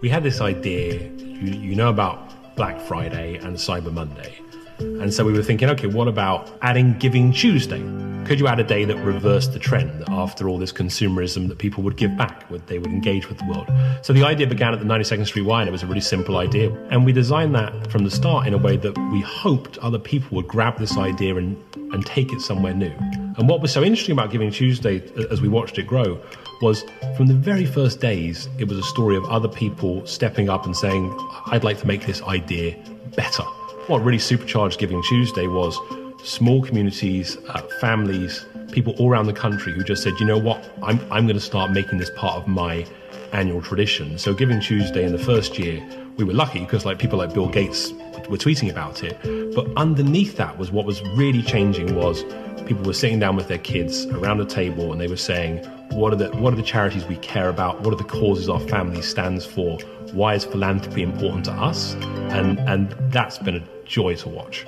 [0.00, 4.38] We had this idea, you, you know about Black Friday and Cyber Monday.
[4.78, 7.82] And so we were thinking, okay, what about adding Giving Tuesday?
[8.24, 11.82] Could you add a day that reversed the trend after all this consumerism that people
[11.82, 13.68] would give back, would they would engage with the world?
[14.00, 16.38] So the idea began at the 92nd Street Y, and it was a really simple
[16.38, 16.72] idea.
[16.88, 20.34] And we designed that from the start in a way that we hoped other people
[20.36, 21.62] would grab this idea and,
[21.92, 22.94] and take it somewhere new.
[23.36, 26.22] And what was so interesting about Giving Tuesday as we watched it grow
[26.60, 26.84] was
[27.16, 30.76] from the very first days, it was a story of other people stepping up and
[30.76, 31.14] saying,
[31.46, 32.76] I'd like to make this idea
[33.16, 33.42] better.
[33.86, 35.78] What really supercharged Giving Tuesday was
[36.22, 40.70] small communities, uh, families, people all around the country who just said, you know what,
[40.82, 42.86] I'm, I'm going to start making this part of my
[43.32, 44.18] annual tradition.
[44.18, 45.84] So Giving Tuesday in the first year,
[46.16, 47.92] we were lucky because like people like Bill Gates
[48.28, 49.18] were tweeting about it.
[49.54, 52.22] But underneath that was what was really changing was
[52.66, 56.12] people were sitting down with their kids around a table and they were saying, what
[56.12, 57.80] are the what are the charities we care about?
[57.82, 59.78] What are the causes our family stands for?
[60.12, 61.94] Why is philanthropy important to us?
[62.30, 64.66] And and that's been a joy to watch.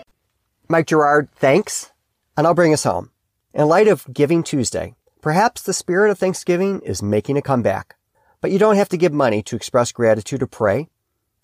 [0.68, 1.92] Mike Gerard, thanks.
[2.36, 3.10] And I'll bring us home.
[3.54, 7.96] In light of Giving Tuesday, perhaps the spirit of Thanksgiving is making a comeback.
[8.40, 10.88] But you don't have to give money to express gratitude or pray.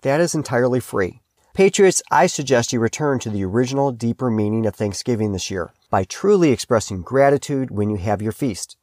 [0.01, 1.21] That is entirely free.
[1.53, 6.03] Patriots, I suggest you return to the original, deeper meaning of Thanksgiving this year by
[6.03, 8.77] truly expressing gratitude when you have your feast.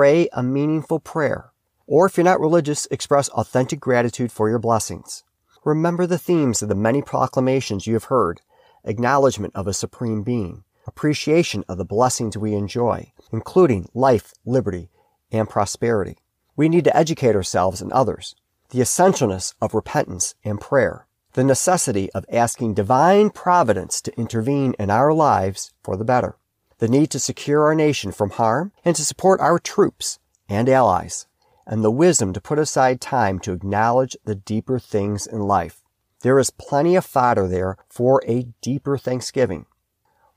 [0.00, 1.52] Pray a meaningful prayer.
[1.86, 5.24] Or if you're not religious, express authentic gratitude for your blessings.
[5.62, 8.40] Remember the themes of the many proclamations you have heard
[8.82, 14.88] acknowledgement of a supreme being, appreciation of the blessings we enjoy, including life, liberty,
[15.30, 16.16] and prosperity.
[16.56, 18.34] We need to educate ourselves and others,
[18.70, 24.88] the essentialness of repentance and prayer, the necessity of asking divine providence to intervene in
[24.88, 26.38] our lives for the better,
[26.80, 31.26] the need to secure our nation from harm and to support our troops and allies,
[31.66, 35.82] and the wisdom to put aside time to acknowledge the deeper things in life.
[36.22, 39.66] There is plenty of fodder there for a deeper Thanksgiving.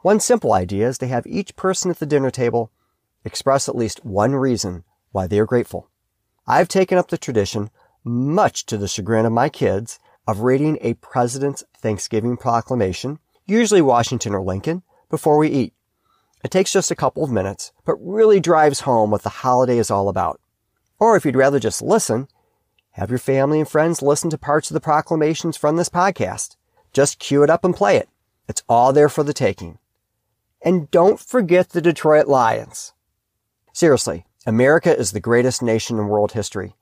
[0.02, 2.72] One simple idea is to have each person at the dinner table
[3.24, 4.84] express at least one reason
[5.14, 5.90] why they are grateful.
[6.45, 7.70] I've taken up the tradition,
[8.03, 9.98] much to the chagrin of my kids,
[10.28, 15.74] of reading a president's Thanksgiving proclamation, usually Washington or Lincoln, before we eat.
[16.44, 19.90] It takes just a couple of minutes, but really drives home what the holiday is
[19.90, 20.41] all about.
[20.99, 22.28] Or if you'd rather just listen,
[22.91, 26.57] have your family and friends listen to parts of the proclamations from this podcast.
[26.91, 28.10] Just cue it up and play it.
[28.48, 29.80] It's all there for the taking.
[30.61, 32.94] And don't forget the Detroit Lions.
[33.72, 36.76] Seriously, America is the greatest nation in world history.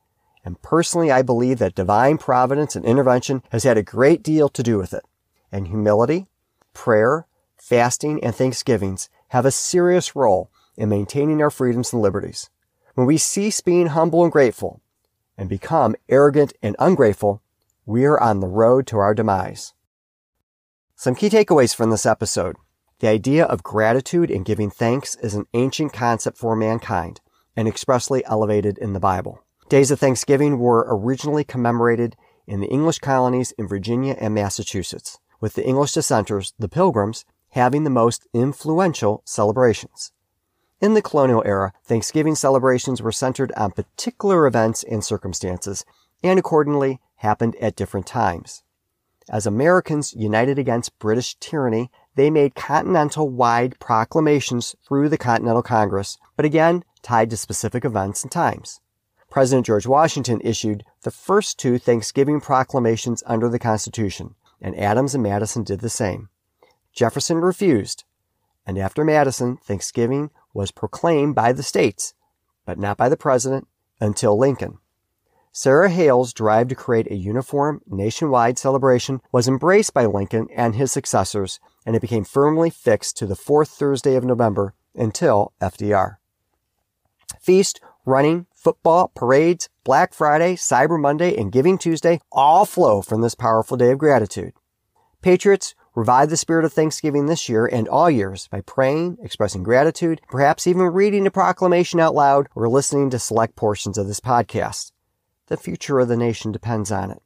[0.43, 4.63] And personally, I believe that divine providence and intervention has had a great deal to
[4.63, 5.03] do with it.
[5.51, 6.27] And humility,
[6.73, 7.27] prayer,
[7.57, 12.49] fasting, and thanksgivings have a serious role in maintaining our freedoms and liberties.
[12.95, 14.81] When we cease being humble and grateful
[15.37, 17.41] and become arrogant and ungrateful,
[17.85, 19.73] we are on the road to our demise.
[20.97, 22.57] Some key takeaways from this episode.
[22.99, 27.21] The idea of gratitude and giving thanks is an ancient concept for mankind
[27.55, 29.41] and expressly elevated in the Bible.
[29.69, 32.17] Days of Thanksgiving were originally commemorated
[32.47, 37.83] in the English colonies in Virginia and Massachusetts, with the English dissenters, the Pilgrims, having
[37.83, 40.11] the most influential celebrations.
[40.81, 45.85] In the colonial era, Thanksgiving celebrations were centered on particular events and circumstances,
[46.23, 48.63] and accordingly happened at different times.
[49.29, 56.17] As Americans united against British tyranny, they made continental wide proclamations through the Continental Congress,
[56.35, 58.81] but again tied to specific events and times.
[59.29, 65.23] President George Washington issued the first two Thanksgiving proclamations under the Constitution, and Adams and
[65.23, 66.29] Madison did the same.
[66.93, 68.03] Jefferson refused,
[68.65, 72.13] and after Madison, Thanksgiving was proclaimed by the states,
[72.65, 73.67] but not by the president
[73.99, 74.77] until Lincoln.
[75.53, 80.93] Sarah Hale's drive to create a uniform nationwide celebration was embraced by Lincoln and his
[80.93, 86.17] successors, and it became firmly fixed to the fourth Thursday of November until FDR.
[87.41, 93.35] Feast, running, football, parades, Black Friday, Cyber Monday, and Giving Tuesday all flow from this
[93.35, 94.53] powerful day of gratitude.
[95.21, 100.21] Patriots, Revive the spirit of Thanksgiving this year and all years by praying, expressing gratitude,
[100.29, 104.93] perhaps even reading a proclamation out loud or listening to select portions of this podcast.
[105.47, 107.21] The future of the nation depends on it.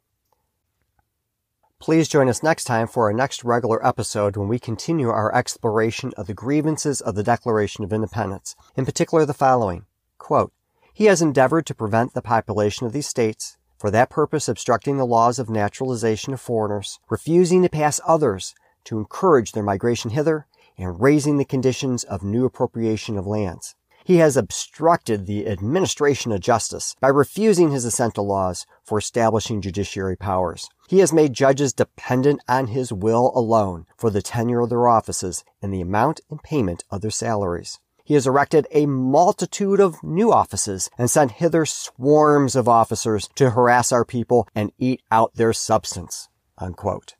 [1.79, 6.11] Please join us next time for our next regular episode when we continue our exploration
[6.17, 9.85] of the grievances of the Declaration of Independence, in particular the following.
[10.17, 10.51] Quote,
[10.91, 15.05] he has endeavored to prevent the population of these states for that purpose obstructing the
[15.05, 20.99] laws of naturalization of foreigners, refusing to pass others to encourage their migration hither, and
[20.99, 23.75] raising the conditions of new appropriation of lands.
[24.03, 29.61] He has obstructed the administration of justice by refusing his assent to laws for establishing
[29.61, 30.67] judiciary powers.
[30.87, 35.43] He has made judges dependent on his will alone for the tenure of their offices
[35.61, 37.79] and the amount and payment of their salaries.
[38.05, 43.49] He has erected a multitude of new offices and sent hither swarms of officers to
[43.49, 46.29] harass our people and eat out their substance.
[46.59, 47.15] Unquote.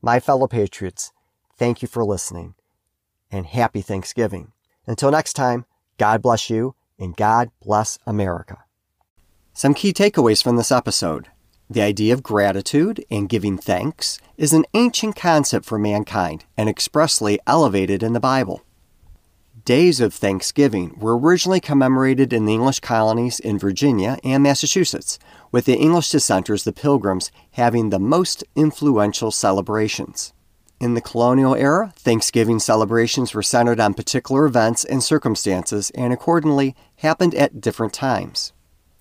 [0.00, 1.12] My fellow patriots,
[1.58, 2.54] thank you for listening
[3.30, 4.52] and happy Thanksgiving.
[4.86, 5.66] Until next time,
[5.98, 8.64] God bless you and God bless America.
[9.52, 11.28] Some key takeaways from this episode.
[11.68, 17.38] The idea of gratitude and giving thanks is an ancient concept for mankind and expressly
[17.46, 18.62] elevated in the Bible
[19.66, 25.18] days of Thanksgiving were originally commemorated in the English colonies in Virginia and Massachusetts,
[25.50, 30.32] with the English dissenters, the Pilgrims, having the most influential celebrations.
[30.80, 36.76] In the colonial era, Thanksgiving celebrations were centered on particular events and circumstances and accordingly
[36.98, 38.52] happened at different times.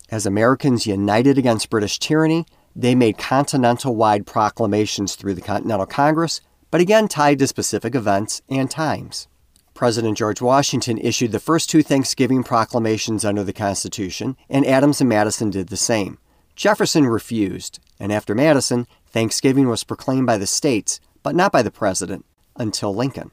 [0.09, 6.41] As Americans united against British tyranny, they made continental wide proclamations through the Continental Congress,
[6.71, 9.27] but again tied to specific events and times.
[9.75, 15.09] President George Washington issued the first two Thanksgiving proclamations under the Constitution, and Adams and
[15.09, 16.17] Madison did the same.
[16.55, 21.71] Jefferson refused, and after Madison, Thanksgiving was proclaimed by the states, but not by the
[21.71, 22.25] president,
[22.55, 23.31] until Lincoln.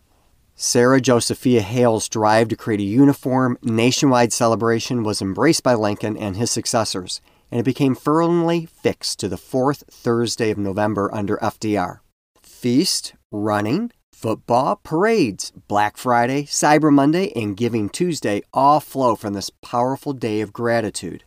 [0.56, 6.36] Sarah Josepha Hale's drive to create a uniform, nationwide celebration was embraced by Lincoln and
[6.36, 7.20] his successors,
[7.52, 12.00] and it became firmly fixed to the fourth Thursday of November under FDR.
[12.42, 13.92] Feast, running,
[14.22, 20.40] Football, parades, Black Friday, Cyber Monday, and Giving Tuesday all flow from this powerful day
[20.40, 21.24] of gratitude.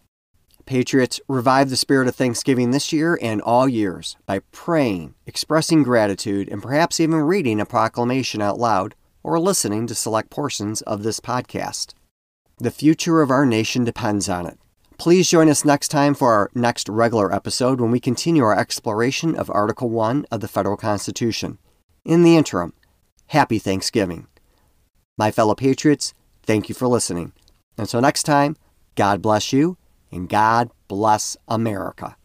[0.65, 6.47] Patriots, revive the spirit of Thanksgiving this year and all years by praying, expressing gratitude,
[6.47, 11.19] and perhaps even reading a proclamation out loud or listening to select portions of this
[11.19, 11.95] podcast.
[12.59, 14.57] The future of our nation depends on it.
[14.97, 19.35] Please join us next time for our next regular episode when we continue our exploration
[19.35, 21.57] of Article 1 of the Federal Constitution.
[22.05, 22.71] In the interim,
[23.27, 24.27] happy Thanksgiving.
[25.17, 27.33] My fellow patriots, thank you for listening.
[27.77, 28.55] Until next time,
[28.95, 29.77] God bless you
[30.11, 32.15] and God bless America.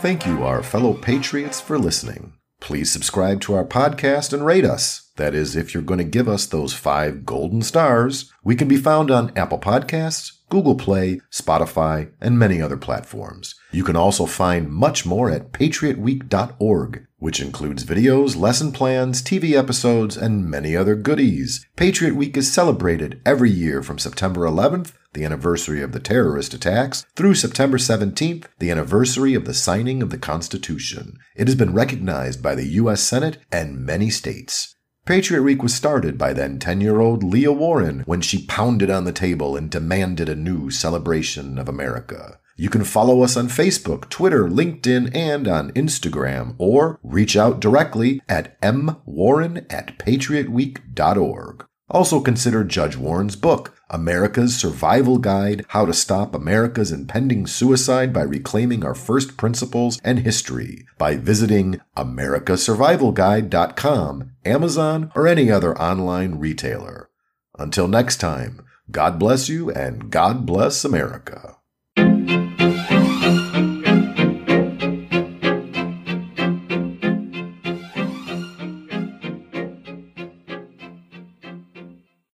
[0.00, 2.34] Thank you, our fellow patriots, for listening.
[2.60, 5.10] Please subscribe to our podcast and rate us.
[5.16, 8.32] That is, if you're going to give us those five golden stars.
[8.44, 13.54] We can be found on Apple Podcasts, Google Play, Spotify, and many other platforms.
[13.70, 20.16] You can also find much more at patriotweek.org, which includes videos, lesson plans, TV episodes,
[20.16, 21.66] and many other goodies.
[21.76, 27.04] Patriot Week is celebrated every year from September 11th, the anniversary of the terrorist attacks,
[27.14, 31.18] through September 17th, the anniversary of the signing of the Constitution.
[31.36, 33.02] It has been recognized by the U.S.
[33.02, 34.76] Senate and many states.
[35.04, 39.04] Patriot Week was started by then 10 year old Leah Warren when she pounded on
[39.04, 42.38] the table and demanded a new celebration of America.
[42.60, 48.20] You can follow us on Facebook, Twitter, LinkedIn, and on Instagram, or reach out directly
[48.28, 51.64] at mwarren at patriotweek.org.
[51.88, 58.22] Also consider Judge Warren's book, America's Survival Guide How to Stop America's Impending Suicide by
[58.22, 67.08] Reclaiming Our First Principles and History, by visiting americasurvivalguide.com, Amazon, or any other online retailer.
[67.56, 71.57] Until next time, God bless you and God bless America.